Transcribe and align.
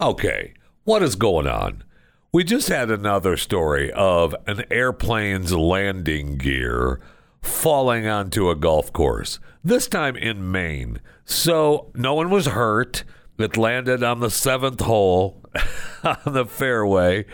Okay, 0.00 0.54
what 0.82 1.04
is 1.04 1.14
going 1.14 1.46
on? 1.46 1.84
We 2.32 2.42
just 2.42 2.68
had 2.68 2.90
another 2.90 3.36
story 3.36 3.92
of 3.92 4.34
an 4.44 4.64
airplane's 4.68 5.52
landing 5.52 6.36
gear 6.36 7.00
falling 7.40 8.04
onto 8.04 8.50
a 8.50 8.56
golf 8.56 8.92
course, 8.92 9.38
this 9.62 9.86
time 9.86 10.16
in 10.16 10.50
Maine. 10.50 11.00
So 11.24 11.92
no 11.94 12.12
one 12.14 12.28
was 12.28 12.46
hurt. 12.46 13.04
It 13.38 13.56
landed 13.56 14.02
on 14.02 14.18
the 14.18 14.30
seventh 14.30 14.80
hole 14.80 15.40
on 16.02 16.32
the 16.32 16.44
fairway. 16.44 17.26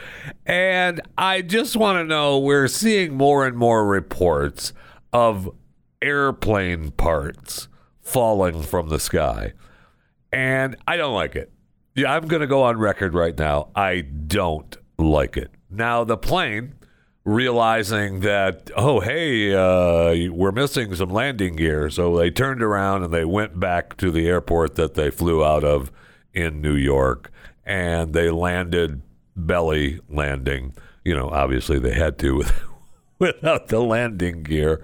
And 0.44 1.00
I 1.16 1.40
just 1.40 1.78
want 1.78 1.96
to 1.96 2.04
know 2.04 2.38
we're 2.38 2.68
seeing 2.68 3.14
more 3.14 3.46
and 3.46 3.56
more 3.56 3.86
reports 3.86 4.74
of 5.14 5.48
airplane 6.02 6.90
parts 6.90 7.68
falling 8.02 8.60
from 8.60 8.90
the 8.90 9.00
sky. 9.00 9.54
And 10.30 10.76
I 10.86 10.98
don't 10.98 11.14
like 11.14 11.36
it. 11.36 11.50
Yeah, 12.00 12.14
I'm 12.14 12.28
going 12.28 12.40
to 12.40 12.46
go 12.46 12.62
on 12.62 12.78
record 12.78 13.12
right 13.12 13.36
now. 13.36 13.68
I 13.76 14.00
don't 14.00 14.74
like 14.96 15.36
it. 15.36 15.50
Now, 15.68 16.02
the 16.02 16.16
plane 16.16 16.76
realizing 17.26 18.20
that, 18.20 18.70
oh, 18.74 19.00
hey, 19.00 19.52
uh, 19.52 20.32
we're 20.32 20.50
missing 20.50 20.94
some 20.94 21.10
landing 21.10 21.56
gear. 21.56 21.90
So 21.90 22.16
they 22.16 22.30
turned 22.30 22.62
around 22.62 23.04
and 23.04 23.12
they 23.12 23.26
went 23.26 23.60
back 23.60 23.98
to 23.98 24.10
the 24.10 24.26
airport 24.26 24.76
that 24.76 24.94
they 24.94 25.10
flew 25.10 25.44
out 25.44 25.62
of 25.62 25.92
in 26.32 26.62
New 26.62 26.74
York 26.74 27.30
and 27.66 28.14
they 28.14 28.30
landed 28.30 29.02
belly 29.36 30.00
landing. 30.08 30.72
You 31.04 31.14
know, 31.14 31.28
obviously 31.28 31.78
they 31.78 31.92
had 31.92 32.18
to 32.20 32.34
with, 32.38 32.62
without 33.18 33.68
the 33.68 33.80
landing 33.80 34.42
gear. 34.42 34.82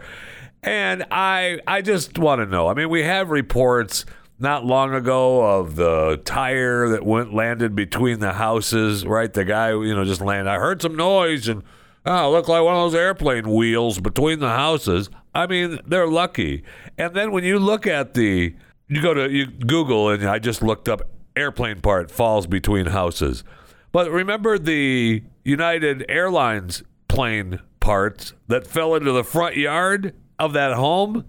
And 0.63 1.07
I, 1.11 1.61
I 1.67 1.81
just 1.81 2.19
want 2.19 2.43
to 2.43 2.47
know. 2.47 2.69
I 2.69 2.75
mean, 2.75 2.91
we 2.91 3.05
have 3.05 3.31
reports 3.31 4.05
not 4.39 4.65
long 4.65 4.95
ago 4.95 5.59
of 5.59 5.77
the 5.77 6.21
tire 6.25 6.89
that 6.91 7.05
went 7.05 7.35
landed 7.35 7.75
between 7.75 8.21
the 8.21 8.35
houses. 8.35 9.05
Right, 9.07 9.33
the 9.33 9.45
guy, 9.45 9.71
you 9.71 9.95
know, 9.95 10.05
just 10.05 10.21
landed. 10.21 10.51
I 10.51 10.59
heard 10.59 10.83
some 10.83 10.97
noise 10.97 11.49
and 11.49 11.63
oh, 12.05 12.31
looked 12.31 12.49
like 12.49 12.63
one 12.63 12.75
of 12.75 12.93
those 12.93 12.95
airplane 12.95 13.51
wheels 13.51 14.01
between 14.01 14.41
the 14.41 14.51
houses. 14.51 15.11
I 15.35 15.47
mean, 15.47 15.81
they're 15.87 16.07
lucky. 16.07 16.65
And 16.97 17.15
then 17.15 17.33
when 17.33 17.45
you 17.45 17.59
look 17.59 17.87
at 17.87 18.15
the, 18.15 18.55
you 18.89 19.03
go 19.03 19.15
to 19.15 19.31
you 19.31 19.47
Google 19.47 20.11
and 20.11 20.25
I 20.25 20.39
just 20.39 20.63
looked 20.63 20.89
up 20.89 21.03
airplane 21.37 21.81
part 21.81 22.11
falls 22.11 22.47
between 22.47 22.87
houses. 22.87 23.45
But 23.93 24.11
remember 24.11 24.59
the 24.59 25.23
United 25.45 26.05
Airlines 26.09 26.83
plane 27.09 27.61
parts 27.81 28.35
that 28.49 28.67
fell 28.67 28.95
into 28.95 29.13
the 29.13 29.25
front 29.25 29.57
yard 29.57 30.15
of 30.39 30.53
that 30.55 30.75
home? 30.75 31.25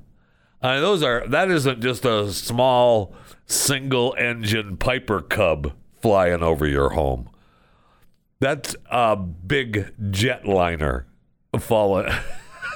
Uh, 0.62 0.80
those 0.80 1.04
are 1.04 1.28
that 1.28 1.52
isn't 1.52 1.82
just 1.82 2.06
a 2.06 2.32
small 2.32 3.14
single 3.46 4.16
engine 4.18 4.78
Piper 4.78 5.22
Cub 5.22 5.74
flying 6.02 6.42
over 6.42 6.66
your 6.66 6.90
home. 6.90 7.30
That's 8.40 8.76
a 8.92 9.16
big 9.16 9.94
jetliner 10.12 11.06
falling 11.60 12.12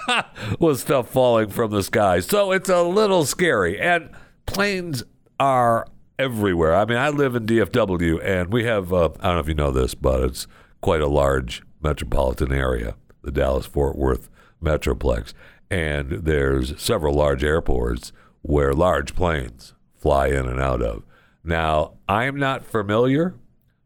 with 0.60 0.80
stuff 0.80 1.10
falling 1.10 1.50
from 1.50 1.72
the 1.72 1.84
sky. 1.84 2.20
So 2.20 2.52
it's 2.52 2.70
a 2.70 2.82
little 2.82 3.26
scary. 3.26 3.80
And 3.80 4.10
planes 4.46 5.04
are 5.40 5.88
everywhere. 6.18 6.76
I 6.76 6.86
mean, 6.86 6.98
I 6.98 7.10
live 7.10 7.36
in 7.36 7.46
DFW, 7.46 8.24
and 8.24 8.52
we 8.52 8.64
have, 8.66 8.92
uh, 8.94 9.10
I 9.20 9.28
don't 9.28 9.36
know 9.36 9.40
if 9.40 9.48
you 9.48 9.54
know 9.54 9.72
this, 9.72 9.96
but 9.96 10.24
it's 10.24 10.48
quite 10.82 11.02
a 11.02 11.08
large 11.08 11.64
metropolitan 11.82 12.52
area, 12.52 12.96
the 13.24 13.32
Dallas 13.32 13.66
Fort 13.66 13.98
Worth 13.98 14.30
Metroplex. 14.64 15.34
And 15.72 16.12
there's 16.26 16.80
several 16.82 17.16
large 17.16 17.46
airports 17.46 18.12
where 18.42 18.74
large 18.74 19.16
planes 19.16 19.74
fly 19.96 20.28
in 20.28 20.46
and 20.46 20.60
out 20.60 20.82
of. 20.82 21.04
Now, 21.46 21.94
I'm 22.10 22.36
not 22.36 22.66
familiar 22.66 23.36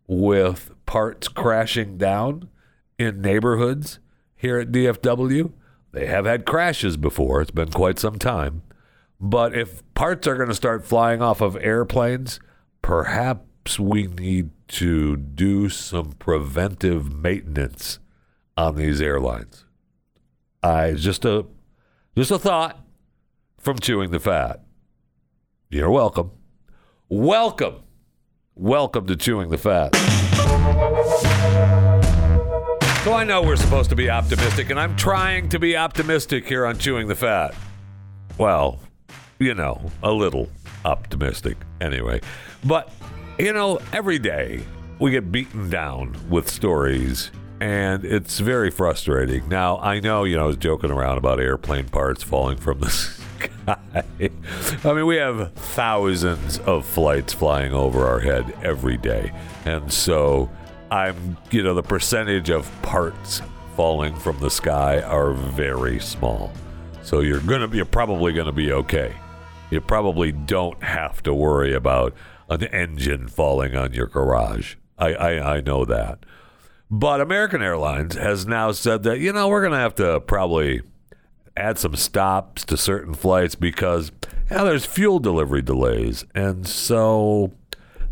with 0.08 0.72
parts 0.88 1.28
crashing 1.28 2.00
down 2.00 2.50
in 2.98 3.22
neighborhoods 3.22 4.00
here 4.36 4.58
at 4.58 4.72
DFW. 4.72 5.52
They 5.92 6.08
have 6.08 6.26
had 6.26 6.44
crashes 6.44 6.98
before, 6.98 7.40
it's 7.42 7.52
been 7.52 7.72
quite 7.72 8.00
some 8.00 8.18
time. 8.18 8.64
But 9.20 9.56
if 9.56 9.84
parts 9.94 10.28
are 10.28 10.36
going 10.36 10.50
to 10.50 10.56
start 10.56 10.86
flying 10.88 11.22
off 11.22 11.40
of 11.40 11.56
airplanes, 11.58 12.40
perhaps 12.82 13.80
we 13.80 14.08
need 14.08 14.50
to 14.70 15.18
do 15.18 15.70
some 15.70 16.14
preventive 16.14 17.14
maintenance 17.14 18.00
on 18.58 18.76
these 18.76 19.02
airlines. 19.02 19.66
I 20.64 20.94
just 20.94 21.24
a 21.26 21.46
just 22.18 22.32
a 22.32 22.40
thought 22.40 22.80
from 23.58 23.78
chewing 23.78 24.12
the 24.12 24.22
fat. 24.22 24.62
You're 25.70 25.92
welcome. 25.92 26.32
Welcome. 27.10 27.82
Welcome 28.56 29.06
to 29.08 29.18
chewing 29.18 29.50
the 29.50 29.58
fat. 29.58 29.94
So 33.04 33.12
I 33.14 33.26
know 33.26 33.42
we're 33.42 33.58
supposed 33.58 33.90
to 33.90 33.98
be 33.98 34.10
optimistic, 34.10 34.70
and 34.70 34.80
I'm 34.80 34.96
trying 34.96 35.50
to 35.50 35.60
be 35.60 35.76
optimistic 35.76 36.48
here 36.48 36.66
on 36.66 36.78
chewing 36.78 37.10
the 37.10 37.16
fat. 37.16 37.54
Well, 38.38 38.80
you 39.40 39.54
know, 39.54 39.92
a 40.02 40.12
little 40.12 40.50
optimistic 40.86 41.58
anyway. 41.82 42.22
But, 42.64 42.94
you 43.38 43.52
know, 43.52 43.80
every 43.92 44.20
day 44.20 44.64
we 45.00 45.12
get 45.12 45.34
beaten 45.34 45.70
down 45.70 46.16
with 46.30 46.50
stories 46.50 47.32
and 47.66 48.06
it's 48.06 48.40
very 48.40 48.70
frustrating. 48.70 49.50
Now, 49.50 49.80
I 49.80 50.00
know, 50.00 50.24
you 50.24 50.36
know, 50.36 50.44
I 50.44 50.48
was 50.48 50.58
joking 50.58 50.92
around 50.92 51.18
about 51.18 51.40
airplane 51.40 51.90
parts 51.90 52.22
falling 52.22 52.58
from 52.58 52.80
the 52.80 52.90
sky. 52.92 53.78
I 54.84 54.94
mean, 54.94 55.08
we 55.08 55.16
have 55.16 55.52
thousands 55.54 56.60
of 56.60 56.86
flights 56.86 57.34
flying 57.34 57.74
over 57.74 58.06
our 58.06 58.20
head 58.20 58.56
every 58.64 58.98
day. 58.98 59.32
And 59.66 59.92
so 59.92 60.52
I'm, 60.92 61.38
you 61.50 61.64
know, 61.64 61.74
the 61.74 61.82
percentage 61.82 62.52
of 62.52 62.72
parts 62.84 63.42
falling 63.76 64.16
from 64.16 64.40
the 64.40 64.52
sky 64.52 65.02
are 65.02 65.34
very 65.34 66.00
small. 66.00 66.52
So 67.02 67.22
you're 67.22 67.40
to 67.62 67.68
be, 67.68 67.78
you're 67.78 67.86
probably 67.86 68.32
to 68.46 68.52
be 68.52 68.72
okay 68.72 69.16
you 69.72 69.82
probably 69.82 70.32
don't 70.32 70.82
have 70.84 71.24
to 71.24 71.34
worry 71.34 71.74
about 71.74 72.14
an 72.50 72.64
engine 72.66 73.28
falling 73.28 73.76
on 73.76 73.94
your 73.94 74.08
garage. 74.08 74.76
I, 74.98 75.14
I, 75.14 75.56
I 75.56 75.62
know 75.62 75.86
that. 75.86 76.20
But 76.90 77.20
American 77.20 77.62
Airlines 77.62 78.16
has 78.16 78.46
now 78.46 78.72
said 78.72 79.04
that, 79.04 79.20
you 79.20 79.34
know, 79.34 79.48
we're 79.48 79.62
going 79.62 79.74
to 79.74 79.80
have 79.80 79.96
to 79.96 80.20
probably 80.22 80.82
add 81.58 81.80
some 81.80 81.96
stops 81.96 82.64
to 82.66 82.78
certain 82.78 83.14
flights 83.14 83.56
because 83.56 84.12
yeah, 84.52 84.64
there's 84.64 84.86
fuel 84.86 85.20
delivery 85.20 85.62
delays. 85.62 86.26
And 86.36 86.68
so 86.68 87.54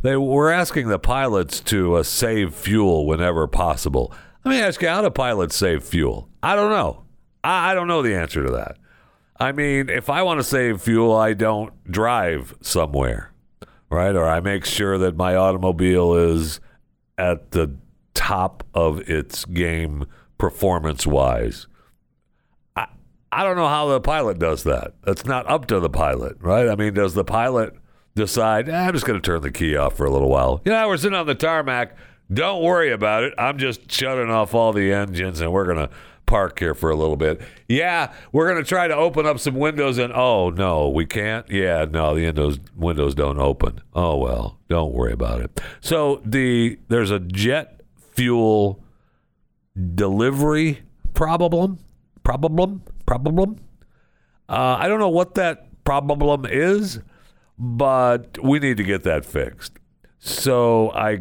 they 0.02 0.16
were 0.16 0.52
asking 0.52 0.88
the 0.88 1.00
pilots 1.00 1.60
to 1.62 1.96
uh, 1.96 2.04
save 2.04 2.56
fuel 2.56 3.06
whenever 3.06 3.48
possible. 3.48 4.14
Let 4.44 4.52
me 4.52 4.60
ask 4.60 4.82
you, 4.82 4.88
how 4.88 5.02
do 5.02 5.10
pilots 5.10 5.56
save 5.56 5.84
fuel? 5.84 6.28
I 6.42 6.56
don't 6.56 6.72
know. 6.72 7.04
I, 7.44 7.72
I 7.72 7.74
don't 7.74 7.88
know 7.88 8.02
the 8.02 8.16
answer 8.16 8.44
to 8.44 8.52
that. 8.52 8.78
I 9.40 9.52
mean, 9.52 9.90
if 9.90 10.10
I 10.10 10.24
want 10.24 10.40
to 10.40 10.44
save 10.44 10.82
fuel, 10.82 11.16
I 11.16 11.34
don't 11.34 11.74
drive 11.90 12.56
somewhere, 12.62 13.32
right? 13.90 14.16
Or 14.16 14.28
I 14.28 14.40
make 14.40 14.66
sure 14.66 14.98
that 14.98 15.16
my 15.16 15.36
automobile 15.36 16.16
is 16.16 16.60
at 17.18 17.52
the 17.52 17.76
top 18.24 18.64
of 18.74 19.02
its 19.10 19.44
game 19.44 20.06
performance 20.38 21.06
wise. 21.06 21.68
I, 22.76 22.88
I 23.34 23.44
don't 23.44 23.58
know 23.58 23.68
how 23.68 23.90
the 23.90 24.00
pilot 24.00 24.40
does 24.40 24.64
that. 24.64 24.94
That's 25.04 25.26
not 25.26 25.46
up 25.50 25.66
to 25.68 25.80
the 25.82 25.90
pilot, 25.90 26.38
right? 26.40 26.70
I 26.70 26.76
mean, 26.76 26.94
does 26.94 27.16
the 27.16 27.26
pilot 27.26 27.76
decide, 28.16 28.70
eh, 28.70 28.88
I'm 28.88 28.94
just 28.94 29.06
going 29.06 29.22
to 29.22 29.26
turn 29.26 29.42
the 29.42 29.52
key 29.52 29.76
off 29.76 29.98
for 29.98 30.06
a 30.06 30.10
little 30.10 30.30
while? 30.30 30.62
Yeah, 30.64 30.86
we're 30.88 30.96
sitting 30.96 31.18
on 31.18 31.28
the 31.28 31.36
tarmac. 31.36 31.98
Don't 32.32 32.64
worry 32.64 32.94
about 32.94 33.24
it. 33.24 33.34
I'm 33.38 33.58
just 33.58 33.92
shutting 33.92 34.30
off 34.30 34.54
all 34.54 34.72
the 34.72 34.94
engines 34.94 35.42
and 35.42 35.52
we're 35.52 35.66
going 35.66 35.86
to 35.86 35.90
park 36.26 36.58
here 36.60 36.74
for 36.74 36.90
a 36.90 36.96
little 36.96 37.18
bit. 37.18 37.42
Yeah, 37.68 38.14
we're 38.32 38.50
going 38.50 38.64
to 38.64 38.68
try 38.68 38.88
to 38.88 38.96
open 38.96 39.26
up 39.26 39.38
some 39.40 39.56
windows 39.56 39.98
and 39.98 40.14
oh 40.14 40.50
no, 40.50 40.88
we 40.88 41.06
can't. 41.06 41.50
Yeah, 41.50 41.86
no, 41.92 42.16
the 42.16 42.24
windows 42.24 42.60
windows 42.74 43.16
don't 43.16 43.38
open. 43.38 43.82
Oh 43.94 44.16
well, 44.18 44.60
don't 44.70 44.94
worry 44.94 45.12
about 45.12 45.42
it. 45.42 45.60
So 45.82 46.22
the 46.26 46.80
there's 46.88 47.12
a 47.12 47.20
jet 47.20 47.82
fuel 48.14 48.84
delivery 49.96 50.84
problem, 51.14 51.80
problem, 52.24 52.84
problem. 53.06 53.60
Uh, 54.48 54.78
I 54.80 54.88
don't 54.88 55.00
know 55.00 55.10
what 55.10 55.36
that 55.36 55.84
problem 55.84 56.46
is, 56.46 57.00
but 57.58 58.38
we 58.44 58.60
need 58.60 58.78
to 58.78 58.84
get 58.84 59.04
that 59.04 59.26
fixed. 59.26 59.74
So 60.20 60.92
I 60.92 61.20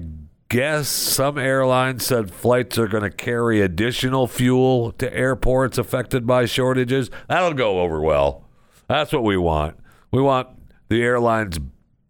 guess 0.48 0.88
some 0.88 1.38
airlines 1.38 2.04
said 2.04 2.30
flights 2.30 2.78
are 2.78 2.86
going 2.86 3.02
to 3.02 3.10
carry 3.10 3.60
additional 3.60 4.26
fuel 4.26 4.92
to 4.92 5.12
airports 5.16 5.78
affected 5.78 6.26
by 6.26 6.44
shortages. 6.44 7.10
That'll 7.28 7.54
go 7.54 7.80
over 7.80 8.00
well. 8.00 8.48
That's 8.88 9.12
what 9.12 9.24
we 9.24 9.36
want. 9.36 9.76
We 10.10 10.20
want 10.20 10.48
the 10.88 11.02
airlines 11.02 11.58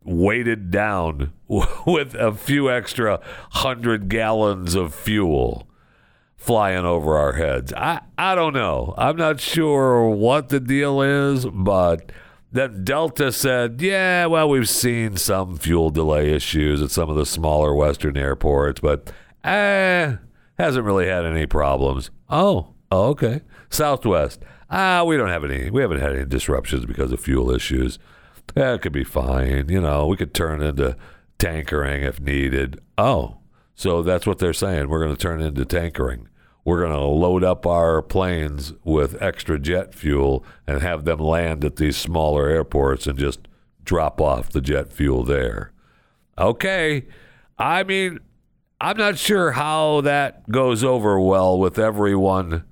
weighted 0.04 0.70
down 0.70 1.32
with 1.86 2.14
a 2.14 2.32
few 2.32 2.70
extra 2.70 3.20
hundred 3.50 4.08
gallons 4.08 4.74
of 4.74 4.94
fuel 4.94 5.68
flying 6.42 6.84
over 6.84 7.16
our 7.16 7.34
heads. 7.34 7.72
I, 7.74 8.00
I 8.18 8.34
don't 8.34 8.52
know. 8.52 8.94
I'm 8.98 9.16
not 9.16 9.40
sure 9.40 10.08
what 10.08 10.48
the 10.48 10.58
deal 10.58 11.00
is, 11.00 11.46
but 11.46 12.10
then 12.50 12.82
Delta 12.82 13.30
said, 13.30 13.80
yeah, 13.80 14.26
well, 14.26 14.48
we've 14.48 14.68
seen 14.68 15.16
some 15.16 15.56
fuel 15.56 15.90
delay 15.90 16.32
issues 16.32 16.82
at 16.82 16.90
some 16.90 17.08
of 17.08 17.16
the 17.16 17.24
smaller 17.24 17.72
Western 17.74 18.16
airports, 18.16 18.80
but 18.80 19.12
eh, 19.44 20.16
hasn't 20.58 20.84
really 20.84 21.06
had 21.06 21.24
any 21.24 21.46
problems. 21.46 22.10
Oh, 22.28 22.74
oh 22.90 23.10
okay. 23.10 23.42
Southwest, 23.70 24.42
ah, 24.68 25.04
we 25.04 25.16
don't 25.16 25.28
have 25.28 25.44
any, 25.44 25.70
we 25.70 25.80
haven't 25.80 26.00
had 26.00 26.16
any 26.16 26.24
disruptions 26.24 26.86
because 26.86 27.12
of 27.12 27.20
fuel 27.20 27.52
issues. 27.52 28.00
It 28.54 28.82
could 28.82 28.92
be 28.92 29.04
fine. 29.04 29.68
You 29.68 29.80
know, 29.80 30.06
we 30.06 30.16
could 30.16 30.34
turn 30.34 30.62
into 30.62 30.96
tankering 31.38 32.02
if 32.02 32.20
needed. 32.20 32.80
Oh, 32.98 33.38
so 33.74 34.02
that's 34.02 34.26
what 34.26 34.38
they're 34.38 34.52
saying. 34.52 34.88
We're 34.88 35.02
going 35.02 35.16
to 35.16 35.20
turn 35.20 35.40
into 35.40 35.64
tankering 35.64 36.28
we're 36.64 36.80
going 36.80 36.92
to 36.92 37.04
load 37.04 37.42
up 37.42 37.66
our 37.66 38.02
planes 38.02 38.72
with 38.84 39.20
extra 39.20 39.58
jet 39.58 39.94
fuel 39.94 40.44
and 40.66 40.80
have 40.80 41.04
them 41.04 41.18
land 41.18 41.64
at 41.64 41.76
these 41.76 41.96
smaller 41.96 42.48
airports 42.48 43.06
and 43.06 43.18
just 43.18 43.48
drop 43.84 44.20
off 44.20 44.50
the 44.50 44.60
jet 44.60 44.92
fuel 44.92 45.24
there. 45.24 45.72
Okay. 46.38 47.06
I 47.58 47.82
mean, 47.82 48.20
I'm 48.80 48.96
not 48.96 49.18
sure 49.18 49.52
how 49.52 50.02
that 50.02 50.48
goes 50.50 50.84
over 50.84 51.20
well 51.20 51.58
with 51.58 51.78
everyone, 51.78 52.64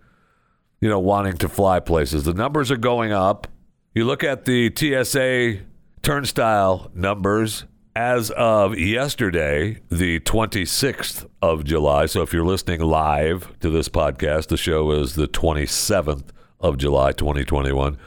you 0.80 0.88
know, 0.88 1.00
wanting 1.00 1.36
to 1.38 1.48
fly 1.48 1.80
places. 1.80 2.24
The 2.24 2.34
numbers 2.34 2.70
are 2.70 2.76
going 2.76 3.12
up. 3.12 3.48
You 3.92 4.04
look 4.04 4.22
at 4.22 4.44
the 4.44 4.70
TSA 4.72 5.64
turnstile 6.02 6.92
numbers, 6.94 7.64
as 7.96 8.30
of 8.30 8.78
yesterday, 8.78 9.80
the 9.90 10.20
26th 10.20 11.28
of 11.42 11.64
July. 11.64 12.06
So 12.06 12.22
if 12.22 12.32
you're 12.32 12.44
listening 12.44 12.82
live 12.82 13.52
to 13.58 13.68
this 13.68 13.88
podcast, 13.88 14.46
the 14.46 14.56
show 14.56 14.92
is 14.92 15.16
the 15.16 15.26
27th 15.26 16.26
of 16.60 16.78
July, 16.78 17.10
2021. 17.10 17.98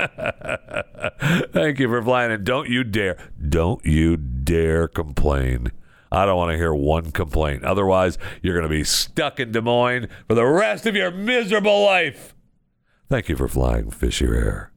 Thank 1.51 1.79
you 1.79 1.87
for 1.87 2.01
flying, 2.01 2.31
and 2.31 2.43
don't 2.43 2.69
you 2.69 2.83
dare, 2.83 3.17
don't 3.47 3.85
you 3.85 4.17
dare 4.17 4.87
complain. 4.87 5.71
I 6.11 6.25
don't 6.25 6.37
want 6.37 6.51
to 6.51 6.57
hear 6.57 6.73
one 6.73 7.11
complaint. 7.11 7.63
Otherwise, 7.63 8.17
you're 8.41 8.55
going 8.55 8.63
to 8.63 8.69
be 8.69 8.83
stuck 8.83 9.39
in 9.39 9.51
Des 9.51 9.61
Moines 9.61 10.07
for 10.27 10.33
the 10.33 10.45
rest 10.45 10.85
of 10.85 10.95
your 10.95 11.11
miserable 11.11 11.83
life. 11.83 12.33
Thank 13.09 13.29
you 13.29 13.35
for 13.35 13.47
flying 13.47 13.91
Fisher 13.91 14.35
Air. 14.35 14.71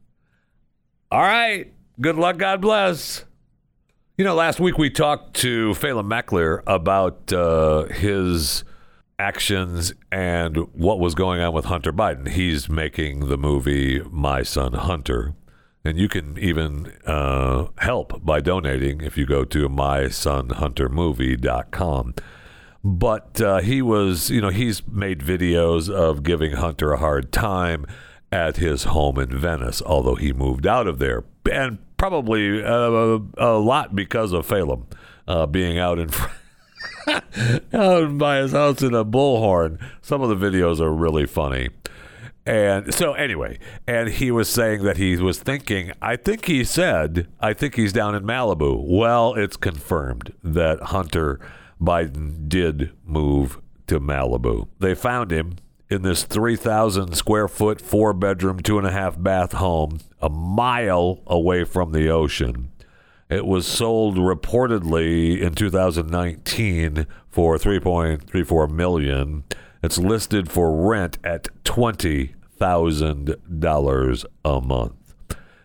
All 1.11 1.23
right. 1.23 1.73
Good 2.01 2.17
luck. 2.17 2.39
God 2.39 2.61
bless. 2.61 3.25
You 4.19 4.27
know, 4.27 4.35
last 4.35 4.61
week 4.61 4.77
we 4.77 4.91
talked 4.91 5.33
to 5.37 5.73
Phelim 5.73 6.07
McAleer 6.07 6.63
about 6.67 7.33
uh, 7.33 7.85
his 7.85 8.63
actions 9.19 9.95
and 10.11 10.59
what 10.75 11.01
was 11.01 11.15
going 11.15 11.41
on 11.41 11.55
with 11.55 11.65
Hunter 11.65 11.95
Biden. 11.95 12.29
He's 12.29 12.69
making 12.69 13.29
the 13.29 13.39
movie 13.39 14.03
My 14.11 14.43
Son 14.43 14.75
Hunter. 14.75 15.33
And 15.83 15.97
you 15.97 16.11
can 16.11 16.39
even 16.39 16.93
uh, 17.07 17.69
help 17.79 18.23
by 18.23 18.41
donating 18.41 19.01
if 19.01 19.17
you 19.17 19.25
go 19.25 19.47
to 19.47 19.71
mysonhuntermovie.com. 19.71 22.15
But 22.85 23.41
uh, 23.41 23.61
he 23.61 23.81
was, 23.81 24.29
you 24.29 24.43
know, 24.43 24.51
he's 24.51 24.87
made 24.87 25.21
videos 25.21 25.89
of 25.89 26.23
giving 26.23 26.53
Hunter 26.53 26.93
a 26.93 26.99
hard 26.99 27.33
time 27.33 27.87
at 28.31 28.59
his 28.59 28.85
home 28.85 29.19
in 29.19 29.39
Venice, 29.39 29.81
although 29.87 30.17
he 30.17 30.35
moved 30.35 30.67
out 30.67 30.87
of 30.87 30.99
there, 30.99 31.25
and 31.51 31.79
probably 32.03 32.61
uh, 32.65 33.21
a 33.39 33.55
lot 33.59 33.95
because 33.95 34.33
of 34.33 34.45
Phelim 34.45 34.87
uh, 35.29 35.47
being 35.47 35.79
out 35.79 36.01
in 36.01 36.09
front. 36.09 36.35
out 37.73 38.19
by 38.19 38.39
his 38.39 38.51
house 38.51 38.83
in 38.83 38.93
a 38.93 39.05
bullhorn. 39.05 39.81
Some 40.01 40.21
of 40.21 40.29
the 40.29 40.35
videos 40.35 40.81
are 40.81 40.93
really 40.93 41.27
funny. 41.27 41.69
And 42.45 42.93
so, 42.93 43.13
anyway, 43.13 43.61
and 43.87 44.09
he 44.09 44.33
was 44.33 44.49
saying 44.49 44.83
that 44.83 44.97
he 44.97 45.17
was 45.19 45.39
thinking, 45.39 45.93
I 46.03 46.17
think 46.17 46.47
he 46.47 46.65
said, 46.65 47.29
I 47.39 47.55
think 47.55 47.77
he's 47.77 47.93
down 47.93 48.17
in 48.17 48.25
Malibu. 48.25 48.85
Well, 48.85 49.35
it's 49.35 49.57
confirmed 49.57 50.33
that 50.43 50.83
Hunter 50.83 51.39
Biden 51.81 52.49
did 52.49 52.91
move 53.05 53.61
to 53.87 54.01
Malibu. 54.01 54.67
They 54.81 54.97
found 54.97 55.31
him 55.31 55.55
in 55.93 56.03
this 56.03 56.25
3,000 56.25 57.15
square 57.15 57.47
foot, 57.47 57.81
four 57.81 58.13
bedroom, 58.13 58.59
two 58.61 58.79
and 58.79 58.87
a 58.87 58.93
half 58.93 59.23
bath 59.23 59.53
home 59.53 60.01
a 60.21 60.29
mile 60.29 61.21
away 61.27 61.63
from 61.65 61.93
the 61.93 62.09
ocean. 62.09 62.71
It 63.29 63.45
was 63.45 63.67
sold 63.67 64.17
reportedly 64.17 65.41
in 65.41 65.55
2019 65.55 67.07
for 67.29 67.57
3.34 67.57 68.71
million. 68.71 69.43
It's 69.83 69.99
listed 69.99 70.49
for 70.51 70.89
rent 70.89 71.19
at 71.25 71.49
$20,000 71.65 74.25
a 74.45 74.61
month. 74.61 74.95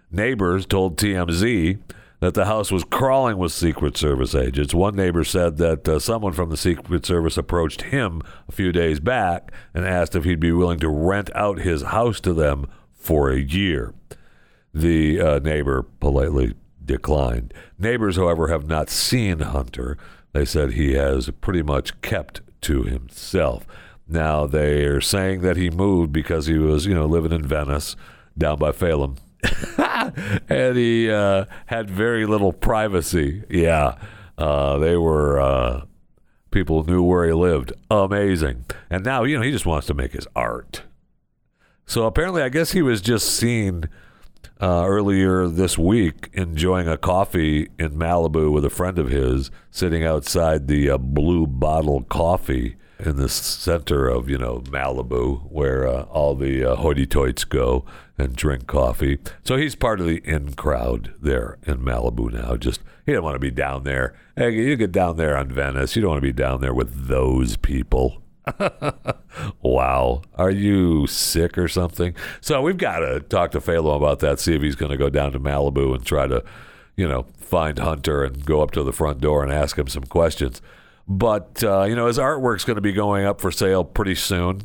Neighbors 0.09 0.65
told 0.65 0.97
TMZ 0.97 1.79
that 2.19 2.33
the 2.33 2.45
house 2.45 2.71
was 2.71 2.83
crawling 2.83 3.37
with 3.37 3.51
Secret 3.51 3.95
Service 3.95 4.33
agents. 4.33 4.73
One 4.73 4.95
neighbor 4.95 5.23
said 5.23 5.57
that 5.57 5.87
uh, 5.87 5.99
someone 5.99 6.33
from 6.33 6.49
the 6.49 6.57
Secret 6.57 7.05
Service 7.05 7.37
approached 7.37 7.83
him 7.83 8.21
a 8.47 8.51
few 8.51 8.71
days 8.71 8.99
back 8.99 9.51
and 9.73 9.85
asked 9.85 10.15
if 10.15 10.23
he'd 10.23 10.39
be 10.39 10.51
willing 10.51 10.79
to 10.79 10.89
rent 10.89 11.29
out 11.35 11.59
his 11.59 11.83
house 11.83 12.19
to 12.21 12.33
them 12.33 12.67
for 12.93 13.29
a 13.29 13.39
year. 13.39 13.93
The 14.73 15.21
uh, 15.21 15.39
neighbor 15.39 15.83
politely 15.83 16.55
declined. 16.83 17.53
Neighbors, 17.77 18.15
however, 18.15 18.47
have 18.47 18.67
not 18.67 18.89
seen 18.89 19.39
Hunter. 19.39 19.97
They 20.33 20.45
said 20.45 20.73
he 20.73 20.93
has 20.93 21.29
pretty 21.41 21.61
much 21.61 22.01
kept 22.01 22.41
to 22.61 22.83
himself. 22.83 23.67
Now 24.07 24.47
they 24.47 24.85
are 24.85 25.01
saying 25.01 25.41
that 25.41 25.57
he 25.57 25.69
moved 25.69 26.11
because 26.11 26.47
he 26.47 26.57
was, 26.57 26.85
you 26.85 26.95
know, 26.95 27.05
living 27.05 27.31
in 27.31 27.45
Venice 27.45 27.95
down 28.37 28.57
by 28.57 28.71
Phelim. 28.71 29.17
and 30.49 30.77
he 30.77 31.09
uh, 31.09 31.45
had 31.67 31.89
very 31.89 32.25
little 32.25 32.53
privacy. 32.53 33.43
Yeah. 33.49 33.97
Uh, 34.37 34.77
they 34.77 34.97
were 34.97 35.39
uh, 35.39 35.85
people 36.51 36.83
knew 36.83 37.03
where 37.03 37.25
he 37.25 37.33
lived. 37.33 37.73
Amazing. 37.89 38.65
And 38.89 39.03
now, 39.03 39.23
you 39.23 39.37
know, 39.37 39.43
he 39.43 39.51
just 39.51 39.65
wants 39.65 39.87
to 39.87 39.93
make 39.93 40.13
his 40.13 40.27
art. 40.35 40.83
So 41.85 42.05
apparently, 42.05 42.41
I 42.41 42.49
guess 42.49 42.71
he 42.71 42.81
was 42.81 43.01
just 43.01 43.27
seen 43.27 43.85
uh, 44.59 44.83
earlier 44.85 45.47
this 45.47 45.77
week 45.77 46.29
enjoying 46.33 46.87
a 46.87 46.97
coffee 46.97 47.69
in 47.77 47.91
Malibu 47.91 48.51
with 48.51 48.65
a 48.65 48.69
friend 48.69 48.97
of 48.99 49.09
his, 49.09 49.51
sitting 49.71 50.03
outside 50.03 50.67
the 50.67 50.89
uh, 50.89 50.97
Blue 50.97 51.47
Bottle 51.47 52.03
Coffee 52.03 52.75
in 52.99 53.17
the 53.17 53.29
center 53.29 54.07
of 54.07 54.29
you 54.29 54.37
know 54.37 54.59
Malibu, 54.59 55.49
where 55.51 55.87
uh, 55.87 56.03
all 56.03 56.35
the 56.35 56.63
uh, 56.63 56.75
hoity-toits 56.75 57.43
go 57.43 57.85
and 58.17 58.35
drink 58.35 58.67
coffee. 58.67 59.19
So 59.43 59.55
he's 59.55 59.75
part 59.75 59.99
of 59.99 60.07
the 60.07 60.17
in 60.23 60.53
crowd 60.53 61.13
there 61.21 61.57
in 61.63 61.77
Malibu 61.79 62.31
now. 62.31 62.55
Just 62.57 62.81
he 63.05 63.11
didn't 63.11 63.23
want 63.23 63.35
to 63.35 63.39
be 63.39 63.51
down 63.51 63.83
there. 63.83 64.15
Hey, 64.35 64.51
you 64.51 64.75
get 64.75 64.91
down 64.91 65.17
there 65.17 65.37
on 65.37 65.49
Venice. 65.49 65.95
You 65.95 66.01
don't 66.01 66.11
want 66.11 66.21
to 66.21 66.27
be 66.27 66.33
down 66.33 66.61
there 66.61 66.73
with 66.73 67.07
those 67.07 67.57
people. 67.57 68.21
wow. 69.61 70.21
Are 70.35 70.51
you 70.51 71.07
sick 71.07 71.57
or 71.57 71.67
something? 71.67 72.15
So 72.41 72.61
we've 72.61 72.77
got 72.77 72.99
to 72.99 73.19
talk 73.19 73.51
to 73.51 73.61
Phelim 73.61 73.95
about 73.95 74.19
that, 74.19 74.39
see 74.39 74.55
if 74.55 74.61
he's 74.61 74.75
going 74.75 74.91
to 74.91 74.97
go 74.97 75.09
down 75.09 75.31
to 75.33 75.39
Malibu 75.39 75.95
and 75.95 76.05
try 76.05 76.27
to, 76.27 76.43
you 76.95 77.07
know, 77.07 77.25
find 77.37 77.79
Hunter 77.79 78.23
and 78.23 78.45
go 78.45 78.61
up 78.61 78.71
to 78.71 78.83
the 78.83 78.93
front 78.93 79.21
door 79.21 79.43
and 79.43 79.51
ask 79.51 79.77
him 79.77 79.87
some 79.87 80.03
questions. 80.03 80.61
But, 81.07 81.63
uh, 81.63 81.83
you 81.83 81.95
know, 81.95 82.07
his 82.07 82.17
artwork's 82.17 82.65
going 82.65 82.75
to 82.75 82.81
be 82.81 82.93
going 82.93 83.25
up 83.25 83.39
for 83.39 83.51
sale 83.51 83.83
pretty 83.83 84.15
soon. 84.15 84.63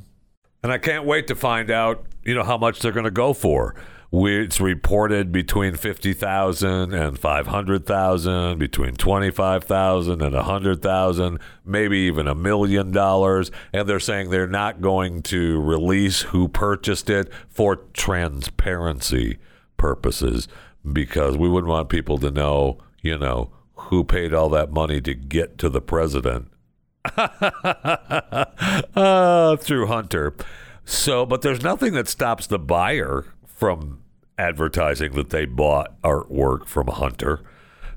And 0.63 0.73
I 0.73 0.79
can't 0.79 1.05
wait 1.05 1.27
to 1.29 1.35
find 1.35 1.71
out, 1.71 2.05
you 2.25 2.35
know, 2.35 2.45
how 2.45 2.59
much 2.59 2.81
they're 2.81 2.93
going 2.93 3.05
to 3.05 3.11
go 3.11 3.33
for 3.33 3.75
it's 4.13 4.61
reported 4.61 5.33
between 5.33 5.75
50,000 5.75 6.93
and 6.93 7.19
500,000, 7.19 8.59
between 8.59 8.95
25,000 8.95 10.23
and 10.23 10.35
100,000, 10.35 11.39
maybe 11.65 11.99
even 11.99 12.29
a 12.29 12.35
million 12.35 12.91
dollars. 12.91 13.51
And 13.73 13.89
they're 13.89 14.01
saying 14.01 14.29
they're 14.29 14.47
not 14.47 14.83
going 14.83 15.23
to 15.25 15.61
release 15.61 16.23
who 16.23 16.49
purchased 16.49 17.09
it 17.09 17.33
for 17.49 17.77
transparency 17.95 19.39
purposes 19.79 20.47
because 20.93 21.39
we 21.39 21.49
wouldn't 21.49 21.71
want 21.71 21.89
people 21.89 22.19
to 22.19 22.31
know, 22.31 22.79
you 23.01 23.17
know, 23.17 23.51
who 23.89 24.05
paid 24.05 24.33
all 24.35 24.49
that 24.51 24.73
money 24.73 25.01
to 25.01 25.15
get 25.15 25.59
to 25.59 25.69
the 25.69 25.81
president 25.81 26.49
uh, 28.95 29.57
through 29.57 29.87
Hunter. 29.87 30.35
So, 30.85 31.25
but 31.27 31.43
there's 31.43 31.63
nothing 31.63 31.93
that 31.95 32.09
stops 32.09 32.47
the 32.47 32.59
buyer 32.59 33.27
from 33.47 34.01
advertising 34.39 35.13
that 35.13 35.31
they 35.31 35.45
bought 35.45 36.01
artwork 36.03 36.67
from 36.67 36.89
Hunter. 36.89 37.41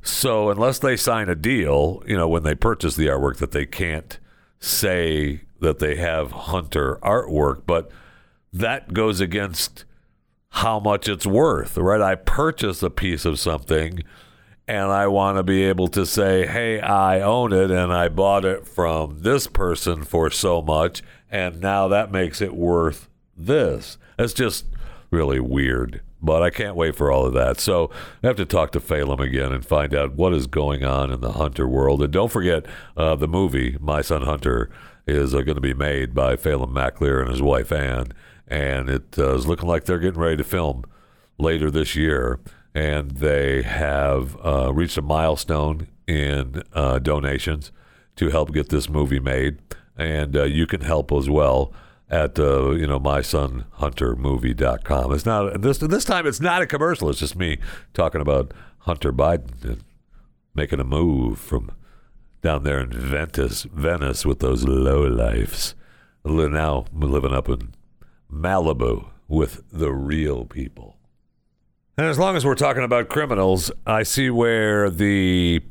So 0.01 0.49
unless 0.49 0.79
they 0.79 0.95
sign 0.95 1.29
a 1.29 1.35
deal, 1.35 2.03
you 2.05 2.15
know, 2.15 2.27
when 2.27 2.43
they 2.43 2.55
purchase 2.55 2.95
the 2.95 3.07
artwork, 3.07 3.37
that 3.37 3.51
they 3.51 3.65
can't 3.65 4.19
say 4.59 5.41
that 5.61 5.79
they 5.79 5.95
have 5.95 6.31
Hunter 6.31 6.99
artwork, 7.01 7.63
but 7.65 7.91
that 8.53 8.93
goes 8.93 9.19
against 9.19 9.85
how 10.49 10.79
much 10.79 11.09
it's 11.09 11.25
worth, 11.25 11.77
right? 11.77 12.01
I 12.01 12.15
purchase 12.15 12.83
a 12.83 12.89
piece 12.89 13.25
of 13.25 13.39
something 13.39 14.03
and 14.67 14.91
I 14.91 15.07
want 15.07 15.37
to 15.37 15.43
be 15.43 15.63
able 15.63 15.87
to 15.89 16.05
say, 16.05 16.47
hey, 16.47 16.79
I 16.79 17.21
own 17.21 17.53
it 17.53 17.71
and 17.71 17.93
I 17.93 18.09
bought 18.09 18.45
it 18.45 18.67
from 18.67 19.19
this 19.19 19.47
person 19.47 20.03
for 20.03 20.29
so 20.29 20.61
much, 20.61 21.03
and 21.29 21.61
now 21.61 21.87
that 21.87 22.11
makes 22.11 22.41
it 22.41 22.55
worth 22.55 23.09
this. 23.37 23.97
It's 24.17 24.33
just 24.33 24.65
really 25.11 25.39
weird. 25.39 26.01
But 26.21 26.41
I 26.41 26.49
can't 26.49 26.75
wait 26.75 26.95
for 26.95 27.11
all 27.11 27.27
of 27.27 27.33
that. 27.33 27.59
So 27.59 27.91
I 28.23 28.27
have 28.27 28.35
to 28.37 28.45
talk 28.45 28.71
to 28.71 28.79
Phelim 28.79 29.19
again 29.19 29.53
and 29.53 29.63
find 29.63 29.93
out 29.93 30.15
what 30.15 30.33
is 30.33 30.47
going 30.47 30.83
on 30.83 31.11
in 31.11 31.21
the 31.21 31.33
Hunter 31.33 31.67
world. 31.67 32.01
And 32.01 32.11
don't 32.11 32.31
forget 32.31 32.65
uh, 32.97 33.15
the 33.15 33.27
movie, 33.27 33.77
My 33.79 34.01
Son 34.01 34.23
Hunter, 34.23 34.71
is 35.05 35.35
uh, 35.35 35.41
going 35.41 35.55
to 35.55 35.61
be 35.61 35.75
made 35.75 36.15
by 36.15 36.35
Phelim 36.35 36.71
McAleer 36.71 37.21
and 37.21 37.29
his 37.29 37.43
wife 37.43 37.71
Anne. 37.71 38.07
And 38.47 38.89
it 38.89 39.19
uh, 39.19 39.35
is 39.35 39.45
looking 39.45 39.69
like 39.69 39.85
they're 39.85 39.99
getting 39.99 40.19
ready 40.19 40.37
to 40.37 40.43
film 40.43 40.85
later 41.37 41.69
this 41.69 41.95
year. 41.95 42.39
And 42.75 43.11
they 43.11 43.63
have 43.63 44.37
uh, 44.45 44.71
reached 44.73 44.97
a 44.97 45.01
milestone 45.01 45.87
in 46.07 46.61
uh, 46.73 46.99
donations 46.99 47.71
to 48.17 48.29
help 48.29 48.53
get 48.53 48.69
this 48.69 48.87
movie 48.89 49.19
made. 49.19 49.57
And 49.97 50.35
uh, 50.35 50.43
you 50.43 50.67
can 50.67 50.81
help 50.81 51.11
as 51.11 51.27
well 51.29 51.73
at 52.09 52.37
uh, 52.37 52.71
you 52.71 52.85
know 52.85 52.99
mysonhuntermovie.com. 52.99 55.13
It's 55.13 55.25
not 55.25 55.61
this 55.61 55.77
this 55.79 56.05
time. 56.05 56.27
It's 56.27 56.41
not 56.41 56.61
a 56.61 56.67
commercial. 56.67 57.09
It's 57.09 57.19
just 57.19 57.35
me 57.35 57.57
talking 57.93 58.21
about 58.21 58.53
Hunter 58.79 59.11
Biden 59.11 59.63
and 59.63 59.83
making 60.53 60.79
a 60.79 60.83
move 60.83 61.39
from 61.39 61.71
down 62.41 62.63
there 62.63 62.79
in 62.79 62.91
Venice, 62.91 63.63
Venice 63.63 64.23
with 64.25 64.39
those 64.39 64.65
low 64.65 65.07
lifes. 65.07 65.73
Now 66.23 66.85
living 66.93 67.33
up 67.33 67.49
in 67.49 67.73
Malibu 68.31 69.09
with 69.27 69.63
the 69.71 69.91
real 69.91 70.45
people. 70.45 70.97
And 71.97 72.07
as 72.07 72.19
long 72.19 72.35
as 72.35 72.45
we're 72.45 72.55
talking 72.55 72.83
about 72.83 73.07
criminals, 73.07 73.71
I 73.87 74.03
see 74.03 74.29
where 74.29 74.89
the 74.89 75.61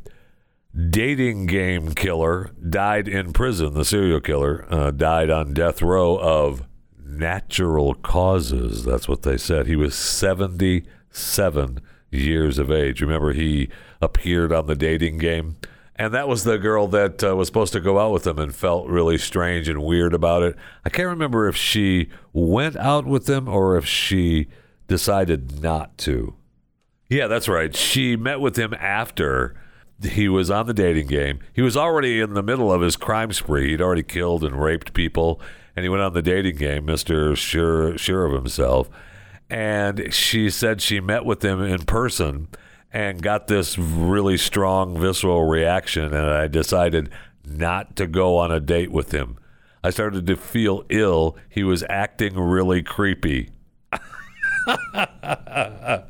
dating 0.90 1.46
game 1.46 1.94
killer 1.94 2.50
died 2.66 3.08
in 3.08 3.34
prison. 3.34 3.74
The 3.74 3.84
serial 3.84 4.20
killer 4.20 4.64
uh, 4.70 4.90
died 4.90 5.28
on 5.28 5.52
death 5.52 5.82
row 5.82 6.16
of 6.16 6.64
natural 7.04 7.94
causes. 7.94 8.84
That's 8.84 9.06
what 9.06 9.20
they 9.22 9.36
said. 9.36 9.66
He 9.66 9.76
was 9.76 9.94
77 9.94 11.80
years 12.10 12.58
of 12.58 12.70
age. 12.70 13.02
Remember, 13.02 13.34
he 13.34 13.68
appeared 14.00 14.50
on 14.50 14.66
the 14.66 14.76
dating 14.76 15.18
game. 15.18 15.56
And 15.96 16.14
that 16.14 16.26
was 16.26 16.44
the 16.44 16.56
girl 16.56 16.88
that 16.88 17.22
uh, 17.22 17.36
was 17.36 17.48
supposed 17.48 17.74
to 17.74 17.80
go 17.80 17.98
out 17.98 18.12
with 18.12 18.26
him 18.26 18.38
and 18.38 18.54
felt 18.54 18.88
really 18.88 19.18
strange 19.18 19.68
and 19.68 19.82
weird 19.82 20.14
about 20.14 20.42
it. 20.42 20.56
I 20.86 20.88
can't 20.88 21.08
remember 21.08 21.46
if 21.48 21.54
she 21.56 22.08
went 22.32 22.76
out 22.76 23.04
with 23.04 23.28
him 23.28 23.46
or 23.46 23.76
if 23.76 23.86
she 23.86 24.48
decided 24.86 25.62
not 25.62 25.96
to. 25.98 26.34
Yeah, 27.08 27.26
that's 27.26 27.48
right. 27.48 27.74
She 27.74 28.16
met 28.16 28.40
with 28.40 28.56
him 28.56 28.74
after 28.74 29.54
he 30.02 30.28
was 30.28 30.50
on 30.50 30.66
the 30.66 30.74
dating 30.74 31.06
game. 31.06 31.38
He 31.52 31.62
was 31.62 31.76
already 31.76 32.20
in 32.20 32.34
the 32.34 32.42
middle 32.42 32.72
of 32.72 32.80
his 32.80 32.96
crime 32.96 33.32
spree. 33.32 33.70
He'd 33.70 33.80
already 33.80 34.02
killed 34.02 34.42
and 34.42 34.62
raped 34.62 34.94
people, 34.94 35.40
and 35.76 35.84
he 35.84 35.88
went 35.88 36.02
on 36.02 36.12
the 36.12 36.22
dating 36.22 36.56
game, 36.56 36.86
Mister 36.86 37.36
sure 37.36 37.96
sure 37.96 38.26
of 38.26 38.32
himself. 38.32 38.88
And 39.50 40.12
she 40.12 40.50
said 40.50 40.80
she 40.80 41.00
met 41.00 41.24
with 41.24 41.44
him 41.44 41.62
in 41.62 41.84
person 41.84 42.48
and 42.92 43.22
got 43.22 43.46
this 43.46 43.76
really 43.78 44.36
strong 44.36 44.98
visceral 44.98 45.44
reaction, 45.44 46.14
and 46.14 46.30
I 46.30 46.48
decided 46.48 47.10
not 47.44 47.96
to 47.96 48.06
go 48.06 48.38
on 48.38 48.50
a 48.50 48.60
date 48.60 48.90
with 48.90 49.12
him. 49.12 49.36
I 49.82 49.90
started 49.90 50.26
to 50.26 50.36
feel 50.36 50.84
ill. 50.88 51.36
He 51.48 51.62
was 51.62 51.84
acting 51.90 52.38
really 52.38 52.82
creepy. 52.82 53.50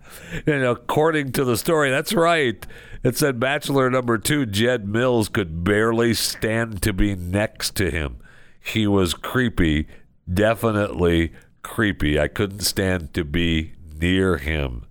and 0.46 0.64
according 0.64 1.32
to 1.32 1.44
the 1.44 1.56
story, 1.56 1.90
that's 1.90 2.14
right. 2.14 2.66
It 3.02 3.16
said 3.16 3.38
Bachelor 3.38 3.90
number 3.90 4.18
two, 4.18 4.46
Jed 4.46 4.88
Mills, 4.88 5.28
could 5.28 5.64
barely 5.64 6.14
stand 6.14 6.82
to 6.82 6.92
be 6.92 7.14
next 7.14 7.74
to 7.76 7.90
him. 7.90 8.18
He 8.60 8.86
was 8.86 9.12
creepy, 9.14 9.86
definitely 10.32 11.32
creepy. 11.62 12.18
I 12.18 12.28
couldn't 12.28 12.60
stand 12.60 13.12
to 13.14 13.24
be 13.24 13.72
near 13.98 14.38
him. 14.38 14.86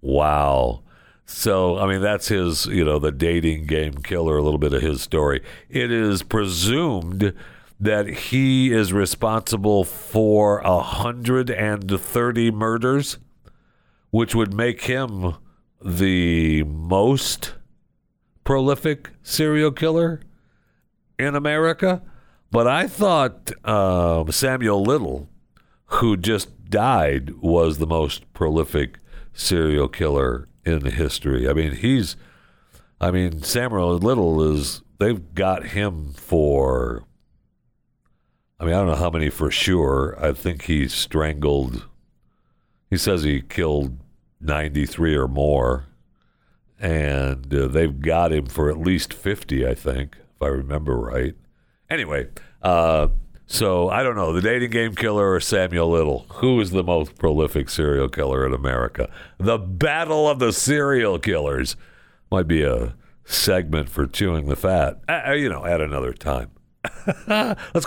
Wow. 0.00 0.82
So, 1.26 1.78
I 1.78 1.86
mean, 1.86 2.00
that's 2.00 2.28
his, 2.28 2.66
you 2.66 2.84
know, 2.84 2.98
the 2.98 3.12
dating 3.12 3.66
game 3.66 3.94
killer, 3.94 4.36
a 4.36 4.42
little 4.42 4.58
bit 4.58 4.72
of 4.72 4.82
his 4.82 5.02
story. 5.02 5.42
It 5.68 5.90
is 5.90 6.22
presumed 6.22 7.34
that 7.80 8.08
he 8.08 8.72
is 8.72 8.92
responsible 8.92 9.84
for 9.84 10.60
130 10.62 12.50
murders, 12.50 13.18
which 14.10 14.34
would 14.34 14.52
make 14.52 14.82
him 14.82 15.34
the 15.84 16.64
most 16.64 17.54
prolific 18.42 19.10
serial 19.22 19.70
killer 19.70 20.20
in 21.18 21.36
America. 21.36 22.02
But 22.50 22.66
I 22.66 22.88
thought 22.88 23.52
uh, 23.64 24.30
Samuel 24.30 24.82
Little, 24.82 25.28
who 25.86 26.16
just 26.16 26.70
died, 26.70 27.34
was 27.40 27.78
the 27.78 27.86
most 27.86 28.32
prolific 28.32 28.98
serial 29.32 29.88
killer 29.88 30.48
in 30.64 30.84
history. 30.86 31.48
I 31.48 31.52
mean, 31.52 31.72
he's, 31.72 32.16
I 33.00 33.10
mean, 33.10 33.42
Samuel 33.42 33.98
Little 33.98 34.42
is, 34.42 34.82
they've 34.98 35.34
got 35.34 35.66
him 35.66 36.12
for, 36.14 37.04
I 38.60 38.64
mean, 38.64 38.74
I 38.74 38.78
don't 38.78 38.88
know 38.88 38.94
how 38.96 39.10
many 39.10 39.30
for 39.30 39.50
sure. 39.50 40.16
I 40.20 40.32
think 40.32 40.62
he 40.62 40.88
strangled, 40.88 41.86
he 42.90 42.96
says 42.96 43.22
he 43.22 43.40
killed 43.40 43.98
93 44.40 45.14
or 45.14 45.28
more. 45.28 45.84
and 46.80 47.52
uh, 47.52 47.66
they've 47.68 48.00
got 48.00 48.32
him 48.32 48.46
for 48.46 48.70
at 48.70 48.78
least 48.78 49.12
50, 49.12 49.66
I 49.66 49.74
think, 49.74 50.16
if 50.16 50.42
I 50.42 50.46
remember 50.46 50.96
right. 50.96 51.34
Anyway, 51.90 52.28
uh, 52.62 53.08
so 53.46 53.88
I 53.88 54.02
don't 54.02 54.14
know, 54.16 54.32
the 54.32 54.40
dating 54.42 54.70
game 54.70 54.94
killer 54.94 55.32
or 55.32 55.40
Samuel 55.40 55.90
Little? 55.90 56.26
Who 56.34 56.60
is 56.60 56.70
the 56.70 56.84
most 56.84 57.16
prolific 57.16 57.68
serial 57.68 58.08
killer 58.08 58.46
in 58.46 58.52
America? 58.54 59.10
The 59.38 59.58
battle 59.58 60.28
of 60.28 60.38
the 60.38 60.52
serial 60.52 61.18
killers 61.18 61.76
might 62.30 62.46
be 62.46 62.62
a 62.62 62.94
segment 63.24 63.88
for 63.88 64.06
chewing 64.06 64.46
the 64.46 64.56
fat, 64.56 65.00
uh, 65.08 65.32
you 65.32 65.48
know, 65.48 65.64
at 65.64 65.80
another 65.80 66.12
time. 66.12 66.50
Let's 67.26 67.86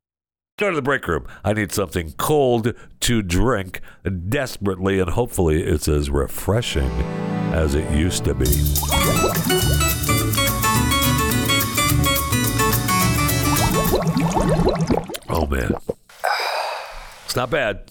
Go 0.61 0.69
to 0.69 0.75
the 0.75 0.81
break 0.81 1.07
room. 1.07 1.25
I 1.43 1.53
need 1.53 1.71
something 1.71 2.13
cold 2.17 2.73
to 3.01 3.21
drink 3.23 3.81
desperately, 4.29 4.99
and 4.99 5.09
hopefully 5.09 5.63
it's 5.63 5.87
as 5.87 6.11
refreshing 6.11 6.91
as 7.51 7.73
it 7.73 7.89
used 7.91 8.25
to 8.25 8.35
be. 8.35 8.45
Oh, 15.29 15.47
man. 15.49 15.73
It's 17.25 17.35
not 17.35 17.49
bad. 17.49 17.89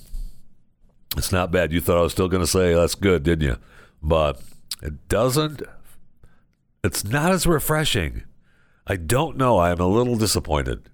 It's 1.16 1.32
not 1.32 1.50
bad. 1.50 1.72
You 1.72 1.80
thought 1.80 1.98
I 1.98 2.02
was 2.02 2.12
still 2.12 2.28
going 2.28 2.42
to 2.42 2.46
say 2.46 2.72
that's 2.72 2.94
good, 2.94 3.24
didn't 3.24 3.48
you? 3.48 3.56
But 4.00 4.40
it 4.80 5.08
doesn't. 5.08 5.62
It's 6.84 7.02
not 7.04 7.32
as 7.32 7.48
refreshing. 7.48 8.22
I 8.86 8.94
don't 8.94 9.36
know. 9.36 9.58
I 9.58 9.70
am 9.72 9.80
a 9.80 9.88
little 9.88 10.16
disappointed 10.16 10.88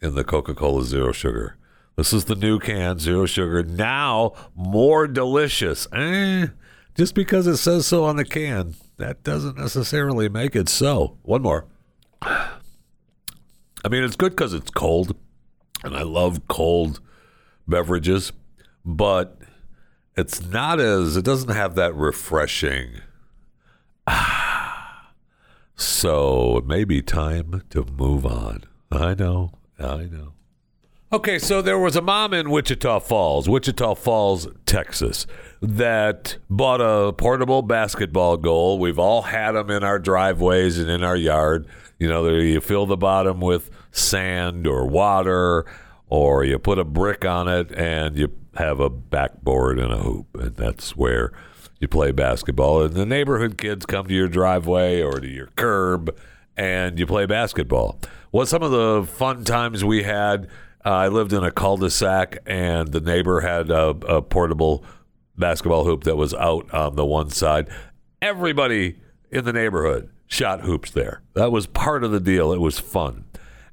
in 0.00 0.14
the 0.14 0.24
Coca 0.24 0.54
Cola 0.54 0.84
Zero 0.84 1.12
Sugar. 1.12 1.56
This 1.96 2.12
is 2.12 2.24
the 2.24 2.34
new 2.34 2.58
can, 2.58 2.98
Zero 2.98 3.26
Sugar. 3.26 3.62
Now 3.62 4.32
more 4.54 5.06
delicious. 5.06 5.86
Eh, 5.92 6.46
just 6.94 7.14
because 7.14 7.46
it 7.46 7.58
says 7.58 7.86
so 7.86 8.04
on 8.04 8.16
the 8.16 8.24
can, 8.24 8.74
that 8.96 9.22
doesn't 9.22 9.58
necessarily 9.58 10.28
make 10.28 10.56
it 10.56 10.68
so. 10.68 11.18
One 11.22 11.42
more. 11.42 11.66
I 12.22 13.88
mean, 13.88 14.02
it's 14.02 14.16
good 14.16 14.32
because 14.32 14.52
it's 14.52 14.70
cold, 14.70 15.16
and 15.82 15.96
I 15.96 16.02
love 16.02 16.46
cold 16.48 17.00
beverages, 17.66 18.32
but 18.84 19.38
it's 20.16 20.44
not 20.44 20.80
as, 20.80 21.16
it 21.16 21.24
doesn't 21.24 21.50
have 21.50 21.74
that 21.76 21.94
refreshing. 21.94 23.00
So 25.76 26.58
it 26.58 26.66
may 26.66 26.84
be 26.84 27.00
time 27.00 27.62
to 27.70 27.86
move 27.96 28.26
on. 28.26 28.64
I 28.92 29.14
know, 29.14 29.52
I 29.80 30.04
know. 30.04 30.32
Okay, 31.12 31.40
so 31.40 31.60
there 31.60 31.78
was 31.78 31.96
a 31.96 32.02
mom 32.02 32.32
in 32.32 32.50
Wichita 32.50 33.00
Falls, 33.00 33.48
Wichita 33.48 33.96
Falls, 33.96 34.46
Texas, 34.64 35.26
that 35.60 36.36
bought 36.48 36.80
a 36.80 37.12
portable 37.12 37.62
basketball 37.62 38.36
goal. 38.36 38.78
We've 38.78 38.98
all 38.98 39.22
had 39.22 39.52
them 39.52 39.70
in 39.70 39.82
our 39.82 39.98
driveways 39.98 40.78
and 40.78 40.88
in 40.88 41.02
our 41.02 41.16
yard. 41.16 41.66
You 41.98 42.08
know, 42.08 42.28
you 42.28 42.60
fill 42.60 42.86
the 42.86 42.96
bottom 42.96 43.40
with 43.40 43.70
sand 43.90 44.68
or 44.68 44.86
water, 44.86 45.66
or 46.08 46.44
you 46.44 46.60
put 46.60 46.78
a 46.78 46.84
brick 46.84 47.24
on 47.24 47.48
it 47.48 47.72
and 47.72 48.16
you 48.16 48.32
have 48.54 48.78
a 48.78 48.88
backboard 48.88 49.80
and 49.80 49.92
a 49.92 49.98
hoop, 49.98 50.26
and 50.34 50.54
that's 50.54 50.96
where 50.96 51.32
you 51.80 51.88
play 51.88 52.12
basketball. 52.12 52.82
And 52.82 52.94
the 52.94 53.06
neighborhood 53.06 53.58
kids 53.58 53.84
come 53.84 54.06
to 54.06 54.14
your 54.14 54.28
driveway 54.28 55.02
or 55.02 55.18
to 55.18 55.28
your 55.28 55.48
curb 55.56 56.16
and 56.56 56.98
you 56.98 57.06
play 57.06 57.26
basketball. 57.26 57.98
Well, 58.32 58.46
some 58.46 58.62
of 58.62 58.70
the 58.70 59.04
fun 59.12 59.44
times 59.44 59.84
we 59.84 60.04
had, 60.04 60.48
uh, 60.84 60.90
I 60.90 61.08
lived 61.08 61.32
in 61.32 61.42
a 61.42 61.50
cul-de-sac 61.50 62.38
and 62.46 62.92
the 62.92 63.00
neighbor 63.00 63.40
had 63.40 63.70
a, 63.70 63.88
a 63.88 64.22
portable 64.22 64.84
basketball 65.36 65.84
hoop 65.84 66.04
that 66.04 66.16
was 66.16 66.32
out 66.34 66.72
on 66.72 66.94
the 66.94 67.04
one 67.04 67.30
side. 67.30 67.68
Everybody 68.22 68.98
in 69.30 69.44
the 69.44 69.52
neighborhood 69.52 70.10
shot 70.26 70.60
hoops 70.60 70.92
there. 70.92 71.22
That 71.34 71.50
was 71.50 71.66
part 71.66 72.04
of 72.04 72.12
the 72.12 72.20
deal. 72.20 72.52
It 72.52 72.60
was 72.60 72.78
fun. 72.78 73.24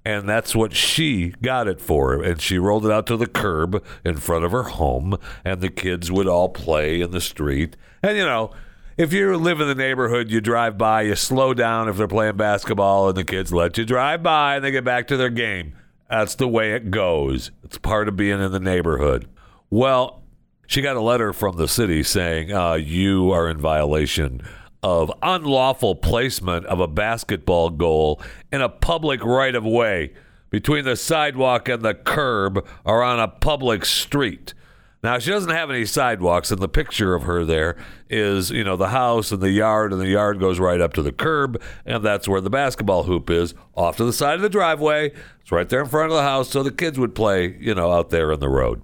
And 0.03 0.27
that's 0.27 0.55
what 0.55 0.73
she 0.73 1.35
got 1.41 1.67
it 1.67 1.79
for. 1.79 2.23
And 2.23 2.41
she 2.41 2.57
rolled 2.57 2.85
it 2.85 2.91
out 2.91 3.05
to 3.07 3.17
the 3.17 3.27
curb 3.27 3.83
in 4.05 4.15
front 4.15 4.45
of 4.45 4.53
her 4.53 4.63
home, 4.63 5.17
and 5.43 5.59
the 5.59 5.69
kids 5.69 6.09
would 6.09 6.27
all 6.27 6.49
play 6.49 7.01
in 7.01 7.11
the 7.11 7.19
street. 7.19 7.75
And, 8.01 8.17
you 8.17 8.23
know, 8.23 8.51
if 8.97 9.13
you 9.13 9.37
live 9.37 9.61
in 9.61 9.67
the 9.67 9.75
neighborhood, 9.75 10.31
you 10.31 10.41
drive 10.41 10.77
by, 10.77 11.03
you 11.03 11.15
slow 11.15 11.53
down 11.53 11.87
if 11.87 11.97
they're 11.97 12.07
playing 12.07 12.35
basketball, 12.35 13.07
and 13.09 13.17
the 13.17 13.23
kids 13.23 13.53
let 13.53 13.77
you 13.77 13.85
drive 13.85 14.23
by 14.23 14.55
and 14.55 14.65
they 14.65 14.71
get 14.71 14.83
back 14.83 15.07
to 15.07 15.17
their 15.17 15.29
game. 15.29 15.73
That's 16.09 16.35
the 16.35 16.47
way 16.47 16.73
it 16.73 16.89
goes. 16.89 17.51
It's 17.63 17.77
part 17.77 18.07
of 18.07 18.15
being 18.15 18.41
in 18.41 18.51
the 18.51 18.59
neighborhood. 18.59 19.27
Well, 19.69 20.23
she 20.65 20.81
got 20.81 20.95
a 20.95 21.01
letter 21.01 21.31
from 21.31 21.57
the 21.57 21.67
city 21.67 22.01
saying 22.01 22.51
uh, 22.51 22.73
you 22.73 23.31
are 23.31 23.49
in 23.49 23.57
violation 23.57 24.41
of 24.81 25.11
unlawful 25.21 25.95
placement 25.95 26.65
of 26.65 26.79
a 26.79 26.87
basketball 26.87 27.69
goal 27.69 28.21
in 28.51 28.61
a 28.61 28.69
public 28.69 29.23
right 29.23 29.53
of 29.53 29.65
way 29.65 30.13
between 30.49 30.85
the 30.85 30.95
sidewalk 30.95 31.67
and 31.67 31.83
the 31.83 31.93
curb 31.93 32.65
or 32.85 33.03
on 33.03 33.19
a 33.19 33.27
public 33.27 33.85
street. 33.85 34.53
Now, 35.03 35.19
she 35.19 35.29
doesn't 35.29 35.51
have 35.51 35.69
any 35.69 35.85
sidewalks, 35.85 36.49
and 36.49 36.59
the 36.59 36.67
picture 36.67 37.13
of 37.13 37.23
her 37.23 37.45
there 37.45 37.77
is, 38.09 38.49
you 38.49 38.63
know, 38.63 38.75
the 38.75 38.89
house 38.89 39.31
and 39.31 39.41
the 39.41 39.51
yard, 39.51 39.91
and 39.93 40.01
the 40.01 40.09
yard 40.09 40.39
goes 40.39 40.59
right 40.59 40.81
up 40.81 40.93
to 40.93 41.03
the 41.03 41.11
curb, 41.11 41.61
and 41.85 42.03
that's 42.03 42.27
where 42.27 42.41
the 42.41 42.49
basketball 42.49 43.03
hoop 43.03 43.29
is, 43.29 43.53
off 43.75 43.97
to 43.97 44.05
the 44.05 44.13
side 44.13 44.35
of 44.35 44.41
the 44.41 44.49
driveway. 44.49 45.11
It's 45.41 45.51
right 45.51 45.69
there 45.69 45.81
in 45.81 45.87
front 45.87 46.11
of 46.11 46.17
the 46.17 46.23
house, 46.23 46.49
so 46.49 46.63
the 46.63 46.71
kids 46.71 46.97
would 46.97 47.13
play, 47.13 47.55
you 47.59 47.75
know, 47.75 47.91
out 47.91 48.09
there 48.09 48.31
in 48.31 48.39
the 48.39 48.49
road. 48.49 48.81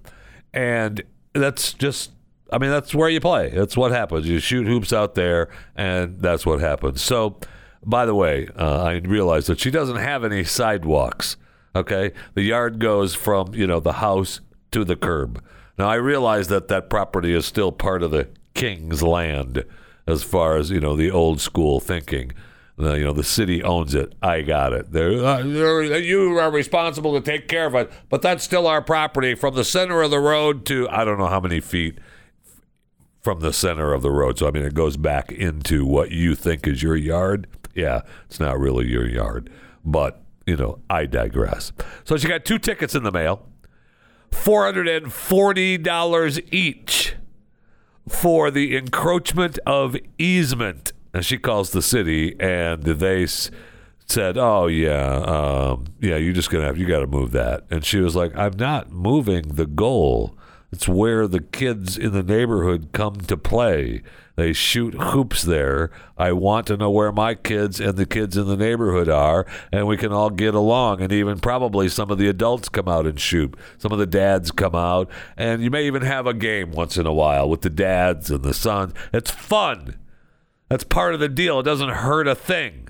And 0.54 1.02
that's 1.34 1.74
just 1.74 2.12
I 2.54 2.60
mean, 2.60 2.70
that's 2.70 2.94
where 2.94 3.10
you 3.10 3.20
play. 3.20 3.50
That's 3.50 3.76
what 3.76 3.92
happens. 3.92 4.28
You 4.28 4.38
shoot 4.38 4.68
hoops 4.68 4.94
out 4.94 5.16
there, 5.16 5.50
and 5.76 6.20
that's 6.20 6.46
what 6.46 6.60
happens. 6.60 7.02
So, 7.02 7.38
by 7.84 8.06
the 8.06 8.14
way, 8.14 8.48
uh, 8.56 8.84
I 8.84 8.94
realized 8.98 9.48
that 9.48 9.60
she 9.60 9.72
doesn't 9.72 9.96
have 9.96 10.24
any 10.24 10.44
sidewalks. 10.44 11.36
Okay, 11.76 12.12
the 12.36 12.44
yard 12.44 12.78
goes 12.78 13.16
from 13.16 13.56
you 13.56 13.66
know 13.66 13.80
the 13.80 13.94
house 13.94 14.40
to 14.72 14.86
the 14.86 14.96
curb. 14.96 15.44
Now, 15.78 15.90
I 15.90 15.96
realize 15.96 16.48
that 16.50 16.68
that 16.68 16.90
property 16.90 17.34
is 17.34 17.46
still 17.46 17.72
part 17.72 18.04
of 18.04 18.12
the 18.12 18.30
king's 18.54 19.02
land, 19.02 19.64
as 20.06 20.24
far 20.24 20.58
as 20.58 20.70
you 20.70 20.80
know 20.80 20.96
the 20.96 21.10
old 21.12 21.42
school 21.42 21.80
thinking. 21.80 22.32
Uh, 22.80 22.94
you 22.94 23.04
know, 23.04 23.14
the 23.14 23.24
city 23.24 23.62
owns 23.62 23.94
it. 23.94 24.14
I 24.22 24.42
got 24.42 24.74
it. 24.74 24.92
They're, 24.92 25.24
uh, 25.24 25.44
they're- 25.44 25.84
you 26.00 26.40
are 26.40 26.50
responsible 26.50 27.14
to 27.14 27.22
take 27.22 27.48
care 27.48 27.68
of 27.68 27.76
it, 27.76 27.92
but 28.10 28.24
that's 28.24 28.44
still 28.44 28.66
our 28.66 28.82
property 28.82 29.36
from 29.36 29.54
the 29.54 29.64
center 29.64 30.02
of 30.02 30.10
the 30.10 30.20
road 30.20 30.66
to 30.66 30.90
I 30.90 31.06
don't 31.06 31.20
know 31.20 31.28
how 31.28 31.40
many 31.40 31.60
feet 31.60 32.00
from 33.22 33.40
the 33.42 33.54
center 33.54 33.94
of 33.94 34.02
the 34.02 34.10
road. 34.12 34.40
So 34.40 34.48
I 34.48 34.52
mean, 34.52 34.64
it 34.64 34.74
goes 34.74 34.98
back 34.98 35.32
into 35.32 35.86
what 35.86 36.12
you 36.12 36.34
think 36.36 36.68
is 36.68 36.82
your 36.84 36.96
yard. 36.96 37.48
Yeah, 37.76 38.02
it's 38.26 38.40
not 38.40 38.60
really 38.60 38.88
your 38.88 39.08
yard, 39.08 39.50
but 39.86 40.22
you 40.46 40.58
know, 40.58 40.80
I 40.90 41.06
digress. 41.06 41.72
So 42.04 42.18
she 42.18 42.28
got 42.28 42.44
two 42.44 42.58
tickets 42.60 42.96
in 42.96 43.04
the 43.04 43.12
mail, 43.12 43.48
four 44.34 44.66
hundred 44.66 44.88
and 44.88 45.12
forty 45.14 45.78
dollars 45.78 46.40
each 46.52 47.16
for 48.08 48.52
the 48.52 48.76
encroachment 48.76 49.60
of 49.66 49.96
easement. 50.18 50.92
And 51.14 51.24
she 51.26 51.38
calls 51.38 51.72
the 51.72 51.82
city, 51.82 52.36
and 52.40 52.84
they 52.84 53.24
s- 53.24 53.52
said, 54.08 54.38
"Oh 54.38 54.68
yeah, 54.68 55.18
um, 55.18 55.86
yeah, 56.02 56.18
you're 56.18 56.34
just 56.34 56.50
gonna 56.50 56.66
have 56.66 56.78
you 56.78 56.88
got 56.88 57.00
to 57.02 57.08
move 57.08 57.32
that." 57.32 57.64
And 57.70 57.86
she 57.86 58.00
was 58.00 58.16
like, 58.16 58.36
"I'm 58.36 58.58
not 58.58 58.92
moving 58.92 59.44
the 59.44 59.68
goal. 59.68 60.36
It's 60.72 60.88
where 60.88 61.28
the 61.28 61.40
kids 61.42 61.98
in 62.00 62.14
the 62.14 62.24
neighborhood 62.24 62.90
come 62.94 63.16
to 63.18 63.38
play. 63.38 64.02
They 64.36 64.52
shoot 64.52 64.96
hoops 64.96 65.44
there. 65.44 65.92
I 66.18 66.32
want 66.32 66.66
to 66.68 66.78
know 66.78 66.90
where 66.90 67.12
my 67.12 67.36
kids 67.36 67.80
and 67.80 67.96
the 67.96 68.06
kids 68.06 68.36
in 68.36 68.48
the 68.48 68.58
neighborhood 68.58 69.08
are, 69.08 69.46
and 69.72 69.86
we 69.86 69.96
can 69.96 70.12
all 70.12 70.32
get 70.32 70.56
along. 70.56 71.02
And 71.02 71.12
even 71.12 71.40
probably 71.40 71.88
some 71.88 72.10
of 72.10 72.18
the 72.18 72.28
adults 72.28 72.68
come 72.68 72.88
out 72.88 73.06
and 73.06 73.20
shoot. 73.20 73.56
Some 73.78 73.92
of 73.92 74.00
the 74.00 74.08
dads 74.08 74.50
come 74.50 74.74
out, 74.74 75.08
and 75.38 75.62
you 75.62 75.70
may 75.70 75.86
even 75.86 76.02
have 76.02 76.26
a 76.26 76.34
game 76.34 76.72
once 76.72 76.98
in 76.98 77.06
a 77.06 77.14
while 77.14 77.48
with 77.48 77.62
the 77.62 77.70
dads 77.70 78.32
and 78.32 78.42
the 78.42 78.56
sons. 78.56 78.94
It's 79.14 79.30
fun. 79.30 80.00
That's 80.68 80.84
part 80.84 81.14
of 81.14 81.20
the 81.20 81.30
deal. 81.30 81.60
It 81.60 81.64
doesn't 81.64 81.90
hurt 81.90 82.28
a 82.28 82.34
thing. 82.34 82.88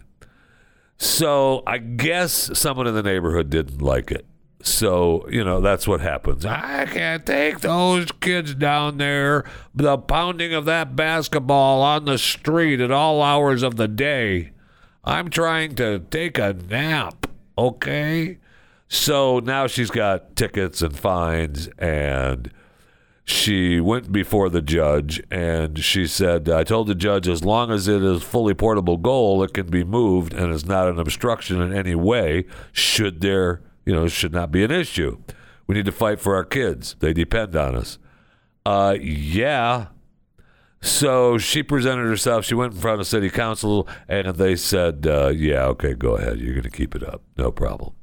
So 0.97 1.63
I 1.67 1.79
guess 1.79 2.58
someone 2.58 2.88
in 2.88 2.93
the 2.93 3.03
neighborhood 3.03 3.49
didn't 3.49 3.82
like 3.82 4.12
it. 4.12 4.25
So, 4.65 5.28
you 5.30 5.43
know, 5.43 5.60
that's 5.60 5.88
what 5.88 5.99
happens. 5.99 6.45
I 6.45 6.86
can't 6.86 7.26
take 7.26 7.60
those 7.60 8.12
kids 8.13 8.56
down 8.56 8.97
there, 8.97 9.43
the 9.76 9.97
pounding 9.97 10.54
of 10.54 10.63
that 10.65 10.95
basketball 10.95 11.82
on 11.82 12.06
the 12.06 12.17
street 12.17 12.80
at 12.80 12.89
all 12.89 13.21
hours 13.21 13.62
of 13.62 13.76
the 13.76 13.89
day. 13.89 14.52
I'm 15.04 15.30
trying 15.30 15.76
to 15.76 15.99
take 15.99 16.38
a 16.38 16.54
nap, 16.54 17.28
okay? 17.58 18.38
So 18.88 19.39
now 19.39 19.67
she's 19.67 19.91
got 19.91 20.38
tickets 20.38 20.82
and 20.82 20.97
fines, 20.97 21.67
and 21.78 22.49
she 23.26 23.82
went 23.82 24.13
before 24.13 24.49
the 24.49 24.62
judge 24.62 25.21
and 25.32 25.80
she 25.80 26.08
said, 26.08 26.49
I 26.49 26.63
told 26.63 26.88
the 26.88 26.95
judge, 26.95 27.28
as 27.28 27.43
long 27.43 27.71
as 27.71 27.88
it 27.88 28.04
is 28.04 28.21
fully 28.21 28.54
portable 28.54 28.97
goal, 28.97 29.43
it 29.43 29.54
can 29.54 29.67
be 29.67 29.84
moved 29.84 30.34
and 30.34 30.54
is 30.54 30.65
not 30.65 30.88
an 30.88 30.99
obstruction 30.99 31.62
in 31.62 31.73
any 31.73 31.95
way, 31.95 32.45
should 32.71 33.21
there, 33.21 33.62
you 33.85 33.93
know, 33.93 34.07
should 34.07 34.33
not 34.33 34.51
be 34.51 34.63
an 34.63 34.71
issue. 34.71 35.17
We 35.67 35.75
need 35.75 35.85
to 35.85 35.91
fight 35.91 36.19
for 36.19 36.35
our 36.35 36.43
kids. 36.43 36.95
They 36.99 37.13
depend 37.13 37.55
on 37.55 37.75
us. 37.75 37.97
Uh, 38.65 38.95
yeah. 38.99 39.87
So 40.81 41.37
she 41.37 41.63
presented 41.63 42.03
herself. 42.03 42.45
She 42.45 42.55
went 42.55 42.73
in 42.73 42.79
front 42.79 42.99
of 42.99 43.07
city 43.07 43.29
council, 43.29 43.87
and 44.07 44.35
they 44.35 44.55
said, 44.57 45.07
uh, 45.07 45.29
"Yeah, 45.29 45.65
okay, 45.67 45.93
go 45.93 46.17
ahead. 46.17 46.39
You're 46.39 46.53
going 46.53 46.63
to 46.63 46.69
keep 46.69 46.93
it 46.93 47.03
up, 47.03 47.21
no 47.37 47.51
problem." 47.51 47.93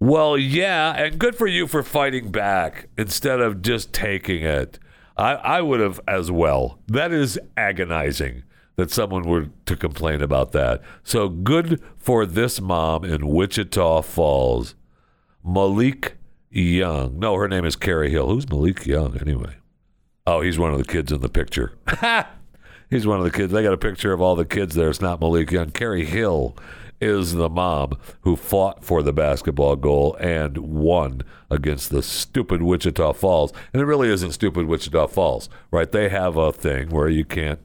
Well, 0.00 0.36
yeah, 0.36 0.94
and 0.94 1.16
good 1.16 1.36
for 1.36 1.46
you 1.46 1.68
for 1.68 1.84
fighting 1.84 2.32
back 2.32 2.88
instead 2.98 3.38
of 3.38 3.62
just 3.62 3.92
taking 3.92 4.42
it. 4.42 4.80
I, 5.16 5.34
I 5.34 5.60
would 5.60 5.78
have 5.78 6.00
as 6.08 6.28
well. 6.28 6.80
That 6.88 7.12
is 7.12 7.38
agonizing 7.56 8.42
that 8.74 8.90
someone 8.90 9.22
were 9.22 9.50
to 9.66 9.76
complain 9.76 10.20
about 10.22 10.50
that. 10.52 10.82
So 11.04 11.28
good 11.28 11.80
for 11.98 12.26
this 12.26 12.60
mom 12.60 13.04
in 13.04 13.28
Wichita 13.28 14.02
Falls, 14.02 14.74
Malik 15.44 16.16
Young. 16.50 17.18
No, 17.18 17.34
her 17.34 17.48
name 17.48 17.64
is 17.64 17.76
Carrie 17.76 18.10
Hill. 18.10 18.28
Who's 18.28 18.48
Malik 18.48 18.86
Young 18.86 19.18
anyway? 19.18 19.56
Oh, 20.26 20.40
he's 20.40 20.58
one 20.58 20.72
of 20.72 20.78
the 20.78 20.84
kids 20.84 21.10
in 21.10 21.20
the 21.20 21.28
picture. 21.28 21.72
he's 22.90 23.06
one 23.06 23.18
of 23.18 23.24
the 23.24 23.30
kids. 23.30 23.52
They 23.52 23.62
got 23.62 23.72
a 23.72 23.78
picture 23.78 24.12
of 24.12 24.20
all 24.20 24.36
the 24.36 24.44
kids 24.44 24.74
there. 24.74 24.90
It's 24.90 25.00
not 25.00 25.20
Malik 25.20 25.50
Young. 25.50 25.70
Carrie 25.70 26.04
Hill 26.04 26.56
is 27.00 27.34
the 27.34 27.48
mom 27.48 27.98
who 28.20 28.36
fought 28.36 28.84
for 28.84 29.02
the 29.02 29.12
basketball 29.12 29.74
goal 29.74 30.14
and 30.20 30.56
won 30.58 31.22
against 31.50 31.90
the 31.90 32.02
stupid 32.02 32.62
Wichita 32.62 33.12
Falls. 33.14 33.52
And 33.72 33.82
it 33.82 33.86
really 33.86 34.08
isn't 34.08 34.32
stupid 34.32 34.66
Wichita 34.66 35.08
Falls, 35.08 35.48
right? 35.72 35.90
They 35.90 36.08
have 36.10 36.36
a 36.36 36.52
thing 36.52 36.90
where 36.90 37.08
you 37.08 37.24
can't, 37.24 37.58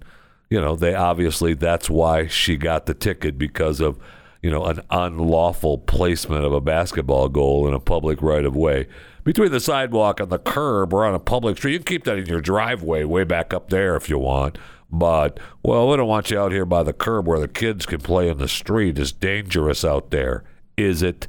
you 0.49 0.59
know, 0.59 0.75
they 0.75 0.95
obviously, 0.95 1.53
that's 1.53 1.87
why 1.87 2.25
she 2.25 2.55
got 2.57 2.87
the 2.87 2.95
ticket 2.95 3.37
because 3.37 3.79
of, 3.79 3.99
you 4.47 4.53
know, 4.53 4.63
an 4.63 4.79
unlawful 4.89 5.77
placement 5.77 6.45
of 6.45 6.53
a 6.53 6.61
basketball 6.61 7.27
goal 7.27 7.67
in 7.67 7.73
a 7.73 7.81
public 7.81 8.21
right 8.21 8.45
of 8.45 8.55
way 8.55 8.87
between 9.25 9.51
the 9.51 9.59
sidewalk 9.59 10.21
and 10.21 10.29
the 10.29 10.39
curb 10.39 10.93
or 10.93 11.03
on 11.03 11.13
a 11.13 11.19
public 11.19 11.57
street. 11.57 11.73
You 11.73 11.79
can 11.79 11.85
keep 11.85 12.05
that 12.05 12.17
in 12.17 12.27
your 12.27 12.39
driveway 12.39 13.03
way 13.03 13.25
back 13.25 13.53
up 13.53 13.69
there 13.69 13.97
if 13.97 14.07
you 14.07 14.17
want. 14.17 14.57
But, 14.89 15.37
well, 15.63 15.89
we 15.89 15.97
don't 15.97 16.07
want 16.07 16.31
you 16.31 16.39
out 16.39 16.53
here 16.53 16.63
by 16.63 16.83
the 16.83 16.93
curb 16.93 17.27
where 17.27 17.41
the 17.41 17.49
kids 17.49 17.85
can 17.85 17.99
play 17.99 18.29
in 18.29 18.37
the 18.37 18.47
street. 18.47 18.97
It's 18.97 19.11
dangerous 19.11 19.83
out 19.83 20.11
there. 20.11 20.45
Is 20.77 21.03
it? 21.03 21.27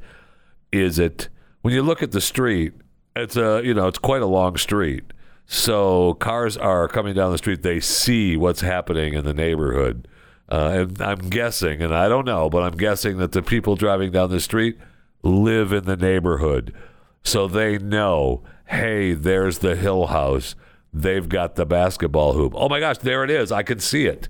Is 0.71 1.01
it? 1.01 1.29
When 1.63 1.75
you 1.75 1.83
look 1.83 2.05
at 2.05 2.13
the 2.13 2.21
street, 2.21 2.73
it's 3.17 3.37
a, 3.37 3.63
you 3.65 3.75
know, 3.75 3.89
it's 3.89 3.99
quite 3.99 4.23
a 4.23 4.27
long 4.27 4.57
street. 4.59 5.13
So 5.47 6.15
cars 6.15 6.57
are 6.57 6.87
coming 6.87 7.17
down 7.17 7.33
the 7.33 7.39
street. 7.39 7.65
They 7.65 7.81
see 7.81 8.37
what's 8.37 8.61
happening 8.61 9.15
in 9.15 9.25
the 9.25 9.35
neighborhood. 9.35 10.07
Uh, 10.51 10.71
and 10.73 11.03
I'm 11.03 11.29
guessing, 11.29 11.83
and 11.83 11.95
I 11.95 12.09
don't 12.09 12.25
know, 12.25 12.49
but 12.49 12.63
I'm 12.63 12.77
guessing 12.77 13.19
that 13.19 13.33
the 13.33 13.43
people 13.43 13.77
driving 13.77 14.13
down 14.13 14.31
the 14.31 14.41
street 14.41 14.79
live 15.23 15.73
in 15.73 15.85
the 15.85 15.97
neighborhood. 15.97 16.75
So 17.23 17.47
they 17.47 17.79
know, 17.79 18.43
hey, 18.67 19.13
there's 19.13 19.59
the 19.59 19.77
Hill 19.77 20.07
House 20.07 20.55
they've 20.93 21.29
got 21.29 21.57
the 21.57 21.67
basketball 21.67 22.33
hoop. 22.33 22.53
Oh 22.57 22.69
my 22.69 22.81
gosh, 22.81 22.99
there 22.99 23.25
it 23.25 23.31
is. 23.31 23.53
I 23.53 23.63
can 23.63 23.79
see 23.79 24.07
it. 24.07 24.29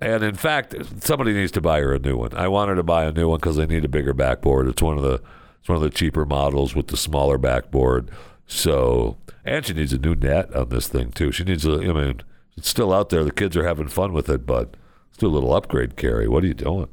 And 0.00 0.22
in 0.22 0.34
fact, 0.34 0.74
somebody 1.00 1.32
needs 1.32 1.52
to 1.52 1.60
buy 1.60 1.80
her 1.80 1.94
a 1.94 1.98
new 1.98 2.16
one. 2.16 2.34
I 2.34 2.48
want 2.48 2.68
her 2.68 2.76
to 2.76 2.82
buy 2.82 3.04
a 3.04 3.12
new 3.12 3.28
one 3.28 3.38
because 3.38 3.56
they 3.56 3.66
need 3.66 3.84
a 3.84 3.88
bigger 3.88 4.14
backboard. 4.14 4.68
It's 4.68 4.82
one 4.82 4.96
of 4.96 5.02
the 5.02 5.20
it's 5.60 5.68
one 5.68 5.76
of 5.76 5.82
the 5.82 5.90
cheaper 5.90 6.24
models 6.24 6.74
with 6.74 6.86
the 6.86 6.96
smaller 6.96 7.36
backboard. 7.36 8.10
So, 8.46 9.16
and 9.44 9.66
she 9.66 9.74
needs 9.74 9.92
a 9.92 9.98
new 9.98 10.14
net 10.14 10.54
on 10.54 10.68
this 10.68 10.86
thing 10.86 11.10
too. 11.10 11.32
She 11.32 11.42
needs 11.42 11.66
a. 11.66 11.74
I 11.74 11.92
mean, 11.92 12.20
it's 12.56 12.68
still 12.68 12.92
out 12.92 13.08
there. 13.08 13.24
The 13.24 13.32
kids 13.32 13.56
are 13.56 13.66
having 13.66 13.88
fun 13.88 14.12
with 14.12 14.28
it, 14.28 14.46
but 14.46 14.74
do 15.18 15.26
a 15.26 15.28
little 15.28 15.54
upgrade, 15.54 15.96
Carrie. 15.96 16.28
What 16.28 16.44
are 16.44 16.46
you 16.46 16.54
doing? 16.54 16.88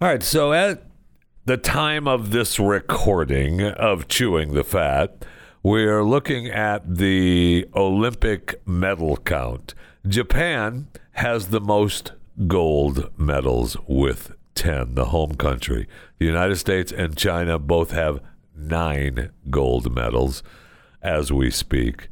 All 0.00 0.08
right. 0.08 0.22
So 0.22 0.52
at 0.52 0.84
the 1.44 1.56
time 1.56 2.06
of 2.06 2.30
this 2.30 2.58
recording 2.58 3.62
of 3.62 4.08
chewing 4.08 4.52
the 4.54 4.64
fat, 4.64 5.24
we're 5.62 6.04
looking 6.04 6.48
at 6.48 6.96
the 6.96 7.66
Olympic 7.74 8.60
medal 8.66 9.16
count. 9.16 9.74
Japan 10.06 10.88
has 11.12 11.48
the 11.48 11.60
most 11.60 12.12
gold 12.46 13.10
medals 13.18 13.76
with 13.88 14.32
10, 14.54 14.94
the 14.94 15.06
home 15.06 15.34
country. 15.34 15.88
The 16.18 16.26
United 16.26 16.56
States 16.56 16.92
and 16.92 17.16
China 17.16 17.58
both 17.58 17.90
have 17.90 18.20
nine 18.54 19.30
gold 19.50 19.94
medals 19.94 20.42
as 21.02 21.32
we 21.32 21.50
speak. 21.50 22.08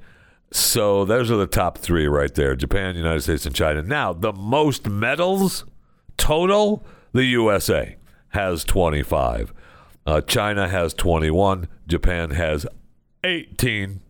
So 0.55 1.05
those 1.05 1.33
are 1.33 1.37
the 1.37 1.49
top 1.49 1.79
three 1.79 2.07
right 2.07 2.33
there 2.33 2.55
Japan, 2.55 2.95
United 2.95 3.23
States, 3.23 3.45
and 3.45 3.53
China. 3.53 3.83
Now, 3.83 4.13
the 4.13 4.33
most 4.33 4.89
medals 4.89 5.65
total, 6.17 6.87
the 7.13 7.25
USA 7.25 7.97
has 8.29 8.63
25. 8.63 9.53
Uh, 10.07 10.21
China 10.21 10.69
has 10.69 10.95
21. 10.95 11.67
Japan 11.89 12.31
has 12.31 12.67
18. 13.25 14.01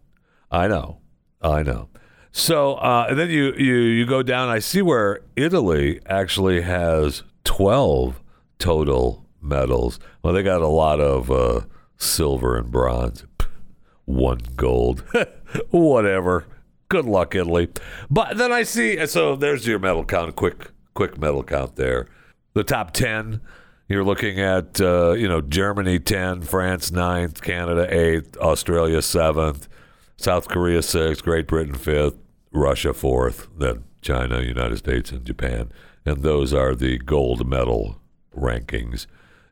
I 0.50 0.68
know. 0.68 0.98
I 1.40 1.62
know. 1.62 1.88
So 2.30 2.74
uh, 2.74 3.06
and 3.08 3.18
then 3.18 3.30
you, 3.30 3.54
you 3.54 3.76
you 3.76 4.04
go 4.04 4.22
down. 4.22 4.50
I 4.50 4.58
see 4.58 4.82
where 4.82 5.20
Italy 5.36 5.98
actually 6.04 6.60
has 6.60 7.22
12 7.44 8.20
total 8.58 9.24
medals. 9.40 9.98
Well, 10.22 10.34
they 10.34 10.42
got 10.42 10.60
a 10.60 10.68
lot 10.68 11.00
of 11.00 11.30
uh, 11.30 11.62
silver 11.96 12.58
and 12.58 12.70
bronze, 12.70 13.24
one 14.04 14.40
gold, 14.56 15.02
whatever. 15.70 16.46
Good 16.88 17.06
luck, 17.06 17.34
Italy. 17.34 17.68
But 18.10 18.36
then 18.36 18.52
I 18.52 18.62
see. 18.62 19.04
So 19.06 19.36
there's 19.36 19.66
your 19.66 19.78
medal 19.78 20.04
count. 20.04 20.36
Quick, 20.36 20.70
quick 20.94 21.18
medal 21.18 21.42
count 21.42 21.76
there. 21.76 22.06
The 22.52 22.64
top 22.64 22.92
10 22.92 23.40
you're 23.88 24.04
looking 24.04 24.40
at, 24.40 24.80
uh, 24.80 25.12
you 25.12 25.28
know, 25.28 25.40
Germany 25.40 25.98
10, 25.98 26.42
France 26.42 26.90
9th, 26.90 27.42
Canada 27.42 27.86
8th, 27.90 28.36
Australia 28.38 28.98
7th, 28.98 29.68
South 30.16 30.48
Korea 30.48 30.80
6th, 30.80 31.22
Great 31.22 31.46
Britain 31.46 31.74
5th, 31.74 32.16
Russia 32.50 32.90
4th, 32.90 33.48
then 33.58 33.84
China, 34.00 34.40
United 34.40 34.78
States, 34.78 35.10
and 35.12 35.24
Japan. 35.24 35.70
And 36.06 36.22
those 36.22 36.54
are 36.54 36.74
the 36.74 36.98
gold 36.98 37.46
medal 37.46 38.00
rankings. 38.34 39.06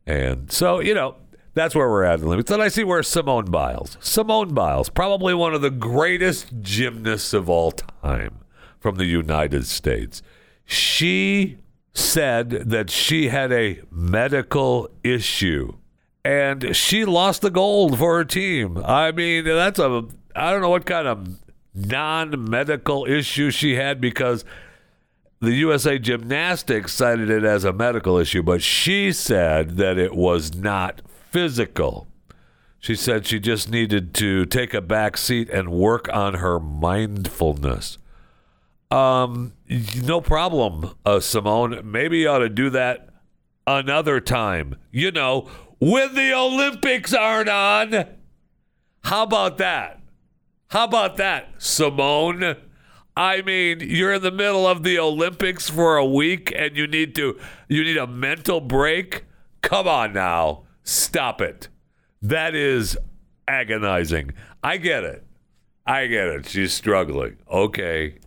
And 0.07 0.51
so, 0.51 0.81
you 0.81 0.95
know, 0.95 1.17
that's 1.55 1.75
where 1.75 1.88
we're 1.88 2.05
at 2.05 2.21
in 2.21 2.29
limits. 2.29 2.51
Then 2.51 2.61
I 2.61 2.69
see 2.69 2.85
where 2.85 3.03
Simone 3.03 3.47
Biles. 3.47 3.97
Simone 4.01 4.55
Biles, 4.55 4.88
probably 4.88 5.35
one 5.35 5.55
of 5.55 5.61
the 5.61 5.71
greatest 5.71 6.61
gymnasts 6.61 7.33
of 7.33 7.49
all 7.49 7.73
time 7.73 8.38
from 8.81 8.97
the 8.97 9.05
United 9.05 9.67
States. 9.67 10.23
She 10.65 11.59
said 11.95 12.51
that 12.51 12.91
she 12.91 13.29
had 13.29 13.53
a 13.53 13.81
medical 13.91 14.88
issue 15.05 15.75
and 16.25 16.75
she 16.75 17.05
lost 17.05 17.43
the 17.43 17.51
gold 17.51 17.99
for 17.99 18.17
her 18.17 18.25
team. 18.25 18.79
I 18.85 19.12
mean, 19.12 19.45
that's 19.45 19.79
a 19.79 20.05
I 20.35 20.51
don't 20.51 20.62
know 20.62 20.71
what 20.71 20.87
kind 20.87 21.07
of 21.07 21.38
non-medical 21.75 23.07
issue 23.07 23.51
she 23.51 23.75
had 23.75 24.01
because 24.01 24.45
the 25.41 25.53
USA 25.53 25.99
Gymnastics 25.99 26.93
cited 26.93 27.29
it 27.29 27.45
as 27.45 27.65
a 27.65 27.73
medical 27.73 28.19
issue, 28.19 28.43
but 28.43 28.62
she 28.62 29.12
said 29.12 29.77
that 29.77 29.99
it 29.99 30.15
was 30.15 30.55
not 30.55 31.03
physical. 31.33 32.07
She 32.79 32.95
said 32.95 33.27
she 33.27 33.40
just 33.40 33.71
needed 33.71 34.12
to 34.14 34.45
take 34.45 34.75
a 34.75 34.81
back 34.81 35.16
seat 35.16 35.49
and 35.51 35.71
work 35.71 36.12
on 36.12 36.35
her 36.35 36.61
mindfulness. 36.61 37.99
Um, 38.90 39.55
no 40.03 40.21
problem, 40.21 40.95
uh, 41.07 41.21
Simone. 41.21 41.81
Maybe 41.90 42.18
you 42.18 42.29
ought 42.29 42.40
to 42.40 42.49
do 42.49 42.68
that 42.71 43.09
another 43.66 44.21
time. 44.21 44.77
You 44.90 45.11
know, 45.11 45.49
when 45.79 46.14
the 46.14 46.35
Olympics 46.35 47.14
aren't 47.14 47.49
on. 47.49 48.07
How 49.05 49.25
about 49.25 49.59
that? 49.59 50.01
How 50.68 50.85
about 50.85 51.16
that, 51.16 51.49
Simone? 51.59 52.57
I 53.16 53.42
mean, 53.42 53.81
you're 53.81 54.14
in 54.14 54.23
the 54.23 54.31
middle 54.31 54.66
of 54.66 54.85
the 54.85 54.99
Olympics 54.99 55.68
for 55.68 55.97
a 55.97 56.07
week 56.07 56.53
and 56.57 56.77
you 56.77 56.87
need 56.87 57.14
to 57.16 57.38
you 57.68 57.85
need 57.85 57.97
a 57.97 58.07
mental 58.07 58.61
break? 58.61 59.25
Come 59.61 59.87
on 59.87 60.12
now. 60.12 60.62
Stop 60.85 61.40
it. 61.40 61.68
That 62.21 62.55
is 62.55 62.97
agonizing. 63.49 64.33
I 64.62 64.77
get 64.77 65.05
it. 65.05 65.27
I 65.87 66.07
get 66.07 66.29
it. 66.29 66.49
She's 66.49 66.73
struggling. 66.73 67.38
Okay 67.51 68.18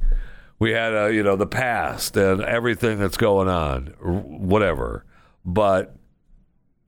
we 0.60 0.72
had 0.72 0.94
a 0.94 1.14
you 1.14 1.24
know 1.24 1.36
the 1.36 1.48
past 1.48 2.16
and 2.18 2.42
everything 2.42 2.98
that's 2.98 3.18
going 3.18 3.48
on 3.48 3.88
whatever 4.00 5.06
but 5.44 5.96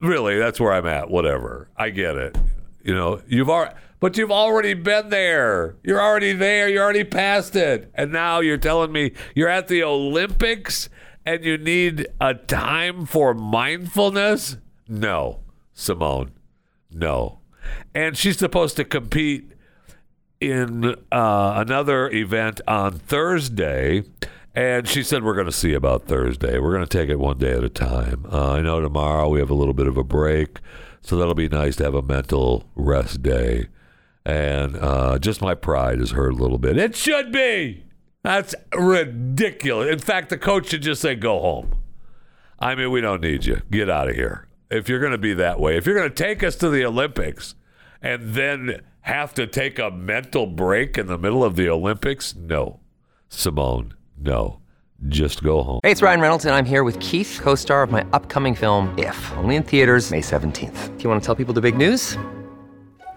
really 0.00 0.38
that's 0.38 0.58
where 0.58 0.72
i'm 0.72 0.86
at 0.86 1.10
whatever 1.10 1.68
i 1.76 1.90
get 1.90 2.16
it 2.16 2.36
you 2.82 2.94
know 2.94 3.20
you've 3.26 3.50
already 3.50 3.74
but 4.00 4.16
you've 4.16 4.32
already 4.32 4.74
been 4.74 5.10
there 5.10 5.76
you're 5.82 6.00
already 6.00 6.32
there 6.32 6.68
you're 6.68 6.82
already 6.82 7.04
past 7.04 7.56
it 7.56 7.90
and 7.94 8.12
now 8.12 8.40
you're 8.40 8.56
telling 8.56 8.92
me 8.92 9.12
you're 9.34 9.48
at 9.48 9.68
the 9.68 9.82
olympics 9.82 10.88
and 11.26 11.44
you 11.44 11.58
need 11.58 12.06
a 12.22 12.32
time 12.32 13.04
for 13.04 13.34
mindfulness? 13.34 14.56
No, 14.88 15.40
Simone. 15.78 16.32
No. 16.90 17.38
And 17.94 18.16
she's 18.16 18.38
supposed 18.38 18.76
to 18.76 18.84
compete 18.84 19.52
in 20.40 20.96
uh, 21.12 21.54
another 21.56 22.10
event 22.10 22.60
on 22.66 22.98
Thursday. 22.98 24.02
And 24.54 24.88
she 24.88 25.04
said, 25.04 25.22
We're 25.22 25.34
going 25.34 25.46
to 25.46 25.52
see 25.52 25.74
about 25.74 26.06
Thursday. 26.06 26.58
We're 26.58 26.72
going 26.72 26.86
to 26.86 26.98
take 26.98 27.08
it 27.08 27.20
one 27.20 27.38
day 27.38 27.52
at 27.52 27.62
a 27.62 27.68
time. 27.68 28.26
Uh, 28.30 28.54
I 28.54 28.60
know 28.60 28.80
tomorrow 28.80 29.28
we 29.28 29.38
have 29.38 29.50
a 29.50 29.54
little 29.54 29.74
bit 29.74 29.86
of 29.86 29.96
a 29.96 30.04
break. 30.04 30.58
So 31.00 31.16
that'll 31.16 31.34
be 31.34 31.48
nice 31.48 31.76
to 31.76 31.84
have 31.84 31.94
a 31.94 32.02
mental 32.02 32.64
rest 32.74 33.22
day. 33.22 33.68
And 34.26 34.76
uh, 34.76 35.18
just 35.20 35.40
my 35.40 35.54
pride 35.54 36.00
is 36.00 36.10
hurt 36.10 36.32
a 36.32 36.36
little 36.36 36.58
bit. 36.58 36.76
It 36.76 36.96
should 36.96 37.30
be. 37.30 37.84
That's 38.24 38.54
ridiculous. 38.76 39.92
In 39.92 40.00
fact, 40.00 40.28
the 40.28 40.38
coach 40.38 40.70
should 40.70 40.82
just 40.82 41.00
say, 41.00 41.14
Go 41.14 41.38
home. 41.38 41.76
I 42.58 42.74
mean, 42.74 42.90
we 42.90 43.00
don't 43.00 43.22
need 43.22 43.44
you. 43.44 43.62
Get 43.70 43.88
out 43.88 44.08
of 44.08 44.16
here. 44.16 44.47
If 44.70 44.88
you're 44.88 45.00
going 45.00 45.12
to 45.12 45.18
be 45.18 45.32
that 45.34 45.58
way, 45.58 45.76
if 45.76 45.86
you're 45.86 45.94
going 45.94 46.10
to 46.10 46.14
take 46.14 46.42
us 46.42 46.54
to 46.56 46.68
the 46.68 46.84
Olympics 46.84 47.54
and 48.02 48.34
then 48.34 48.82
have 49.02 49.32
to 49.34 49.46
take 49.46 49.78
a 49.78 49.90
mental 49.90 50.46
break 50.46 50.98
in 50.98 51.06
the 51.06 51.16
middle 51.16 51.42
of 51.42 51.56
the 51.56 51.68
Olympics, 51.70 52.34
no. 52.34 52.80
Simone, 53.30 53.94
no. 54.18 54.60
Just 55.06 55.42
go 55.42 55.62
home. 55.62 55.80
Hey, 55.82 55.92
it's 55.92 56.02
Ryan 56.02 56.20
Reynolds, 56.20 56.44
and 56.44 56.54
I'm 56.54 56.66
here 56.66 56.84
with 56.84 56.98
Keith, 57.00 57.38
co 57.40 57.54
star 57.54 57.82
of 57.82 57.90
my 57.90 58.04
upcoming 58.12 58.54
film, 58.54 58.94
If, 58.98 59.32
only 59.36 59.56
in 59.56 59.62
theaters, 59.62 60.10
May 60.10 60.20
17th. 60.20 60.98
Do 60.98 61.02
you 61.02 61.08
want 61.08 61.22
to 61.22 61.26
tell 61.26 61.36
people 61.36 61.54
the 61.54 61.60
big 61.60 61.76
news? 61.76 62.18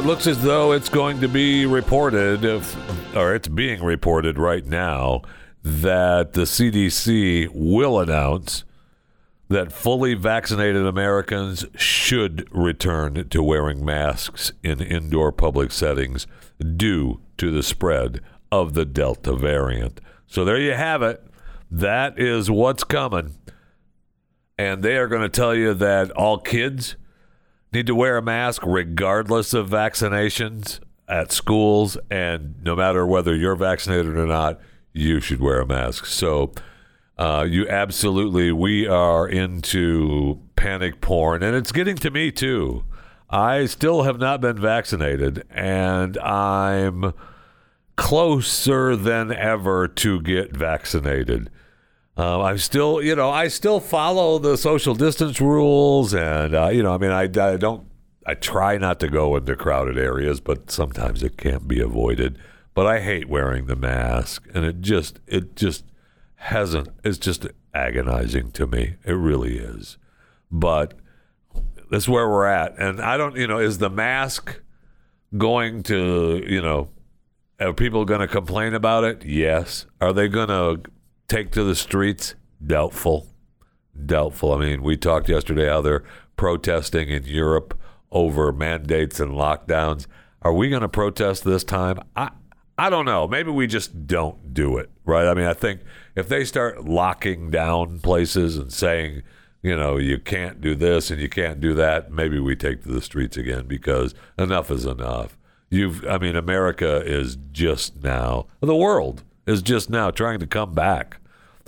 It 0.00 0.06
looks 0.06 0.26
as 0.26 0.42
though 0.42 0.72
it's 0.72 0.88
going 0.88 1.20
to 1.20 1.28
be 1.28 1.66
reported, 1.66 2.42
if, 2.42 2.74
or 3.14 3.34
it's 3.34 3.48
being 3.48 3.84
reported 3.84 4.38
right 4.38 4.64
now, 4.64 5.20
that 5.62 6.32
the 6.32 6.44
CDC 6.44 7.50
will 7.52 8.00
announce 8.00 8.64
that 9.50 9.70
fully 9.70 10.14
vaccinated 10.14 10.86
Americans 10.86 11.66
should 11.74 12.48
return 12.50 13.28
to 13.28 13.42
wearing 13.42 13.84
masks 13.84 14.52
in 14.62 14.80
indoor 14.80 15.32
public 15.32 15.70
settings 15.70 16.26
due 16.76 17.20
to 17.36 17.50
the 17.50 17.62
spread 17.62 18.22
of 18.50 18.72
the 18.72 18.86
Delta 18.86 19.36
variant. 19.36 20.00
So 20.26 20.46
there 20.46 20.58
you 20.58 20.72
have 20.72 21.02
it. 21.02 21.22
That 21.70 22.18
is 22.18 22.50
what's 22.50 22.84
coming. 22.84 23.36
And 24.56 24.82
they 24.82 24.96
are 24.96 25.08
going 25.08 25.22
to 25.22 25.28
tell 25.28 25.54
you 25.54 25.74
that 25.74 26.10
all 26.12 26.38
kids 26.38 26.96
need 27.72 27.86
to 27.86 27.94
wear 27.94 28.16
a 28.16 28.22
mask 28.22 28.62
regardless 28.64 29.54
of 29.54 29.68
vaccinations 29.68 30.80
at 31.08 31.32
schools 31.32 31.96
and 32.10 32.54
no 32.62 32.76
matter 32.76 33.06
whether 33.06 33.34
you're 33.34 33.56
vaccinated 33.56 34.16
or 34.16 34.26
not 34.26 34.60
you 34.92 35.20
should 35.20 35.40
wear 35.40 35.60
a 35.60 35.66
mask. 35.66 36.06
So 36.06 36.52
uh, 37.18 37.46
you 37.48 37.68
absolutely 37.68 38.52
we 38.52 38.86
are 38.86 39.28
into 39.28 40.40
panic 40.56 41.00
porn 41.00 41.42
and 41.42 41.56
it's 41.56 41.72
getting 41.72 41.96
to 41.96 42.10
me 42.10 42.30
too. 42.30 42.84
I 43.28 43.66
still 43.66 44.02
have 44.02 44.18
not 44.18 44.40
been 44.40 44.60
vaccinated 44.60 45.44
and 45.50 46.18
i'm 46.18 47.12
closer 48.00 48.96
than 48.96 49.30
ever 49.30 49.86
to 49.86 50.20
get 50.22 50.56
vaccinated 50.56 51.50
um, 52.20 52.42
I 52.42 52.56
still, 52.56 53.00
you 53.00 53.16
know, 53.16 53.30
I 53.30 53.48
still 53.48 53.80
follow 53.80 54.38
the 54.38 54.58
social 54.58 54.94
distance 54.94 55.40
rules, 55.40 56.12
and 56.12 56.54
uh, 56.54 56.68
you 56.68 56.82
know, 56.82 56.92
I 56.92 56.98
mean, 56.98 57.12
I, 57.12 57.22
I 57.22 57.56
don't, 57.56 57.86
I 58.26 58.34
try 58.34 58.76
not 58.76 59.00
to 59.00 59.08
go 59.08 59.36
into 59.36 59.56
crowded 59.56 59.96
areas, 59.96 60.38
but 60.38 60.70
sometimes 60.70 61.22
it 61.22 61.38
can't 61.38 61.66
be 61.66 61.80
avoided. 61.80 62.38
But 62.74 62.86
I 62.86 63.00
hate 63.00 63.28
wearing 63.28 63.66
the 63.66 63.76
mask, 63.76 64.46
and 64.54 64.66
it 64.66 64.82
just, 64.82 65.18
it 65.26 65.56
just 65.56 65.84
hasn't. 66.34 66.88
It's 67.02 67.16
just 67.16 67.46
agonizing 67.72 68.50
to 68.52 68.66
me. 68.66 68.96
It 69.06 69.14
really 69.14 69.56
is. 69.56 69.96
But 70.50 70.94
that's 71.90 72.08
where 72.08 72.28
we're 72.28 72.46
at, 72.46 72.78
and 72.78 73.00
I 73.00 73.16
don't, 73.16 73.36
you 73.36 73.46
know, 73.46 73.58
is 73.58 73.78
the 73.78 73.90
mask 73.90 74.60
going 75.38 75.82
to, 75.84 76.44
you 76.46 76.60
know, 76.60 76.88
are 77.58 77.72
people 77.72 78.04
going 78.04 78.20
to 78.20 78.28
complain 78.28 78.74
about 78.74 79.04
it? 79.04 79.24
Yes. 79.24 79.86
Are 80.02 80.12
they 80.12 80.28
going 80.28 80.48
to 80.48 80.82
take 81.30 81.52
to 81.52 81.64
the 81.64 81.74
streets? 81.74 82.34
Doubtful. 82.64 83.28
Doubtful. 84.04 84.52
I 84.52 84.58
mean, 84.58 84.82
we 84.82 84.96
talked 84.96 85.28
yesterday 85.28 85.68
how 85.68 85.80
they're 85.80 86.04
protesting 86.36 87.08
in 87.08 87.24
Europe 87.24 87.78
over 88.10 88.52
mandates 88.52 89.20
and 89.20 89.32
lockdowns. 89.32 90.06
Are 90.42 90.52
we 90.52 90.68
going 90.68 90.82
to 90.82 90.88
protest 90.88 91.44
this 91.44 91.64
time? 91.64 92.00
I 92.16 92.30
I 92.76 92.88
don't 92.88 93.04
know. 93.04 93.28
Maybe 93.28 93.50
we 93.50 93.66
just 93.66 94.06
don't 94.06 94.54
do 94.54 94.78
it, 94.78 94.90
right? 95.04 95.28
I 95.28 95.34
mean, 95.34 95.44
I 95.44 95.52
think 95.52 95.82
if 96.16 96.28
they 96.28 96.44
start 96.44 96.86
locking 96.86 97.50
down 97.50 98.00
places 98.00 98.56
and 98.56 98.72
saying, 98.72 99.22
you 99.62 99.76
know, 99.76 99.98
you 99.98 100.18
can't 100.18 100.62
do 100.62 100.74
this 100.74 101.10
and 101.10 101.20
you 101.20 101.28
can't 101.28 101.60
do 101.60 101.74
that, 101.74 102.10
maybe 102.10 102.40
we 102.40 102.56
take 102.56 102.82
to 102.84 102.88
the 102.88 103.02
streets 103.02 103.36
again 103.36 103.66
because 103.66 104.14
enough 104.38 104.70
is 104.70 104.86
enough. 104.86 105.36
You've 105.68 106.06
I 106.06 106.16
mean, 106.18 106.36
America 106.36 107.02
is 107.04 107.36
just 107.52 108.02
now 108.02 108.46
the 108.60 108.74
world 108.74 109.24
is 109.46 109.62
just 109.62 109.90
now 109.90 110.10
trying 110.10 110.40
to 110.40 110.46
come 110.46 110.72
back 110.72 111.19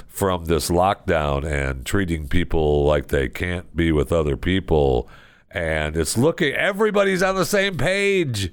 from 0.09 0.45
this 0.45 0.71
lockdown 0.71 1.45
and 1.45 1.87
treating 1.87 2.29
people 2.29 2.85
like 2.85 3.09
they 3.09 3.29
can't 3.29 3.75
be 3.75 3.91
with 3.93 4.13
other 4.13 4.37
people. 4.37 5.09
And 5.51 5.97
it's 5.97 6.17
looking, 6.17 6.53
everybody's 6.55 7.23
on 7.23 7.35
the 7.35 7.47
same 7.47 7.77
page. 7.77 8.53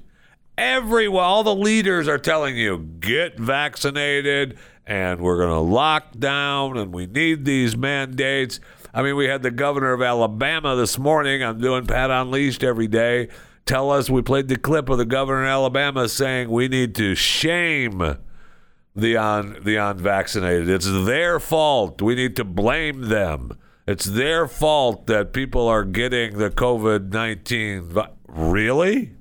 Everyone, 0.56 1.22
all 1.22 1.44
the 1.44 1.54
leaders 1.54 2.08
are 2.08 2.18
telling 2.18 2.56
you 2.56 2.78
get 3.00 3.38
vaccinated 3.38 4.58
and 4.86 5.20
we're 5.20 5.38
going 5.38 5.50
to 5.50 5.60
lock 5.60 6.18
down 6.18 6.76
and 6.76 6.92
we 6.92 7.06
need 7.06 7.44
these 7.44 7.76
mandates. 7.76 8.58
I 8.92 9.02
mean, 9.02 9.16
we 9.16 9.26
had 9.26 9.42
the 9.42 9.50
governor 9.50 9.92
of 9.92 10.02
Alabama 10.02 10.74
this 10.76 10.98
morning. 10.98 11.44
I'm 11.44 11.60
doing 11.60 11.86
Pat 11.86 12.10
Unleashed 12.10 12.64
every 12.64 12.88
day. 12.88 13.28
Tell 13.66 13.90
us, 13.90 14.10
we 14.10 14.20
played 14.20 14.48
the 14.48 14.56
clip 14.56 14.88
of 14.88 14.98
the 14.98 15.04
governor 15.04 15.42
in 15.42 15.48
Alabama 15.48 16.08
saying 16.08 16.50
we 16.50 16.66
need 16.66 16.94
to 16.96 17.14
shame 17.14 18.16
the 18.94 19.16
un 19.16 19.58
the 19.62 19.76
unvaccinated. 19.76 20.68
It's 20.68 20.86
their 20.86 21.40
fault. 21.40 22.02
We 22.02 22.14
need 22.14 22.36
to 22.36 22.44
blame 22.44 23.08
them. 23.08 23.58
It's 23.86 24.04
their 24.04 24.46
fault 24.46 25.06
that 25.06 25.32
people 25.32 25.66
are 25.66 25.84
getting 25.84 26.38
the 26.38 26.50
COVID 26.50 27.12
nineteen. 27.12 27.92
Really, 28.26 29.14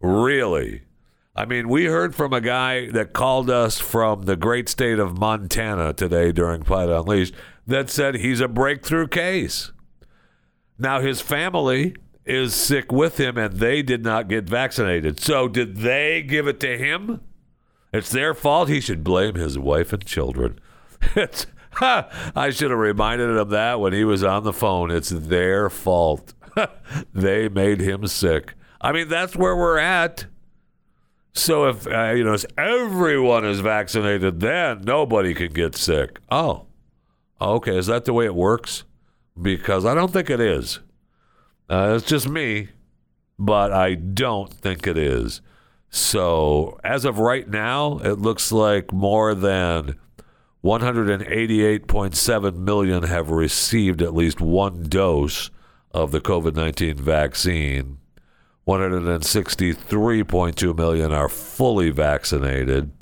really. 0.00 0.82
I 1.34 1.44
mean, 1.44 1.68
we 1.68 1.84
heard 1.84 2.14
from 2.14 2.32
a 2.32 2.40
guy 2.40 2.90
that 2.92 3.12
called 3.12 3.50
us 3.50 3.78
from 3.78 4.22
the 4.22 4.36
great 4.36 4.70
state 4.70 4.98
of 4.98 5.18
Montana 5.18 5.92
today 5.92 6.32
during 6.32 6.62
Fight 6.62 6.88
Unleashed 6.88 7.34
that 7.66 7.90
said 7.90 8.14
he's 8.14 8.40
a 8.40 8.48
breakthrough 8.48 9.06
case. 9.06 9.70
Now 10.78 11.00
his 11.00 11.20
family 11.20 11.94
is 12.24 12.54
sick 12.54 12.90
with 12.90 13.20
him 13.20 13.36
and 13.36 13.54
they 13.54 13.82
did 13.82 14.02
not 14.02 14.28
get 14.28 14.48
vaccinated. 14.48 15.20
So 15.20 15.46
did 15.46 15.76
they 15.76 16.22
give 16.22 16.48
it 16.48 16.58
to 16.60 16.78
him? 16.78 17.20
It's 17.96 18.10
their 18.10 18.34
fault. 18.34 18.68
He 18.68 18.80
should 18.80 19.02
blame 19.02 19.36
his 19.36 19.58
wife 19.58 19.92
and 19.92 20.04
children. 20.04 20.58
It's, 21.14 21.46
ha, 21.72 22.08
I 22.34 22.50
should 22.50 22.70
have 22.70 22.80
reminded 22.80 23.36
him 23.36 23.48
that 23.50 23.80
when 23.80 23.92
he 23.92 24.02
was 24.04 24.24
on 24.24 24.44
the 24.44 24.52
phone. 24.52 24.90
It's 24.90 25.10
their 25.10 25.70
fault. 25.70 26.34
they 27.14 27.48
made 27.48 27.80
him 27.80 28.06
sick. 28.06 28.54
I 28.80 28.92
mean, 28.92 29.08
that's 29.08 29.36
where 29.36 29.56
we're 29.56 29.78
at. 29.78 30.26
So 31.32 31.68
if 31.68 31.86
uh, 31.86 32.12
you 32.12 32.24
know 32.24 32.32
if 32.32 32.46
everyone 32.56 33.44
is 33.44 33.60
vaccinated, 33.60 34.40
then 34.40 34.82
nobody 34.82 35.34
can 35.34 35.52
get 35.52 35.76
sick. 35.76 36.18
Oh, 36.30 36.66
okay. 37.40 37.76
Is 37.76 37.86
that 37.86 38.06
the 38.06 38.14
way 38.14 38.24
it 38.24 38.34
works? 38.34 38.84
Because 39.40 39.84
I 39.84 39.94
don't 39.94 40.12
think 40.12 40.30
it 40.30 40.40
is. 40.40 40.80
Uh, 41.68 41.94
it's 41.96 42.06
just 42.06 42.28
me, 42.28 42.68
but 43.38 43.70
I 43.72 43.94
don't 43.94 44.52
think 44.52 44.86
it 44.86 44.96
is. 44.96 45.42
So, 45.96 46.78
as 46.84 47.06
of 47.06 47.18
right 47.18 47.48
now, 47.48 47.96
it 48.04 48.18
looks 48.18 48.52
like 48.52 48.92
more 48.92 49.34
than 49.34 49.96
188.7 50.62 52.54
million 52.54 53.04
have 53.04 53.30
received 53.30 54.02
at 54.02 54.14
least 54.14 54.38
one 54.38 54.90
dose 54.90 55.50
of 55.92 56.12
the 56.12 56.20
COVID 56.20 56.54
19 56.54 56.96
vaccine. 56.96 57.96
163.2 58.68 60.76
million 60.76 61.12
are 61.12 61.30
fully 61.30 61.88
vaccinated. 61.88 62.92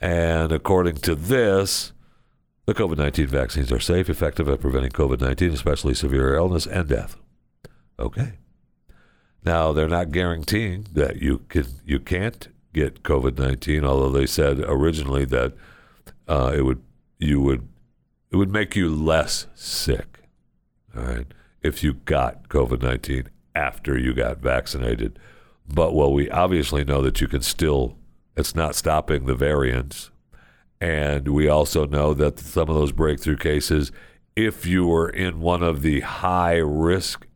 And 0.00 0.50
according 0.50 0.96
to 0.96 1.14
this, 1.14 1.92
the 2.66 2.74
COVID 2.74 2.96
19 2.96 3.28
vaccines 3.28 3.70
are 3.70 3.78
safe, 3.78 4.10
effective 4.10 4.48
at 4.48 4.60
preventing 4.60 4.90
COVID 4.90 5.20
19, 5.20 5.52
especially 5.52 5.94
severe 5.94 6.34
illness 6.34 6.66
and 6.66 6.88
death. 6.88 7.16
Okay. 8.00 8.32
Now, 9.44 9.72
they're 9.72 9.88
not 9.88 10.12
guaranteeing 10.12 10.86
that 10.92 11.20
you 11.20 11.38
can 11.48 11.66
you 11.84 11.98
can't 11.98 12.48
get 12.72 13.02
COVID 13.02 13.38
19, 13.38 13.84
although 13.84 14.10
they 14.10 14.26
said 14.26 14.60
originally 14.60 15.24
that 15.26 15.52
uh, 16.28 16.52
it 16.54 16.62
would 16.62 16.82
you 17.18 17.40
would 17.40 17.68
it 18.30 18.36
would 18.36 18.52
make 18.52 18.74
you 18.76 18.88
less 18.88 19.46
sick. 19.54 20.20
All 20.96 21.02
right. 21.02 21.26
If 21.62 21.82
you 21.82 21.94
got 21.94 22.48
COVID 22.48 22.82
19 22.82 23.28
after 23.54 23.98
you 23.98 24.14
got 24.14 24.38
vaccinated. 24.38 25.18
But 25.68 25.94
well, 25.94 26.12
we 26.12 26.30
obviously 26.30 26.84
know 26.84 27.02
that 27.02 27.20
you 27.20 27.28
can 27.28 27.42
still, 27.42 27.96
it's 28.36 28.54
not 28.54 28.74
stopping 28.74 29.26
the 29.26 29.34
variants. 29.34 30.10
And 30.80 31.28
we 31.28 31.48
also 31.48 31.86
know 31.86 32.12
that 32.14 32.38
some 32.40 32.68
of 32.68 32.74
those 32.74 32.92
breakthrough 32.92 33.36
cases, 33.36 33.92
if 34.34 34.66
you 34.66 34.86
were 34.86 35.08
in 35.08 35.40
one 35.40 35.62
of 35.62 35.82
the 35.82 36.00
high 36.00 36.56
risk 36.56 37.26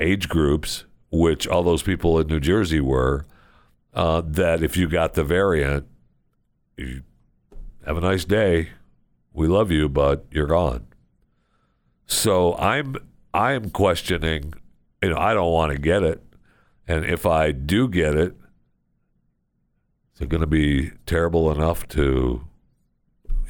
age 0.00 0.28
groups, 0.28 0.84
which 1.10 1.46
all 1.46 1.62
those 1.62 1.82
people 1.82 2.18
in 2.18 2.26
New 2.26 2.40
Jersey 2.40 2.80
were, 2.80 3.26
uh, 3.94 4.22
that 4.24 4.62
if 4.62 4.76
you 4.76 4.88
got 4.88 5.14
the 5.14 5.24
variant, 5.24 5.86
you 6.76 7.02
have 7.86 7.96
a 7.96 8.00
nice 8.00 8.24
day. 8.24 8.70
We 9.32 9.46
love 9.46 9.70
you, 9.70 9.88
but 9.88 10.26
you're 10.30 10.46
gone. 10.46 10.86
So 12.06 12.54
I'm 12.56 12.96
I'm 13.32 13.70
questioning. 13.70 14.54
You 15.02 15.10
know, 15.10 15.18
I 15.18 15.34
don't 15.34 15.52
want 15.52 15.72
to 15.72 15.78
get 15.78 16.02
it, 16.02 16.22
and 16.88 17.04
if 17.04 17.26
I 17.26 17.52
do 17.52 17.88
get 17.88 18.14
it, 18.14 18.34
is 20.16 20.22
it 20.22 20.28
going 20.30 20.40
to 20.40 20.46
be 20.46 20.92
terrible 21.04 21.52
enough 21.52 21.86
to, 21.88 22.42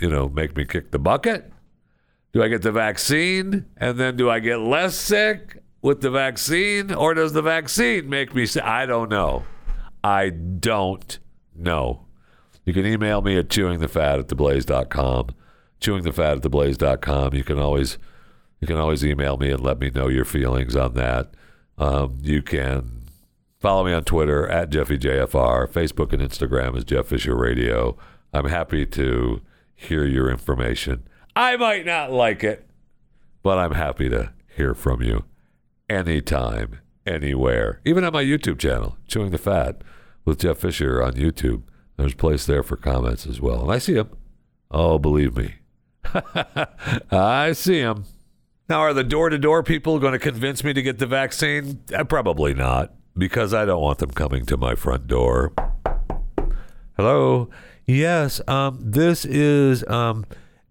you 0.00 0.11
know, 0.11 0.28
make 0.28 0.56
me 0.56 0.64
kick 0.64 0.90
the 0.90 0.98
bucket? 0.98 1.52
Do 2.32 2.42
I 2.42 2.48
get 2.48 2.62
the 2.62 2.72
vaccine 2.72 3.66
and 3.76 3.98
then 3.98 4.16
do 4.16 4.28
I 4.28 4.40
get 4.40 4.59
less 4.59 4.96
sick 4.96 5.62
with 5.87 6.01
the 6.01 6.11
vaccine, 6.11 6.92
or 6.92 7.14
does 7.14 7.33
the 7.33 7.40
vaccine 7.40 8.09
make 8.09 8.35
me 8.35 8.44
sick? 8.44 8.64
I 8.64 8.87
don't 8.87 9.09
know. 9.09 9.44
I 10.03 10.31
don't 10.31 11.20
know. 11.55 12.07
You 12.64 12.72
can 12.72 12.85
email 12.85 13.22
me 13.22 13.38
at 13.38 13.46
chewingthefat 13.46 14.18
at 14.18 14.27
theblaze.com. 14.27 15.29
Chewingthefat 15.81 16.38
at 16.38 16.42
theblaze.com. 16.42 17.35
You 17.35 17.44
can 17.44 17.61
always 17.61 17.99
you 18.61 18.66
can 18.66 18.79
always 18.79 19.05
email 19.05 19.37
me 19.37 19.53
and 19.53 19.62
let 19.62 19.79
me 19.79 19.90
know 19.94 20.09
your 20.09 20.25
feelings 20.25 20.75
on 20.75 20.94
that. 20.94 21.31
Um, 21.79 22.18
you 22.20 22.42
can 22.42 23.03
follow 23.61 23.85
me 23.85 23.92
on 23.92 24.03
Twitter 24.03 24.49
at 24.49 24.70
JeffyJFR. 24.70 25.68
Facebook 25.68 26.12
and 26.12 26.20
Instagram 26.20 26.77
is 26.77 26.83
Jeff 26.83 27.07
Fisher 27.07 27.37
Radio. 27.37 27.96
I'm 28.33 28.46
happy 28.49 28.87
to 28.87 29.40
hear 29.77 30.05
your 30.05 30.33
information. 30.33 31.07
I 31.37 31.57
might 31.57 31.87
not 31.87 32.11
like 32.11 32.42
it, 32.42 32.68
but 33.44 33.59
I'm 33.59 33.75
happy 33.75 34.09
to 34.09 34.33
hear 34.49 34.75
from 34.75 35.01
you 35.01 35.22
anytime, 35.88 36.81
anywhere. 37.07 37.81
Even 37.85 38.05
on 38.05 38.12
my 38.12 38.25
YouTube 38.25 38.59
channel, 38.59 38.96
Chewing 39.07 39.31
the 39.31 39.38
Fat 39.38 39.83
with 40.25 40.40
Jeff 40.40 40.59
Fisher 40.59 41.03
on 41.03 41.14
YouTube. 41.14 41.62
There's 41.96 42.14
place 42.14 42.46
there 42.46 42.62
for 42.62 42.77
comments 42.77 43.27
as 43.27 43.40
well. 43.40 43.62
And 43.62 43.72
I 43.72 43.79
see 43.79 43.94
them. 43.94 44.11
Oh, 44.70 44.99
believe 44.99 45.37
me. 45.37 45.55
I 47.11 47.53
see 47.53 47.81
them. 47.81 48.05
Now, 48.68 48.81
are 48.81 48.92
the 48.92 49.05
door 49.05 49.31
to 49.31 49.38
door 49.38 49.62
people 49.62 49.99
going 49.99 50.12
to 50.12 50.18
convince 50.18 50.64
me 50.64 50.72
to 50.72 50.83
get 50.83 50.99
the 50.99 51.07
vaccine? 51.07 51.81
Uh, 51.94 52.03
probably 52.05 52.53
not, 52.53 52.92
because 53.16 53.55
I 53.55 53.64
don't 53.64 53.81
want 53.81 53.99
them 53.99 54.11
coming 54.11 54.44
to 54.46 54.57
my 54.57 54.75
front 54.75 55.07
door. 55.07 55.53
Hello. 56.96 57.49
Yes, 57.87 58.40
um, 58.49 58.79
this 58.83 59.25
is 59.25 59.87
um, 59.87 60.27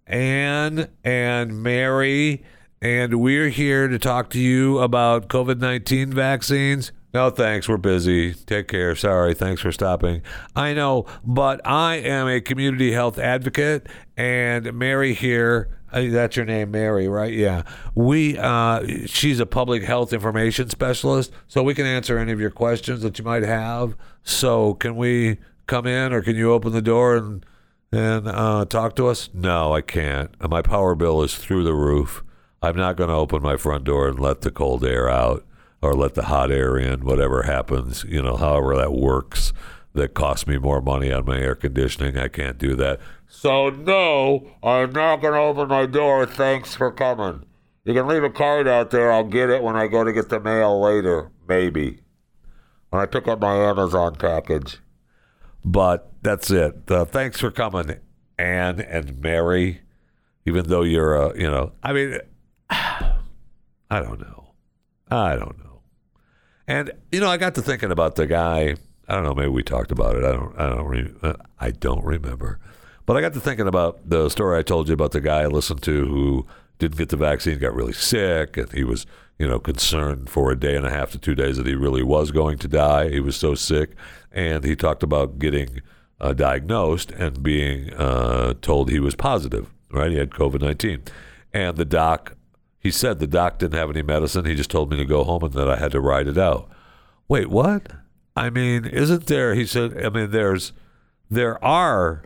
Anne 0.06 0.89
and 1.06 1.63
Mary, 1.63 2.43
and 2.81 3.19
we're 3.21 3.49
here 3.49 3.88
to 3.88 3.97
talk 3.99 4.29
to 4.31 4.39
you 4.39 4.79
about 4.79 5.27
COVID 5.27 5.59
19 5.59 6.11
vaccines. 6.11 6.91
No, 7.13 7.29
thanks. 7.29 7.69
We're 7.69 7.77
busy. 7.77 8.33
Take 8.33 8.67
care. 8.67 8.93
Sorry. 8.93 9.33
Thanks 9.33 9.61
for 9.61 9.71
stopping. 9.71 10.21
I 10.53 10.73
know, 10.73 11.05
but 11.23 11.61
I 11.65 11.95
am 11.95 12.27
a 12.27 12.41
community 12.41 12.91
health 12.91 13.17
advocate, 13.17 13.88
and 14.17 14.73
Mary 14.73 15.13
here. 15.13 15.69
uh, 15.93 16.09
That's 16.09 16.35
your 16.35 16.43
name, 16.45 16.71
Mary, 16.71 17.07
right? 17.07 17.31
Yeah. 17.33 17.63
We. 17.95 18.38
Uh, 18.38 18.85
she's 19.05 19.39
a 19.39 19.45
public 19.45 19.83
health 19.83 20.11
information 20.11 20.69
specialist, 20.69 21.31
so 21.47 21.63
we 21.63 21.73
can 21.73 21.85
answer 21.85 22.17
any 22.17 22.33
of 22.33 22.41
your 22.41 22.49
questions 22.51 23.01
that 23.03 23.17
you 23.17 23.23
might 23.23 23.43
have. 23.43 23.95
So, 24.23 24.73
can 24.73 24.97
we 24.97 25.38
come 25.67 25.88
in, 25.88 26.11
or 26.11 26.21
can 26.21 26.35
you 26.35 26.51
open 26.51 26.73
the 26.73 26.81
door 26.81 27.15
and 27.15 27.45
and 27.93 28.27
uh, 28.27 28.65
talk 28.65 28.93
to 28.97 29.07
us? 29.07 29.29
No, 29.33 29.71
I 29.73 29.79
can't. 29.79 30.31
My 30.49 30.61
power 30.61 30.95
bill 30.95 31.23
is 31.23 31.33
through 31.38 31.63
the 31.63 31.73
roof. 31.73 32.24
I'm 32.65 32.75
not 32.75 32.97
going 32.97 33.10
to 33.10 33.15
open 33.15 33.43
my 33.43 33.58
front 33.58 33.84
door 33.84 34.08
and 34.08 34.19
let 34.19 34.41
the 34.41 34.49
cold 34.49 34.84
air 34.84 35.08
out 35.08 35.45
or 35.84 35.93
let 35.93 36.15
the 36.15 36.23
hot 36.23 36.51
air 36.51 36.78
in, 36.78 37.06
whatever 37.06 37.43
happens, 37.43 38.04
you 38.06 38.23
know, 38.23 38.38
however 38.38 38.75
that 38.75 38.91
works. 38.91 39.54
That 39.93 40.13
costs 40.13 40.45
me 40.45 40.58
more 40.58 40.82
money 40.82 41.10
on 41.10 41.25
my 41.25 41.39
air 41.39 41.56
conditioning. 41.56 42.17
I 42.17 42.28
can't 42.28 42.58
do 42.58 42.75
that. 42.75 42.99
So, 43.30 43.69
no, 43.69 44.51
I'm 44.62 44.91
not 44.91 45.21
going 45.21 45.36
to 45.36 45.39
open 45.39 45.69
my 45.69 45.86
door. 45.86 46.25
Thanks 46.25 46.75
for 46.75 46.91
coming. 46.91 47.45
You 47.86 47.93
can 47.93 48.08
leave 48.08 48.23
a 48.23 48.30
card 48.30 48.67
out 48.67 48.89
there. 48.89 49.12
I'll 49.12 49.23
get 49.23 49.49
it 49.49 49.63
when 49.63 49.78
I 49.78 49.88
go 49.88 50.04
to 50.04 50.12
get 50.12 50.28
the 50.28 50.39
mail 50.41 50.82
later, 50.82 51.32
maybe. 51.47 51.99
When 52.89 53.01
I 53.01 53.06
pick 53.06 53.28
up 53.28 53.39
my 53.39 53.56
Amazon 53.56 54.15
package. 54.15 54.80
But 55.63 56.12
that's 56.21 56.51
it. 56.51 56.91
Uh, 56.91 57.06
thanks 57.06 57.39
for 57.39 57.51
coming, 57.51 57.99
Anne 58.38 58.82
and 58.82 59.21
Mary. 59.21 59.82
Even 60.45 60.67
though 60.67 60.82
you're, 60.82 61.30
uh, 61.30 61.34
you 61.36 61.49
know, 61.49 61.71
I 61.84 61.93
mean, 61.93 62.19
I 63.89 64.00
don't 64.00 64.19
know. 64.19 64.54
I 65.10 65.36
don't 65.36 65.58
know. 65.60 65.82
And 66.67 66.91
you 67.12 67.19
know, 67.19 67.30
I 67.30 67.38
got 67.38 67.56
to 67.56 67.62
thinking 67.62 67.91
about 67.91 68.15
the 68.15 68.28
guy. 68.28 68.76
I 69.08 69.13
don't 69.13 69.24
know. 69.24 69.36
Maybe 69.36 69.50
we 69.50 69.63
talked 69.63 69.91
about 69.91 70.15
it. 70.15 70.24
I 70.24 70.32
don't. 70.32 70.60
I 70.60 70.69
don't. 70.69 70.86
Re- 70.88 71.13
uh, 71.21 71.34
I 71.60 71.71
don't 71.71 72.04
remember. 72.04 72.60
But 73.06 73.17
I 73.17 73.21
got 73.21 73.34
to 73.34 73.39
thinking 73.39 73.67
about 73.67 74.10
the 74.10 74.30
story 74.30 74.58
I 74.58 74.63
told 74.63 74.88
you 74.88 74.95
about 74.95 75.12
the 75.12 75.21
guy 75.21 75.41
I 75.41 75.48
listened 75.48 75.84
to 75.84 76.06
who 76.06 76.48
didn't 76.80 76.98
get 76.98 77.10
the 77.10 77.17
vaccine, 77.17 77.60
got 77.60 77.76
really 77.76 77.93
sick, 77.93 78.58
and 78.58 78.71
he 78.71 78.84
was, 78.84 79.06
you 79.38 79.48
know, 79.48 79.60
concerned 79.60 80.30
for 80.30 80.52
a 80.52 80.60
day 80.60 80.76
and 80.76 80.86
a 80.86 80.89
half 80.89 81.12
to 81.12 81.19
two 81.19 81.36
days 81.36 81.58
that 81.58 81.67
he 81.67 81.76
really 81.76 82.04
was 82.04 82.32
going 82.32 82.58
to 82.58 82.67
die. 82.67 83.10
He 83.10 83.19
was 83.19 83.36
so 83.36 83.54
sick, 83.54 83.91
and 84.32 84.63
he 84.63 84.76
talked 84.76 85.04
about 85.04 85.38
getting 85.38 85.82
uh, 86.19 86.34
diagnosed 86.34 87.12
and 87.12 87.43
being 87.43 87.93
uh, 87.93 88.56
told 88.62 88.89
he 88.89 89.00
was 89.00 89.15
positive. 89.15 89.71
Right, 89.91 90.12
he 90.12 90.17
had 90.17 90.32
COVID 90.32 90.62
nineteen, 90.62 91.04
and 91.54 91.78
the 91.78 91.86
doc 91.86 92.35
he 92.86 92.91
said 92.91 93.17
the 93.17 93.26
doc 93.26 93.58
didn't 93.58 93.80
have 93.80 93.89
any 93.89 94.04
medicine. 94.04 94.45
He 94.45 94.54
just 94.54 94.69
told 94.69 94.91
me 94.91 94.98
to 94.98 95.06
go 95.06 95.24
home 95.24 95.41
and 95.43 95.54
that 95.54 95.67
I 95.67 95.78
had 95.78 95.91
to 95.93 96.00
ride 96.00 96.28
it 96.28 96.38
out. 96.38 96.69
Wait, 97.28 97.50
what? 97.50 97.91
I 98.36 98.52
mean, 98.52 98.86
isn't 98.86 99.26
there? 99.26 99.56
He 99.56 99.65
said. 99.65 100.06
I 100.06 100.10
mean, 100.10 100.30
there's 100.30 100.71
there 101.28 101.62
are 101.65 102.26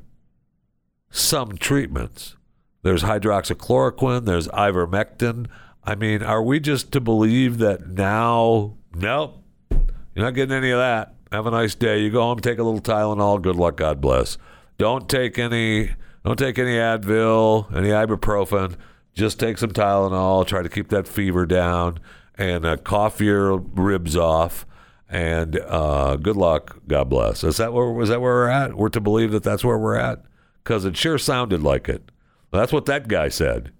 some 1.09 1.57
treatments. 1.57 2.35
There's 2.83 3.03
hydroxychloroquine. 3.03 4.25
There's 4.25 4.49
ivermectin. 4.49 5.47
I 5.85 5.95
mean, 5.95 6.23
are 6.23 6.43
we 6.43 6.59
just 6.59 6.91
to 6.91 6.99
believe 6.99 7.59
that 7.59 7.87
now? 7.87 8.75
Nope. 8.93 9.41
You're 9.71 10.25
not 10.25 10.33
getting 10.33 10.57
any 10.57 10.71
of 10.71 10.79
that. 10.79 11.13
Have 11.31 11.45
a 11.45 11.51
nice 11.51 11.73
day. 11.73 11.99
You 11.99 12.09
go 12.09 12.23
home, 12.23 12.41
take 12.41 12.59
a 12.59 12.63
little 12.63 12.81
Tylenol. 12.81 13.41
Good 13.41 13.55
luck. 13.55 13.77
God 13.77 14.01
bless. 14.01 14.37
Don't 14.77 15.07
take 15.07 15.39
any. 15.39 15.91
Don't 16.25 16.37
take 16.37 16.59
any 16.59 16.73
Advil, 16.73 17.73
any 17.73 17.91
ibuprofen. 17.91 18.75
Just 19.19 19.37
take 19.37 19.57
some 19.57 19.71
Tylenol. 19.71 20.47
Try 20.47 20.61
to 20.61 20.69
keep 20.69 20.87
that 20.89 21.05
fever 21.05 21.45
down 21.45 21.99
and 22.35 22.65
uh, 22.65 22.77
cough 22.77 23.19
your 23.19 23.57
ribs 23.57 24.15
off. 24.15 24.65
And 25.09 25.59
uh, 25.59 26.15
good 26.15 26.37
luck. 26.37 26.77
God 26.87 27.09
bless. 27.09 27.43
Is 27.43 27.57
that 27.57 27.73
where 27.73 27.91
was 27.91 28.07
that 28.07 28.21
where 28.21 28.33
we're 28.33 28.47
at? 28.47 28.75
We're 28.75 28.87
to 28.89 29.01
believe 29.01 29.31
that 29.31 29.43
that's 29.43 29.65
where 29.65 29.77
we're 29.77 29.97
at 29.97 30.23
because 30.63 30.85
it 30.85 30.95
sure 30.95 31.17
sounded 31.17 31.61
like 31.61 31.89
it. 31.89 32.11
That's 32.53 32.71
what 32.71 32.85
that 32.85 33.09
guy 33.09 33.27
said. 33.27 33.73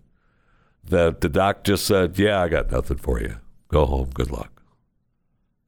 That 0.84 1.22
the 1.22 1.30
doc 1.30 1.64
just 1.64 1.86
said, 1.86 2.20
"Yeah, 2.20 2.42
I 2.42 2.50
got 2.50 2.72
nothing 2.72 2.98
for 2.98 3.22
you. 3.22 3.38
Go 3.70 3.86
home. 3.86 4.10
Good 4.14 4.32
luck." 4.32 4.62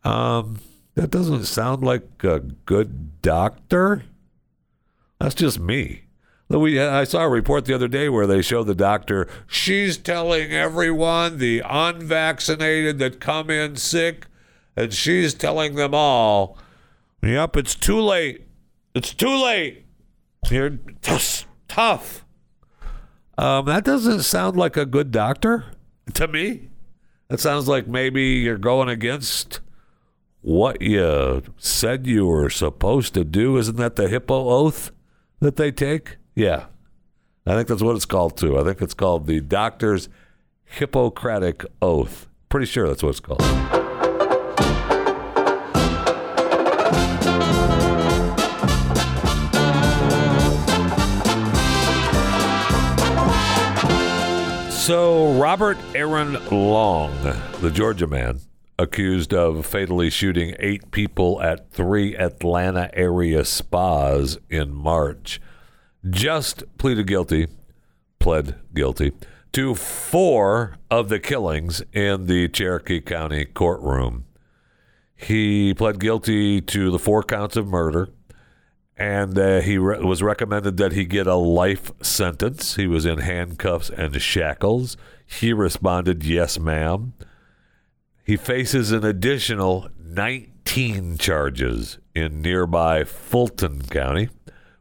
Um, 0.04 0.60
that 0.96 1.12
doesn't 1.12 1.46
sound 1.46 1.84
like 1.84 2.24
a 2.24 2.39
good 2.39 3.22
doctor. 3.22 4.04
That's 5.20 5.36
just 5.36 5.60
me. 5.60 6.06
We, 6.60 6.80
I 6.80 7.04
saw 7.06 7.22
a 7.22 7.30
report 7.30 7.66
the 7.66 7.74
other 7.74 7.88
day 7.88 8.10
where 8.10 8.28
they 8.28 8.41
showed 8.41 8.68
the 8.68 8.76
doctor. 8.76 9.28
She's 9.47 9.97
telling 9.97 10.52
everyone, 10.52 11.38
the 11.38 11.62
unvaccinated 11.66 12.99
that 12.99 13.20
come 13.20 13.49
in 13.49 13.76
sick, 13.76 14.28
and 14.76 14.93
she's 14.93 15.34
telling 15.34 15.76
them 15.76 15.93
all, 15.93 16.58
"Yep, 17.24 17.58
it's 17.58 17.76
too 17.76 18.02
late. 18.02 18.47
It's 18.93 19.14
too 19.14 19.36
late. 19.36 19.86
You're 20.49 20.78
tough." 21.02 21.45
tough. 21.68 22.26
Um, 23.38 23.66
that 23.66 23.86
doesn't 23.86 24.24
sound 24.24 24.58
like 24.58 24.76
a 24.76 24.86
good 24.86 25.12
doctor 25.12 25.66
to 26.14 26.28
me. 26.28 26.70
That 27.30 27.39
sounds 27.39 27.70
like 27.70 27.88
maybe 27.88 28.24
you're 28.24 28.58
going 28.58 28.89
against 28.89 29.62
what 30.41 30.82
you 30.82 31.43
said 31.58 32.06
you 32.08 32.26
were 32.26 32.49
supposed 32.49 33.14
to 33.14 33.24
do. 33.24 33.58
Isn't 33.58 33.78
that 33.78 33.95
the 33.95 34.10
hippo 34.10 34.49
oath? 34.49 34.91
that 35.41 35.58
they 35.58 35.72
take? 35.72 36.18
Yeah. 36.36 36.66
I 37.46 37.56
think 37.56 37.68
that's 37.68 37.82
what 37.82 37.96
it's 37.96 38.06
called 38.06 38.38
too. 38.38 38.60
I 38.60 38.64
think 38.64 38.82
it's 38.82 38.94
called 38.94 39.28
the 39.28 39.42
doctor's 39.42 40.10
Hippocratic 40.64 41.66
Oath. 41.82 42.28
Pretty 42.50 42.66
sure 42.66 42.88
that's 42.88 43.04
what 43.04 43.10
it's 43.10 43.20
called. 43.20 43.42
So, 54.72 55.34
Robert 55.40 55.78
Aaron 55.94 56.38
Long, 56.50 57.14
the 57.62 57.72
Georgia 57.72 58.08
man, 58.08 58.42
accused 58.80 59.34
of 59.34 59.66
fatally 59.66 60.10
shooting 60.10 60.56
eight 60.60 60.92
people 60.92 61.42
at 61.42 61.72
three 61.72 62.16
Atlanta 62.18 62.90
area 62.94 63.46
spas 63.46 64.40
in 64.50 64.74
March, 64.74 65.40
just 66.10 66.64
pleaded 66.78 67.08
guilty, 67.08 67.47
pled 68.20 68.56
guilty 68.74 69.12
to 69.54 69.76
four 69.76 70.78
of 70.89 71.10
the 71.10 71.20
killings 71.20 71.84
in 71.93 72.26
the 72.28 72.47
Cherokee 72.47 73.02
County 73.02 73.45
courtroom. 73.45 74.26
He 75.16 75.74
pled 75.74 75.99
guilty 75.99 76.62
to 76.62 76.89
the 76.89 76.99
four 76.99 77.22
counts 77.22 77.56
of 77.56 77.68
murder, 77.68 78.10
and 78.97 79.38
uh, 79.38 79.62
he 79.62 79.78
re- 79.78 79.99
was 79.99 80.24
recommended 80.24 80.78
that 80.78 80.93
he 80.93 81.06
get 81.06 81.28
a 81.28 81.36
life 81.36 81.91
sentence. 82.02 82.76
He 82.76 82.88
was 82.88 83.06
in 83.06 83.20
handcuffs 83.20 83.89
and 83.89 84.20
shackles. 84.22 84.97
He 85.26 85.54
responded, 85.54 86.24
Yes, 86.24 86.58
ma'am. 86.58 87.14
He 88.24 88.38
faces 88.38 88.91
an 88.91 89.04
additional 89.04 89.89
19 89.99 91.18
charges 91.18 91.97
in 92.16 92.41
nearby 92.41 93.04
Fulton 93.04 93.82
County, 93.84 94.30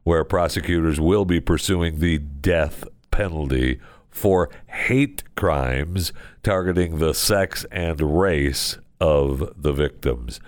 where 0.05 0.25
prosecutors 0.25 1.01
will 1.01 1.25
be 1.25 1.41
pursuing 1.41 1.99
the 1.99 2.19
death 2.19 2.85
penalty 3.11 3.81
for 4.09 4.51
hate 4.67 5.23
crimes 5.37 6.13
targeting 6.43 6.99
the 6.99 7.15
sex 7.15 7.65
and 7.71 8.21
race 8.21 8.79
of 9.01 9.53
the 9.57 9.73
victims. 9.73 10.41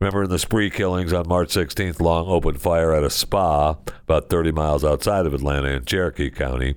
Remember 0.00 0.24
in 0.24 0.30
the 0.30 0.38
spree 0.38 0.70
killings 0.70 1.12
on 1.12 1.28
March 1.28 1.48
16th, 1.54 2.00
Long 2.00 2.28
opened 2.28 2.60
fire 2.60 2.92
at 2.92 3.04
a 3.04 3.10
spa 3.10 3.76
about 4.02 4.28
30 4.28 4.52
miles 4.52 4.84
outside 4.84 5.26
of 5.26 5.34
Atlanta 5.34 5.68
in 5.68 5.84
Cherokee 5.84 6.30
County, 6.30 6.74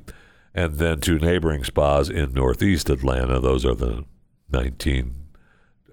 and 0.55 0.75
then 0.75 0.99
two 0.99 1.19
neighboring 1.19 1.63
spas 1.63 2.09
in 2.09 2.33
northeast 2.33 2.89
Atlanta. 2.89 3.39
Those 3.39 3.65
are 3.65 3.75
the 3.75 4.05
19 4.51 5.15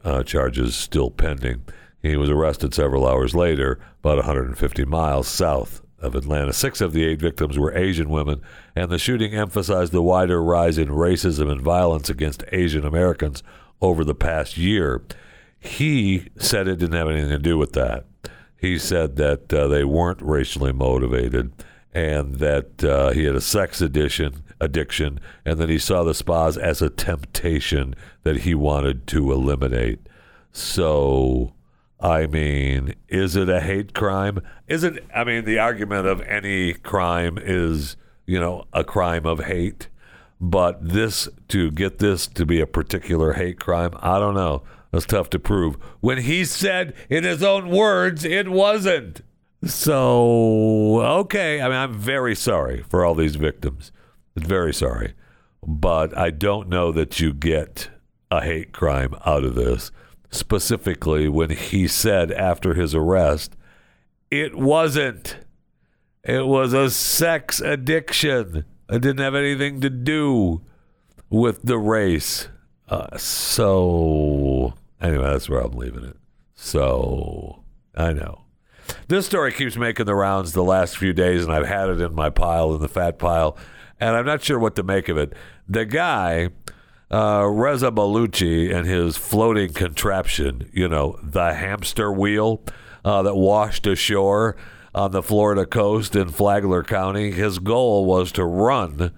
uh, 0.04 0.22
charges 0.22 0.76
still 0.76 1.10
pending. 1.10 1.64
He 2.00 2.16
was 2.16 2.30
arrested 2.30 2.72
several 2.72 3.06
hours 3.06 3.34
later, 3.34 3.80
about 4.00 4.18
150 4.18 4.84
miles 4.84 5.26
south 5.26 5.82
of 5.98 6.14
Atlanta. 6.14 6.52
Six 6.52 6.80
of 6.80 6.92
the 6.92 7.04
eight 7.04 7.20
victims 7.20 7.58
were 7.58 7.76
Asian 7.76 8.08
women, 8.08 8.40
and 8.74 8.90
the 8.90 8.98
shooting 8.98 9.34
emphasized 9.34 9.92
the 9.92 10.02
wider 10.02 10.42
rise 10.42 10.78
in 10.78 10.88
racism 10.88 11.50
and 11.50 11.60
violence 11.60 12.10
against 12.10 12.44
Asian 12.52 12.84
Americans 12.84 13.42
over 13.80 14.04
the 14.04 14.14
past 14.14 14.56
year. 14.56 15.02
He 15.58 16.28
said 16.38 16.68
it 16.68 16.78
didn't 16.78 16.96
have 16.96 17.08
anything 17.08 17.30
to 17.30 17.38
do 17.38 17.58
with 17.58 17.72
that. 17.72 18.04
He 18.56 18.78
said 18.78 19.16
that 19.16 19.52
uh, 19.52 19.68
they 19.68 19.84
weren't 19.84 20.22
racially 20.22 20.72
motivated 20.72 21.52
and 21.96 22.36
that 22.36 22.84
uh, 22.84 23.10
he 23.10 23.24
had 23.24 23.34
a 23.34 23.40
sex 23.40 23.80
addiction, 23.80 24.42
addiction, 24.60 25.18
and 25.46 25.58
that 25.58 25.70
he 25.70 25.78
saw 25.78 26.04
the 26.04 26.14
spas 26.14 26.58
as 26.58 26.82
a 26.82 26.90
temptation 26.90 27.94
that 28.22 28.40
he 28.40 28.54
wanted 28.54 29.06
to 29.06 29.32
eliminate. 29.32 30.06
So, 30.52 31.54
I 32.00 32.26
mean, 32.26 32.94
is 33.08 33.36
it 33.36 33.48
a 33.48 33.60
hate 33.60 33.94
crime? 33.94 34.40
Is 34.68 34.84
it? 34.84 35.04
I 35.14 35.24
mean 35.24 35.44
the 35.44 35.58
argument 35.58 36.06
of 36.06 36.20
any 36.22 36.74
crime 36.74 37.38
is, 37.40 37.96
you 38.26 38.38
know, 38.38 38.64
a 38.72 38.84
crime 38.84 39.24
of 39.24 39.44
hate. 39.44 39.88
But 40.38 40.86
this 40.86 41.28
to 41.48 41.70
get 41.70 41.98
this 41.98 42.26
to 42.26 42.44
be 42.44 42.60
a 42.60 42.66
particular 42.66 43.32
hate 43.34 43.58
crime, 43.58 43.92
I 44.00 44.18
don't 44.18 44.34
know. 44.34 44.62
That's 44.90 45.06
tough 45.06 45.30
to 45.30 45.38
prove. 45.38 45.76
When 46.00 46.18
he 46.18 46.44
said 46.44 46.94
in 47.08 47.24
his 47.24 47.42
own 47.42 47.70
words 47.70 48.24
it 48.24 48.50
wasn't. 48.50 49.22
So, 49.64 51.00
okay, 51.00 51.62
I 51.62 51.64
mean 51.64 51.78
I'm 51.78 51.94
very 51.94 52.34
sorry 52.34 52.82
for 52.82 53.04
all 53.04 53.14
these 53.14 53.36
victims. 53.36 53.90
Very 54.36 54.74
sorry. 54.74 55.14
But 55.66 56.16
I 56.16 56.28
don't 56.30 56.68
know 56.68 56.92
that 56.92 57.18
you 57.20 57.32
get 57.32 57.88
a 58.30 58.42
hate 58.42 58.72
crime 58.72 59.14
out 59.24 59.44
of 59.44 59.54
this 59.54 59.90
specifically 60.30 61.28
when 61.28 61.50
he 61.50 61.86
said 61.86 62.32
after 62.32 62.74
his 62.74 62.94
arrest, 62.94 63.56
it 64.30 64.56
wasn't. 64.56 65.38
It 66.24 66.46
was 66.46 66.72
a 66.72 66.90
sex 66.90 67.60
addiction. 67.60 68.64
It 68.88 69.02
didn't 69.02 69.18
have 69.18 69.34
anything 69.34 69.80
to 69.80 69.90
do 69.90 70.62
with 71.30 71.62
the 71.62 71.78
race. 71.78 72.48
Uh, 72.88 73.16
so, 73.16 74.74
anyway, 75.00 75.24
that's 75.24 75.48
where 75.48 75.60
I'm 75.60 75.72
leaving 75.72 76.04
it. 76.04 76.16
So, 76.54 77.62
I 77.96 78.12
know. 78.12 78.42
This 79.08 79.26
story 79.26 79.52
keeps 79.52 79.76
making 79.76 80.06
the 80.06 80.14
rounds 80.14 80.52
the 80.52 80.62
last 80.62 80.96
few 80.96 81.12
days, 81.12 81.44
and 81.44 81.52
I've 81.52 81.66
had 81.66 81.88
it 81.88 82.00
in 82.00 82.14
my 82.14 82.30
pile, 82.30 82.74
in 82.74 82.80
the 82.80 82.88
fat 82.88 83.18
pile, 83.18 83.56
and 83.98 84.14
I'm 84.16 84.26
not 84.26 84.42
sure 84.42 84.58
what 84.58 84.76
to 84.76 84.82
make 84.82 85.08
of 85.08 85.16
it. 85.16 85.32
The 85.68 85.84
guy 85.84 86.50
uh, 87.10 87.46
Reza 87.46 87.90
Baluchi 87.90 88.74
and 88.74 88.86
his 88.86 89.16
floating 89.16 89.72
contraption, 89.72 90.68
you 90.72 90.88
know, 90.88 91.18
the 91.22 91.54
hamster 91.54 92.12
wheel 92.12 92.62
uh, 93.04 93.22
that 93.22 93.36
washed 93.36 93.86
ashore 93.86 94.56
on 94.94 95.12
the 95.12 95.22
Florida 95.22 95.66
coast 95.66 96.16
in 96.16 96.30
Flagler 96.30 96.82
County. 96.82 97.30
His 97.30 97.58
goal 97.58 98.04
was 98.04 98.32
to 98.32 98.44
run 98.44 99.12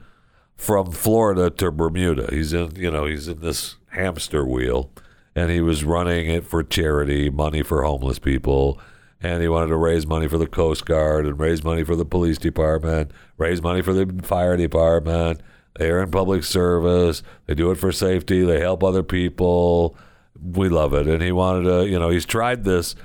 from 0.57 0.91
Florida 0.91 1.51
to 1.51 1.71
Bermuda. 1.71 2.29
He's 2.31 2.53
in, 2.53 2.75
you 2.77 2.91
know, 2.91 3.07
he's 3.07 3.29
in 3.29 3.41
this 3.41 3.77
hamster 3.91 4.45
wheel, 4.45 4.91
and 5.35 5.51
he 5.51 5.61
was 5.61 5.85
running 5.85 6.29
it 6.29 6.45
for 6.45 6.63
charity, 6.63 7.31
money 7.31 7.63
for 7.63 7.85
homeless 7.85 8.19
people. 8.19 8.79
And 9.21 9.41
he 9.43 9.49
wanted 9.49 9.69
to 9.69 9.77
raise 9.77 10.07
money 10.07 10.29
for 10.29 10.39
the 10.39 10.47
Coast 10.47 10.85
Guard 10.85 11.27
and 11.27 11.41
raise 11.41 11.65
money 11.65 11.83
for 11.83 11.97
the 11.97 12.05
police 12.05 12.39
department, 12.39 13.11
raise 13.37 13.63
money 13.63 13.83
for 13.83 13.93
the 13.93 14.23
fire 14.23 14.57
department, 14.57 15.41
they're 15.79 16.03
in 16.03 16.11
public 16.11 16.43
service. 16.43 17.23
They 17.47 17.55
do 17.55 17.71
it 17.71 17.77
for 17.77 17.93
safety. 17.93 18.45
They 18.45 18.61
help 18.61 18.83
other 18.83 19.05
people. 19.05 19.97
We 20.41 20.69
love 20.69 20.93
it. 20.93 21.07
And 21.07 21.23
he 21.23 21.33
wanted 21.33 21.69
to, 21.69 21.89
you 21.89 21.99
know, 21.99 22.11
he's 22.11 22.27
tried 22.27 22.65
this, 22.65 22.97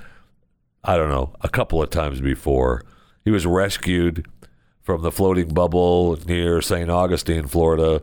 I 0.82 0.96
don't 0.96 1.08
know, 1.08 1.32
a 1.40 1.48
couple 1.48 1.80
of 1.80 1.90
times 1.90 2.20
before. 2.20 2.82
He 3.24 3.30
was 3.30 3.46
rescued 3.46 4.26
from 4.82 5.02
the 5.02 5.12
floating 5.12 5.54
bubble 5.54 6.18
near 6.26 6.60
St. 6.60 6.90
Augustine, 6.90 7.46
Florida. 7.46 8.02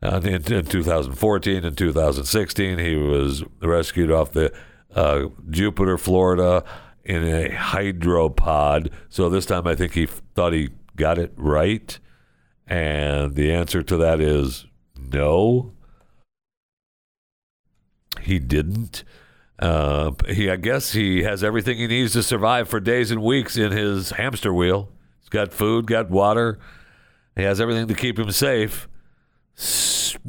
And 0.00 0.26
in, 0.26 0.52
in 0.52 0.64
2014 0.64 1.64
and 1.64 1.76
2016, 1.76 2.78
he 2.78 2.96
was 2.96 3.44
rescued 3.60 4.10
off 4.10 4.32
the 4.32 4.50
uh, 4.94 5.26
Jupiter, 5.50 5.98
Florida, 5.98 6.64
in 7.04 7.22
a 7.22 7.50
hydropod. 7.50 8.90
So 9.10 9.28
this 9.28 9.44
time, 9.44 9.66
I 9.66 9.74
think 9.74 9.92
he 9.92 10.06
thought 10.06 10.54
he 10.54 10.70
got 10.96 11.18
it 11.18 11.32
right. 11.36 11.98
And 12.66 13.34
the 13.34 13.52
answer 13.52 13.82
to 13.82 13.96
that 13.98 14.20
is 14.20 14.66
no. 14.96 15.72
He 18.20 18.38
didn't. 18.38 19.04
Uh, 19.58 20.12
he, 20.28 20.50
I 20.50 20.56
guess, 20.56 20.92
he 20.92 21.22
has 21.22 21.44
everything 21.44 21.78
he 21.78 21.86
needs 21.86 22.12
to 22.14 22.22
survive 22.22 22.68
for 22.68 22.80
days 22.80 23.10
and 23.10 23.22
weeks 23.22 23.56
in 23.56 23.70
his 23.70 24.10
hamster 24.12 24.52
wheel. 24.52 24.90
He's 25.20 25.28
got 25.28 25.52
food, 25.52 25.86
got 25.86 26.10
water. 26.10 26.58
He 27.36 27.42
has 27.42 27.60
everything 27.60 27.88
to 27.88 27.94
keep 27.94 28.18
him 28.18 28.30
safe, 28.30 28.88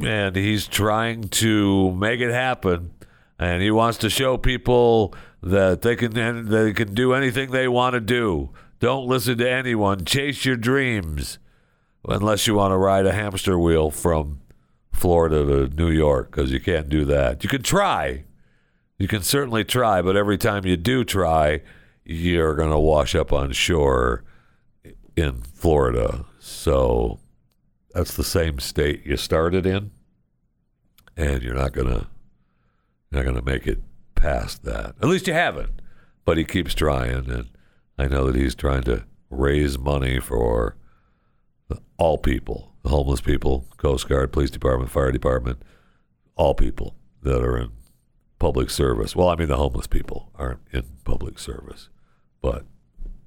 and 0.03 0.35
he's 0.35 0.67
trying 0.67 1.29
to 1.29 1.91
make 1.91 2.19
it 2.19 2.31
happen. 2.31 2.93
And 3.37 3.61
he 3.61 3.71
wants 3.71 3.97
to 3.99 4.09
show 4.09 4.37
people 4.37 5.13
that 5.43 5.81
they 5.81 5.95
can 5.95 6.49
they 6.49 6.73
can 6.73 6.93
do 6.93 7.13
anything 7.13 7.51
they 7.51 7.67
want 7.67 7.93
to 7.93 7.99
do. 7.99 8.51
Don't 8.79 9.07
listen 9.07 9.37
to 9.37 9.49
anyone. 9.49 10.05
Chase 10.05 10.45
your 10.45 10.55
dreams 10.55 11.39
unless 12.07 12.47
you 12.47 12.55
want 12.55 12.71
to 12.71 12.77
ride 12.77 13.05
a 13.05 13.13
hamster 13.13 13.57
wheel 13.57 13.91
from 13.91 14.41
Florida 14.91 15.45
to 15.45 15.75
New 15.75 15.89
York, 15.89 16.31
because 16.31 16.51
you 16.51 16.59
can't 16.59 16.89
do 16.89 17.05
that. 17.05 17.43
You 17.43 17.49
can 17.49 17.63
try. 17.63 18.23
You 18.97 19.07
can 19.07 19.21
certainly 19.21 19.63
try, 19.63 20.01
but 20.01 20.15
every 20.15 20.37
time 20.37 20.65
you 20.65 20.77
do 20.77 21.03
try, 21.03 21.61
you're 22.05 22.55
going 22.55 22.71
to 22.71 22.79
wash 22.79 23.13
up 23.15 23.33
on 23.33 23.51
shore 23.51 24.23
in 25.15 25.41
Florida. 25.41 26.25
So 26.39 27.19
that's 27.93 28.15
the 28.15 28.23
same 28.23 28.59
state 28.59 29.05
you 29.05 29.17
started 29.17 29.65
in, 29.65 29.91
and 31.17 31.41
you're 31.43 31.55
not 31.55 31.73
going 31.73 31.87
to 31.87 32.07
not 33.11 33.23
going 33.23 33.35
to 33.35 33.41
make 33.41 33.67
it 33.67 33.79
past 34.15 34.63
that. 34.63 34.95
At 35.01 35.07
least 35.07 35.27
you 35.27 35.33
haven't. 35.33 35.81
But 36.25 36.37
he 36.37 36.43
keeps 36.43 36.73
trying, 36.73 37.29
and 37.29 37.49
I 37.97 38.07
know 38.07 38.25
that 38.25 38.35
he's 38.35 38.55
trying 38.55 38.81
to 38.83 39.05
raise 39.29 39.77
money 39.77 40.19
for 40.19 40.75
all 41.97 42.17
people, 42.17 42.73
the 42.83 42.89
homeless 42.89 43.21
people, 43.21 43.65
Coast 43.77 44.07
Guard, 44.07 44.31
police 44.31 44.51
department, 44.51 44.91
fire 44.91 45.11
department, 45.11 45.61
all 46.35 46.53
people 46.53 46.95
that 47.21 47.41
are 47.41 47.57
in 47.57 47.71
public 48.39 48.69
service. 48.69 49.15
Well, 49.15 49.29
I 49.29 49.35
mean, 49.35 49.47
the 49.47 49.57
homeless 49.57 49.87
people 49.87 50.31
aren't 50.35 50.61
in 50.71 50.83
public 51.03 51.39
service, 51.39 51.89
but 52.41 52.65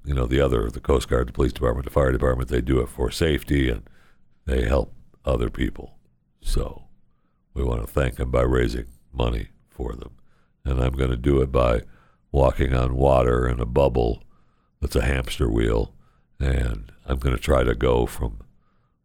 you 0.05 0.13
know, 0.13 0.25
the 0.25 0.39
other, 0.39 0.69
the 0.69 0.79
Coast 0.79 1.09
Guard, 1.09 1.27
the 1.27 1.33
police 1.33 1.53
department, 1.53 1.85
the 1.85 1.91
fire 1.91 2.11
department, 2.11 2.49
they 2.49 2.61
do 2.61 2.79
it 2.79 2.89
for 2.89 3.11
safety 3.11 3.69
and 3.69 3.83
they 4.45 4.63
help 4.67 4.93
other 5.25 5.49
people. 5.49 5.97
So 6.41 6.85
we 7.53 7.63
want 7.63 7.81
to 7.81 7.87
thank 7.87 8.15
them 8.15 8.31
by 8.31 8.41
raising 8.41 8.85
money 9.11 9.49
for 9.67 9.93
them. 9.93 10.11
And 10.63 10.81
I'm 10.81 10.93
going 10.93 11.09
to 11.09 11.17
do 11.17 11.41
it 11.41 11.51
by 11.51 11.81
walking 12.31 12.73
on 12.73 12.95
water 12.95 13.47
in 13.47 13.59
a 13.59 13.65
bubble 13.65 14.23
that's 14.81 14.95
a 14.95 15.05
hamster 15.05 15.49
wheel. 15.49 15.93
And 16.39 16.91
I'm 17.05 17.17
going 17.17 17.35
to 17.35 17.41
try 17.41 17.63
to 17.63 17.75
go 17.75 18.05
from 18.05 18.39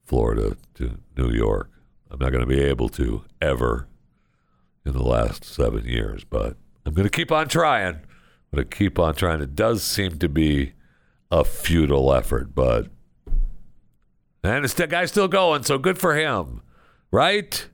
Florida 0.05 0.57
to 0.75 0.99
New 1.17 1.31
York. 1.31 1.71
I'm 2.11 2.19
not 2.19 2.31
going 2.31 2.47
to 2.47 2.47
be 2.47 2.61
able 2.61 2.89
to 2.91 3.25
ever 3.41 3.89
in 4.85 4.93
the 4.93 5.03
last 5.03 5.45
seven 5.45 5.85
years, 5.85 6.25
but 6.25 6.57
I'm 6.87 6.95
going 6.95 7.09
to 7.09 7.11
keep 7.11 7.33
on 7.33 7.49
trying. 7.49 7.95
I'm 7.97 8.57
going 8.57 8.69
to 8.69 8.77
keep 8.77 8.99
on 8.99 9.15
trying. 9.15 9.41
It 9.41 9.57
does 9.57 9.83
seem 9.83 10.19
to 10.19 10.29
be 10.29 10.75
a 11.31 11.45
futile 11.45 12.13
effort, 12.13 12.55
but 12.55 12.89
and 14.45 14.65
the 14.65 14.87
guy's 14.87 15.11
still 15.11 15.27
going, 15.27 15.63
so 15.63 15.79
good 15.79 15.97
for 15.97 16.15
him, 16.15 16.61
right? 17.11 17.67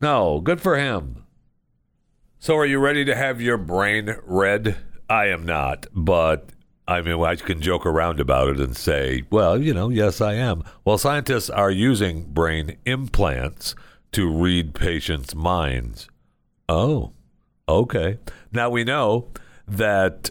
No, 0.00 0.40
good 0.40 0.60
for 0.60 0.78
him. 0.78 1.24
So, 2.38 2.56
are 2.56 2.66
you 2.66 2.78
ready 2.78 3.04
to 3.04 3.16
have 3.16 3.40
your 3.40 3.58
brain 3.58 4.16
read? 4.24 4.76
I 5.08 5.26
am 5.26 5.44
not, 5.44 5.86
but 5.92 6.50
I 6.88 7.00
mean, 7.00 7.22
I 7.22 7.36
can 7.36 7.60
joke 7.60 7.86
around 7.86 8.20
about 8.20 8.48
it 8.48 8.60
and 8.60 8.76
say, 8.76 9.22
well, 9.30 9.60
you 9.60 9.72
know, 9.72 9.88
yes, 9.88 10.20
I 10.20 10.34
am. 10.34 10.64
Well, 10.84 10.98
scientists 10.98 11.48
are 11.48 11.70
using 11.70 12.24
brain 12.24 12.76
implants 12.84 13.74
to 14.12 14.30
read 14.30 14.74
patients' 14.74 15.34
minds. 15.34 16.08
Oh, 16.68 17.12
okay. 17.68 18.18
Now 18.50 18.68
we 18.68 18.84
know 18.84 19.28
that 19.66 20.30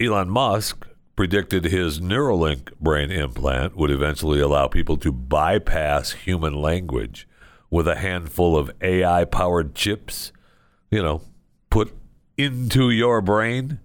Elon 0.00 0.28
Musk 0.28 0.86
predicted 1.16 1.64
his 1.64 1.98
Neuralink 1.98 2.72
brain 2.78 3.10
implant 3.10 3.74
would 3.74 3.90
eventually 3.90 4.40
allow 4.40 4.68
people 4.68 4.98
to 4.98 5.10
bypass 5.10 6.12
human 6.12 6.54
language 6.54 7.26
with 7.70 7.88
a 7.88 7.96
handful 7.96 8.56
of 8.56 8.70
AI 8.82 9.24
powered 9.24 9.74
chips, 9.74 10.30
you 10.90 11.02
know, 11.02 11.22
put 11.70 11.96
into 12.36 12.90
your 12.90 13.22
brain. 13.22 13.80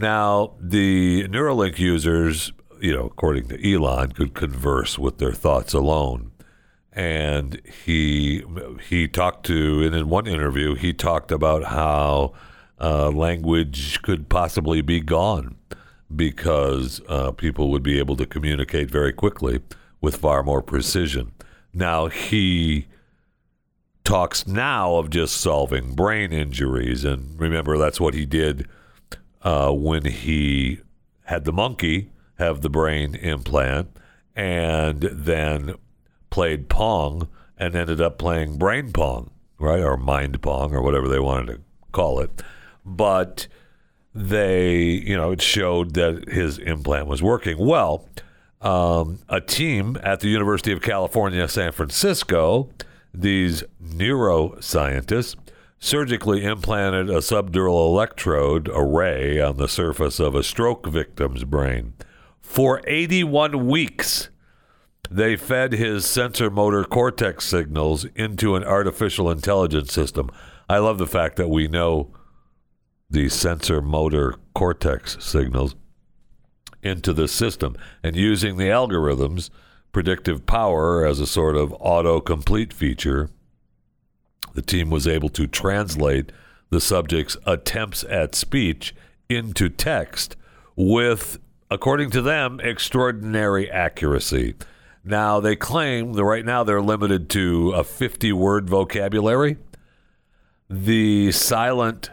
Now, 0.00 0.54
the 0.58 1.28
Neuralink 1.28 1.78
users, 1.78 2.54
you 2.80 2.96
know, 2.96 3.04
according 3.04 3.48
to 3.48 3.74
Elon, 3.74 4.12
could 4.12 4.32
converse 4.32 4.98
with 4.98 5.18
their 5.18 5.32
thoughts 5.32 5.74
alone. 5.74 6.32
And 6.90 7.60
he 7.84 8.42
he 8.88 9.06
talked 9.08 9.44
to, 9.46 9.82
and 9.82 9.94
in 9.94 10.08
one 10.08 10.26
interview, 10.26 10.74
he 10.74 10.94
talked 10.94 11.30
about 11.30 11.64
how 11.64 12.32
uh, 12.80 13.10
language 13.10 14.00
could 14.00 14.30
possibly 14.30 14.80
be 14.80 15.00
gone 15.00 15.56
because 16.16 17.02
uh, 17.06 17.32
people 17.32 17.70
would 17.70 17.82
be 17.82 17.98
able 17.98 18.16
to 18.16 18.24
communicate 18.24 18.90
very 18.90 19.12
quickly 19.12 19.60
with 20.00 20.16
far 20.16 20.42
more 20.42 20.62
precision. 20.62 21.32
Now, 21.74 22.06
he 22.06 22.86
talks 24.02 24.46
now 24.46 24.96
of 24.96 25.10
just 25.10 25.36
solving 25.36 25.94
brain 25.94 26.32
injuries. 26.32 27.04
And 27.04 27.38
remember, 27.38 27.76
that's 27.76 28.00
what 28.00 28.14
he 28.14 28.24
did 28.24 28.66
uh, 29.42 29.72
when 29.72 30.04
he 30.04 30.80
had 31.24 31.44
the 31.44 31.52
monkey 31.52 32.10
have 32.38 32.60
the 32.60 32.70
brain 32.70 33.14
implant 33.14 33.88
and 34.34 35.02
then 35.02 35.74
played 36.30 36.68
Pong 36.68 37.28
and 37.58 37.74
ended 37.74 38.00
up 38.00 38.18
playing 38.18 38.56
Brain 38.56 38.92
Pong, 38.92 39.30
right? 39.58 39.82
Or 39.82 39.96
Mind 39.96 40.40
Pong, 40.40 40.74
or 40.74 40.80
whatever 40.80 41.08
they 41.08 41.20
wanted 41.20 41.46
to 41.54 41.60
call 41.92 42.20
it. 42.20 42.42
But 42.84 43.46
they, 44.14 44.78
you 44.78 45.16
know, 45.16 45.32
it 45.32 45.42
showed 45.42 45.94
that 45.94 46.28
his 46.28 46.58
implant 46.58 47.06
was 47.06 47.22
working. 47.22 47.58
Well, 47.58 48.08
um, 48.60 49.18
a 49.28 49.40
team 49.40 49.98
at 50.02 50.20
the 50.20 50.28
University 50.28 50.72
of 50.72 50.80
California, 50.82 51.46
San 51.48 51.72
Francisco, 51.72 52.70
these 53.12 53.62
neuroscientists, 53.82 55.36
surgically 55.80 56.44
implanted 56.44 57.08
a 57.08 57.18
subdural 57.18 57.88
electrode 57.88 58.68
array 58.72 59.40
on 59.40 59.56
the 59.56 59.66
surface 59.66 60.20
of 60.20 60.34
a 60.34 60.42
stroke 60.42 60.86
victim's 60.86 61.42
brain. 61.44 61.94
For 62.40 62.82
81 62.86 63.66
weeks, 63.66 64.28
they 65.10 65.36
fed 65.36 65.72
his 65.72 66.04
sensorimotor 66.04 66.86
cortex 66.86 67.46
signals 67.46 68.04
into 68.14 68.54
an 68.54 68.62
artificial 68.62 69.30
intelligence 69.30 69.92
system. 69.92 70.30
I 70.68 70.78
love 70.78 70.98
the 70.98 71.06
fact 71.06 71.36
that 71.36 71.48
we 71.48 71.66
know 71.66 72.12
the 73.08 73.26
sensorimotor 73.26 74.34
cortex 74.54 75.16
signals 75.18 75.74
into 76.82 77.12
the 77.12 77.26
system 77.26 77.76
and 78.02 78.14
using 78.14 78.56
the 78.56 78.68
algorithms 78.68 79.50
predictive 79.92 80.46
power 80.46 81.04
as 81.06 81.20
a 81.20 81.26
sort 81.26 81.56
of 81.56 81.74
auto-complete 81.80 82.72
feature 82.72 83.30
the 84.54 84.62
team 84.62 84.90
was 84.90 85.06
able 85.06 85.28
to 85.28 85.46
translate 85.46 86.32
the 86.70 86.80
subject's 86.80 87.36
attempts 87.46 88.04
at 88.04 88.34
speech 88.34 88.94
into 89.28 89.68
text 89.68 90.36
with 90.76 91.38
according 91.70 92.10
to 92.10 92.22
them 92.22 92.60
extraordinary 92.62 93.70
accuracy 93.70 94.54
now 95.04 95.40
they 95.40 95.56
claim 95.56 96.12
that 96.14 96.24
right 96.24 96.44
now 96.44 96.62
they're 96.64 96.82
limited 96.82 97.28
to 97.30 97.70
a 97.72 97.84
50 97.84 98.32
word 98.32 98.68
vocabulary 98.68 99.56
the 100.68 101.32
silent 101.32 102.10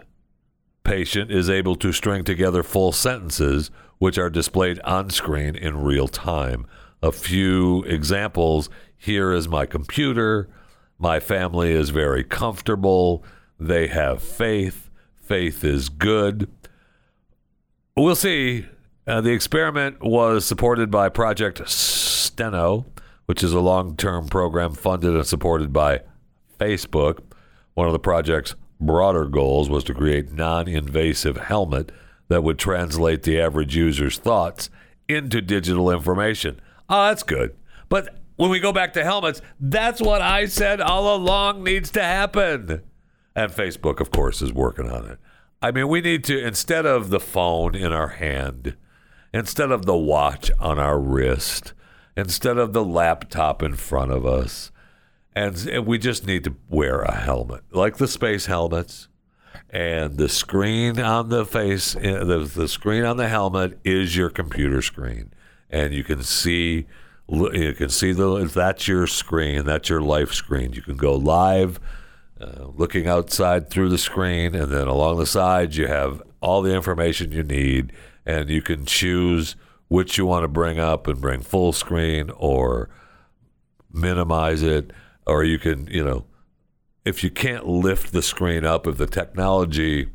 patient 0.87 1.29
is 1.29 1.49
able 1.49 1.75
to 1.75 1.91
string 1.91 2.23
together 2.23 2.63
full 2.63 2.91
sentences, 2.91 3.69
which 3.99 4.17
are 4.17 4.29
displayed 4.29 4.79
on 4.79 5.09
screen 5.09 5.55
in 5.55 5.83
real 5.83 6.07
time. 6.07 6.65
A 7.03 7.11
few 7.11 7.83
examples 7.83 8.69
here 8.97 9.33
is 9.33 9.47
my 9.47 9.65
computer. 9.65 10.49
My 10.99 11.19
family 11.19 11.71
is 11.71 11.89
very 11.89 12.23
comfortable. 12.23 13.23
They 13.59 13.87
have 13.87 14.21
faith. 14.21 14.89
Faith 15.21 15.63
is 15.63 15.89
good. 15.89 16.49
We'll 17.95 18.15
see. 18.15 18.65
Uh, 19.05 19.21
the 19.21 19.31
experiment 19.31 20.03
was 20.03 20.45
supported 20.45 20.91
by 20.91 21.09
Project 21.09 21.67
Steno, 21.67 22.85
which 23.25 23.43
is 23.43 23.53
a 23.53 23.59
long 23.59 23.95
term 23.95 24.27
program 24.27 24.73
funded 24.73 25.15
and 25.15 25.25
supported 25.25 25.71
by 25.71 26.01
Facebook. 26.59 27.19
One 27.73 27.87
of 27.87 27.93
the 27.93 27.99
project's 27.99 28.55
broader 28.79 29.25
goals 29.25 29.69
was 29.69 29.83
to 29.85 29.93
create 29.93 30.31
non-invasive 30.31 31.37
helmet 31.37 31.91
that 32.27 32.43
would 32.43 32.59
translate 32.59 33.23
the 33.23 33.39
average 33.39 33.75
user's 33.75 34.17
thoughts 34.17 34.69
into 35.07 35.41
digital 35.41 35.89
information. 35.89 36.59
Oh, 36.89 37.07
that's 37.07 37.23
good. 37.23 37.55
But 37.89 38.15
when 38.37 38.49
we 38.49 38.59
go 38.59 38.71
back 38.71 38.93
to 38.93 39.03
helmets, 39.03 39.41
that's 39.59 40.01
what 40.01 40.21
I 40.21 40.45
said 40.45 40.79
all 40.79 41.15
along 41.15 41.63
needs 41.63 41.91
to 41.91 42.01
happen. 42.01 42.81
And 43.35 43.51
Facebook, 43.51 43.99
of 43.99 44.09
course, 44.09 44.41
is 44.41 44.53
working 44.53 44.89
on 44.89 45.05
it. 45.05 45.19
I 45.61 45.71
mean, 45.71 45.87
we 45.87 46.01
need 46.01 46.23
to, 46.25 46.39
instead 46.39 46.85
of 46.85 47.09
the 47.09 47.19
phone 47.19 47.75
in 47.75 47.91
our 47.91 48.09
hand, 48.09 48.75
instead 49.33 49.71
of 49.71 49.85
the 49.85 49.97
watch 49.97 50.49
on 50.59 50.79
our 50.79 50.99
wrist, 50.99 51.73
instead 52.15 52.57
of 52.57 52.73
the 52.73 52.83
laptop 52.83 53.61
in 53.61 53.75
front 53.75 54.11
of 54.11 54.25
us, 54.25 54.71
and 55.35 55.85
we 55.85 55.99
just 55.99 56.25
need 56.25 56.43
to 56.45 56.55
wear 56.67 57.01
a 57.01 57.15
helmet, 57.15 57.61
like 57.71 57.97
the 57.97 58.07
space 58.07 58.47
helmets. 58.47 59.07
And 59.69 60.17
the 60.17 60.29
screen 60.29 60.99
on 60.99 61.29
the 61.29 61.45
face, 61.45 61.95
eh, 61.95 62.23
the, 62.23 62.49
the 62.51 62.67
screen 62.67 63.03
on 63.03 63.17
the 63.17 63.27
helmet 63.27 63.79
is 63.83 64.15
your 64.15 64.29
computer 64.29 64.81
screen, 64.81 65.33
and 65.69 65.93
you 65.93 66.03
can 66.03 66.23
see, 66.23 66.87
you 67.29 67.73
can 67.73 67.89
see 67.89 68.11
the 68.11 68.45
that's 68.45 68.87
your 68.87 69.07
screen, 69.07 69.65
that's 69.65 69.89
your 69.89 70.01
life 70.01 70.33
screen. 70.33 70.73
You 70.73 70.81
can 70.81 70.97
go 70.97 71.15
live, 71.15 71.79
uh, 72.39 72.67
looking 72.75 73.07
outside 73.07 73.69
through 73.69 73.89
the 73.89 73.97
screen, 73.97 74.55
and 74.55 74.71
then 74.71 74.87
along 74.87 75.17
the 75.17 75.25
sides 75.25 75.77
you 75.77 75.87
have 75.87 76.21
all 76.41 76.61
the 76.61 76.73
information 76.73 77.31
you 77.31 77.43
need, 77.43 77.91
and 78.25 78.49
you 78.49 78.61
can 78.61 78.85
choose 78.85 79.55
which 79.89 80.17
you 80.17 80.25
want 80.25 80.43
to 80.43 80.47
bring 80.47 80.79
up 80.79 81.07
and 81.07 81.21
bring 81.21 81.41
full 81.41 81.73
screen 81.73 82.29
or 82.37 82.89
minimize 83.91 84.61
it 84.61 84.91
or 85.27 85.43
you 85.43 85.59
can, 85.59 85.87
you 85.87 86.03
know, 86.03 86.25
if 87.05 87.23
you 87.23 87.29
can't 87.29 87.67
lift 87.67 88.13
the 88.13 88.21
screen 88.21 88.65
up, 88.65 88.87
if 88.87 88.97
the 88.97 89.07
technology 89.07 90.09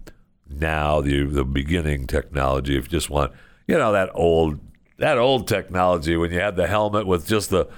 now, 0.49 1.01
the 1.01 1.25
the 1.25 1.45
beginning 1.45 2.07
technology, 2.07 2.77
if 2.77 2.85
you 2.85 2.91
just 2.91 3.11
want, 3.11 3.33
you 3.69 3.77
know, 3.77 3.93
that 3.93 4.11
old 4.15 4.59
that 5.03 5.19
old 5.19 5.49
technology 5.49 6.17
when 6.17 6.31
you 6.31 6.39
had 6.39 6.55
the 6.55 6.69
helmet 6.69 7.09
with 7.09 7.27
just 7.27 7.51
the 7.51 7.69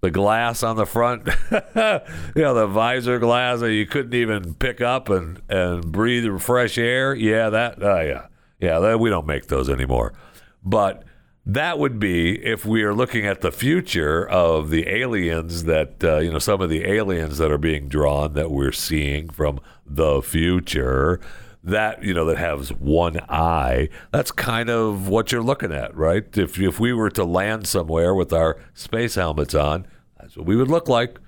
the 0.00 0.10
glass 0.10 0.62
on 0.62 0.76
the 0.76 0.86
front, 0.86 1.26
you 1.50 2.42
know, 2.42 2.54
the 2.54 2.66
visor 2.66 3.18
glass 3.18 3.60
that 3.60 3.74
you 3.74 3.84
couldn't 3.84 4.14
even 4.14 4.54
pick 4.54 4.80
up 4.80 5.10
and 5.10 5.42
and 5.50 5.92
breathe 5.92 6.40
fresh 6.40 6.78
air. 6.78 7.14
Yeah, 7.14 7.50
that, 7.50 7.82
uh, 7.82 8.00
yeah, 8.00 8.26
yeah, 8.58 8.78
that, 8.78 8.98
we 8.98 9.10
don't 9.10 9.26
make 9.26 9.48
those 9.48 9.68
anymore. 9.68 10.14
But 10.64 11.04
that 11.44 11.78
would 11.78 11.98
be 12.00 12.42
if 12.42 12.64
we 12.64 12.82
are 12.82 12.94
looking 12.94 13.26
at 13.26 13.42
the 13.42 13.52
future 13.52 14.26
of 14.26 14.70
the 14.70 14.88
aliens 14.88 15.64
that 15.64 16.02
uh, 16.02 16.16
you 16.20 16.32
know 16.32 16.38
some 16.38 16.62
of 16.62 16.70
the 16.70 16.86
aliens 16.86 17.36
that 17.36 17.50
are 17.50 17.58
being 17.58 17.88
drawn 17.88 18.32
that 18.32 18.50
we're 18.50 18.72
seeing 18.72 19.28
from 19.28 19.60
the 19.84 20.22
future 20.22 21.20
that 21.62 22.02
you 22.02 22.14
know 22.14 22.24
that 22.24 22.38
has 22.38 22.72
one 22.72 23.20
eye 23.28 23.86
that's 24.12 24.30
kind 24.30 24.70
of 24.70 25.08
what 25.08 25.30
you're 25.30 25.42
looking 25.42 25.72
at 25.72 25.94
right? 25.94 26.24
If 26.36 26.58
if 26.58 26.80
we 26.80 26.92
were 26.92 27.10
to 27.10 27.24
land 27.24 27.66
somewhere 27.66 28.14
with 28.14 28.32
our 28.32 28.58
space 28.74 29.16
helmets 29.16 29.54
on 29.54 29.86
that's 30.20 30.36
what 30.36 30.46
we 30.46 30.56
would 30.56 30.68
look 30.68 30.88
like. 30.88 31.18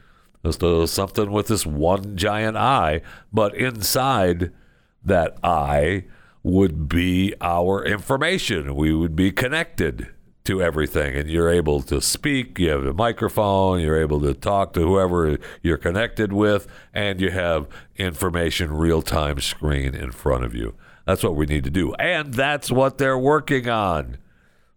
Just 0.44 0.60
something 0.92 1.30
with 1.30 1.46
this 1.46 1.64
one 1.64 2.16
giant 2.16 2.56
eye. 2.56 3.00
But 3.32 3.54
inside 3.54 4.52
that 5.04 5.36
eye 5.42 6.04
would 6.42 6.88
be 6.88 7.34
our 7.40 7.84
information. 7.84 8.74
We 8.74 8.92
would 8.92 9.14
be 9.14 9.30
connected 9.30 10.08
to 10.44 10.62
everything. 10.62 11.16
And 11.16 11.30
you're 11.30 11.50
able 11.50 11.82
to 11.82 12.00
speak 12.00 12.58
you 12.58 12.70
have 12.70 12.84
a 12.84 12.92
microphone 12.92 13.80
you're 13.80 14.00
able 14.00 14.20
to 14.22 14.34
talk 14.34 14.72
to 14.74 14.80
whoever 14.80 15.38
you're 15.62 15.76
connected 15.76 16.32
with 16.32 16.66
and 16.92 17.20
you 17.20 17.30
have 17.30 17.68
information 17.96 18.72
real-time 18.72 19.40
screen 19.40 19.94
in 19.94 20.10
front 20.10 20.44
of 20.44 20.54
you. 20.54 20.74
That's 21.06 21.22
what 21.22 21.36
we 21.36 21.46
need 21.46 21.64
to 21.64 21.70
do. 21.70 21.94
And 21.94 22.34
that's 22.34 22.70
what 22.70 22.98
they're 22.98 23.18
working 23.18 23.68
on. 23.68 24.18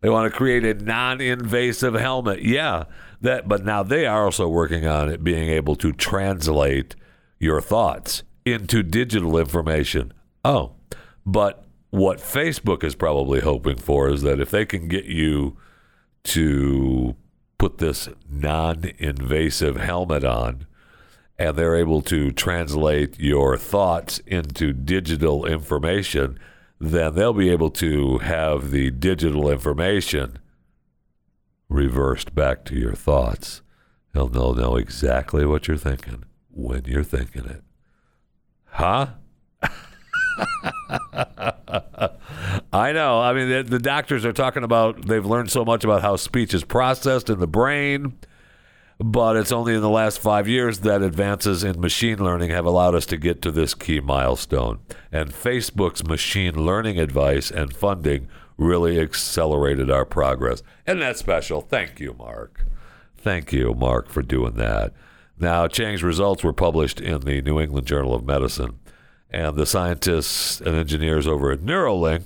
They 0.01 0.09
want 0.09 0.31
to 0.31 0.37
create 0.37 0.63
a 0.63 0.73
non-invasive 0.75 1.95
helmet. 1.95 2.43
Yeah 2.43 2.85
that 3.21 3.47
but 3.47 3.65
now 3.65 3.83
they 3.83 4.05
are 4.05 4.25
also 4.25 4.47
working 4.47 4.87
on 4.87 5.09
it 5.09 5.23
being 5.23 5.49
able 5.49 5.75
to 5.75 5.91
translate 5.91 6.95
your 7.39 7.59
thoughts 7.59 8.23
into 8.45 8.83
digital 8.83 9.37
information. 9.37 10.13
Oh 10.43 10.73
but 11.25 11.64
what 11.95 12.17
Facebook 12.17 12.83
is 12.83 12.93
probably 12.93 13.39
hoping 13.39 13.77
for 13.77 14.09
is 14.09 14.21
that 14.21 14.41
if 14.41 14.51
they 14.51 14.65
can 14.65 14.89
get 14.89 15.05
you 15.05 15.55
to 16.23 17.15
put 17.57 17.77
this 17.77 18.09
non 18.29 18.91
invasive 18.97 19.77
helmet 19.77 20.25
on 20.25 20.67
and 21.39 21.55
they're 21.55 21.77
able 21.77 22.01
to 22.01 22.31
translate 22.31 23.17
your 23.17 23.55
thoughts 23.55 24.19
into 24.27 24.73
digital 24.73 25.45
information, 25.45 26.37
then 26.81 27.15
they'll 27.15 27.31
be 27.31 27.49
able 27.49 27.69
to 27.69 28.17
have 28.17 28.71
the 28.71 28.91
digital 28.91 29.49
information 29.49 30.37
reversed 31.69 32.35
back 32.35 32.65
to 32.65 32.75
your 32.75 32.93
thoughts. 32.93 33.61
They'll 34.13 34.27
know, 34.27 34.51
know 34.51 34.75
exactly 34.75 35.45
what 35.45 35.69
you're 35.69 35.77
thinking 35.77 36.25
when 36.51 36.83
you're 36.85 37.03
thinking 37.03 37.45
it. 37.45 37.63
Huh? 38.65 39.07
I 42.73 42.91
know. 42.91 43.19
I 43.21 43.33
mean, 43.33 43.49
the, 43.49 43.63
the, 43.63 43.79
doctors 43.79 44.25
are 44.25 44.33
talking 44.33 44.63
about 44.63 45.07
they've 45.07 45.25
learned 45.25 45.51
so 45.51 45.65
much 45.65 45.83
about 45.83 46.01
how 46.01 46.15
speech 46.15 46.53
is 46.53 46.63
processed 46.63 47.29
in 47.29 47.39
the 47.39 47.47
brain, 47.47 48.17
but 48.99 49.35
it's 49.35 49.51
only 49.51 49.75
in 49.75 49.81
the 49.81 49.89
last 49.89 50.19
five 50.19 50.47
years 50.47 50.79
that 50.79 51.01
advances 51.01 51.63
in 51.63 51.79
machine 51.79 52.23
learning 52.23 52.51
have 52.51 52.65
allowed 52.65 52.95
us 52.95 53.05
to 53.07 53.17
get 53.17 53.41
to 53.41 53.51
this 53.51 53.73
key 53.73 53.99
milestone. 53.99 54.79
And 55.11 55.31
Facebook's 55.31 56.05
machine 56.05 56.65
learning 56.65 56.99
advice 56.99 57.51
and 57.51 57.75
funding 57.75 58.27
really 58.57 58.99
accelerated 58.99 59.91
our 59.91 60.05
progress. 60.05 60.63
And 60.87 61.01
that's 61.01 61.19
special. 61.19 61.61
Thank 61.61 61.99
you, 61.99 62.15
Mark. 62.17 62.65
Thank 63.17 63.51
you, 63.51 63.73
Mark, 63.73 64.09
for 64.09 64.21
doing 64.21 64.53
that. 64.53 64.93
Now, 65.37 65.67
Chang's 65.67 66.03
results 66.03 66.43
were 66.43 66.53
published 66.53 67.01
in 67.01 67.21
the 67.21 67.41
New 67.41 67.59
England 67.59 67.87
Journal 67.87 68.13
of 68.13 68.23
Medicine 68.23 68.79
and 69.31 69.55
the 69.55 69.65
scientists 69.65 70.61
and 70.61 70.75
engineers 70.75 71.27
over 71.27 71.51
at 71.51 71.59
Neuralink 71.59 72.23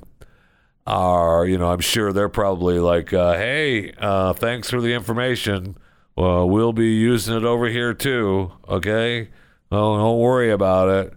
are, 0.86 1.46
you 1.46 1.58
know, 1.58 1.72
I'm 1.72 1.80
sure 1.80 2.12
they're 2.12 2.30
probably 2.30 2.80
like, 2.80 3.14
uh, 3.14 3.34
hey, 3.34 3.94
uh, 3.94 4.34
thanks 4.34 4.70
for 4.70 4.82
the 4.82 4.94
information. 4.94 5.78
Well, 6.16 6.50
we'll 6.50 6.74
be 6.74 6.94
using 6.94 7.38
it 7.38 7.44
over 7.44 7.68
here 7.68 7.94
too. 7.94 8.52
Okay. 8.68 9.30
Don't 9.72 10.20
worry 10.20 10.52
about 10.52 10.90
it. 10.90 11.14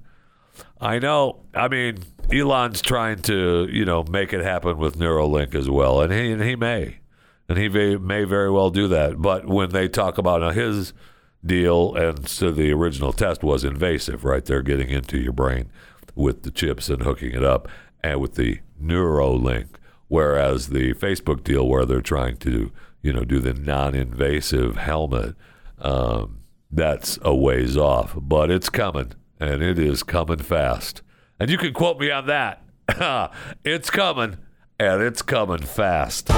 I 0.80 0.98
know. 0.98 1.40
I 1.54 1.68
mean, 1.68 1.98
Elon's 2.30 2.82
trying 2.82 3.22
to, 3.22 3.68
you 3.70 3.84
know, 3.84 4.04
make 4.04 4.32
it 4.32 4.42
happen 4.42 4.78
with 4.78 4.98
Neuralink 4.98 5.54
as 5.54 5.70
well, 5.70 6.00
and 6.00 6.12
he 6.12 6.32
and 6.32 6.42
he 6.42 6.56
may, 6.56 6.98
and 7.48 7.56
he 7.56 7.68
may, 7.68 7.96
may 7.96 8.24
very 8.24 8.50
well 8.50 8.70
do 8.70 8.88
that. 8.88 9.20
But 9.20 9.46
when 9.46 9.70
they 9.70 9.88
talk 9.88 10.18
about 10.18 10.54
his 10.54 10.92
deal, 11.44 11.94
and 11.94 12.28
so 12.28 12.50
the 12.50 12.72
original 12.72 13.12
test 13.12 13.42
was 13.42 13.64
invasive, 13.64 14.24
right? 14.24 14.44
They're 14.44 14.62
getting 14.62 14.90
into 14.90 15.18
your 15.18 15.32
brain 15.32 15.70
with 16.14 16.42
the 16.42 16.50
chips 16.50 16.88
and 16.88 17.02
hooking 17.02 17.32
it 17.32 17.44
up, 17.44 17.68
and 18.02 18.20
with 18.20 18.34
the 18.34 18.60
Neuralink. 18.82 19.68
Whereas 20.08 20.68
the 20.68 20.92
Facebook 20.94 21.42
deal, 21.42 21.66
where 21.66 21.86
they're 21.86 22.00
trying 22.02 22.36
to, 22.38 22.70
you 23.00 23.12
know, 23.12 23.24
do 23.24 23.38
the 23.38 23.54
non-invasive 23.54 24.76
helmet, 24.76 25.34
um, 25.78 26.38
that's 26.70 27.18
a 27.22 27.34
ways 27.34 27.76
off, 27.76 28.14
but 28.16 28.50
it's 28.50 28.68
coming, 28.68 29.12
and 29.40 29.62
it 29.62 29.78
is 29.78 30.02
coming 30.02 30.38
fast. 30.38 31.02
And 31.40 31.50
you 31.50 31.58
can 31.58 31.72
quote 31.72 31.98
me 31.98 32.10
on 32.10 32.26
that. 32.26 32.62
it's 33.64 33.90
coming, 33.90 34.38
and 34.78 35.02
it's 35.02 35.22
coming 35.22 35.62
fast. 35.62 36.30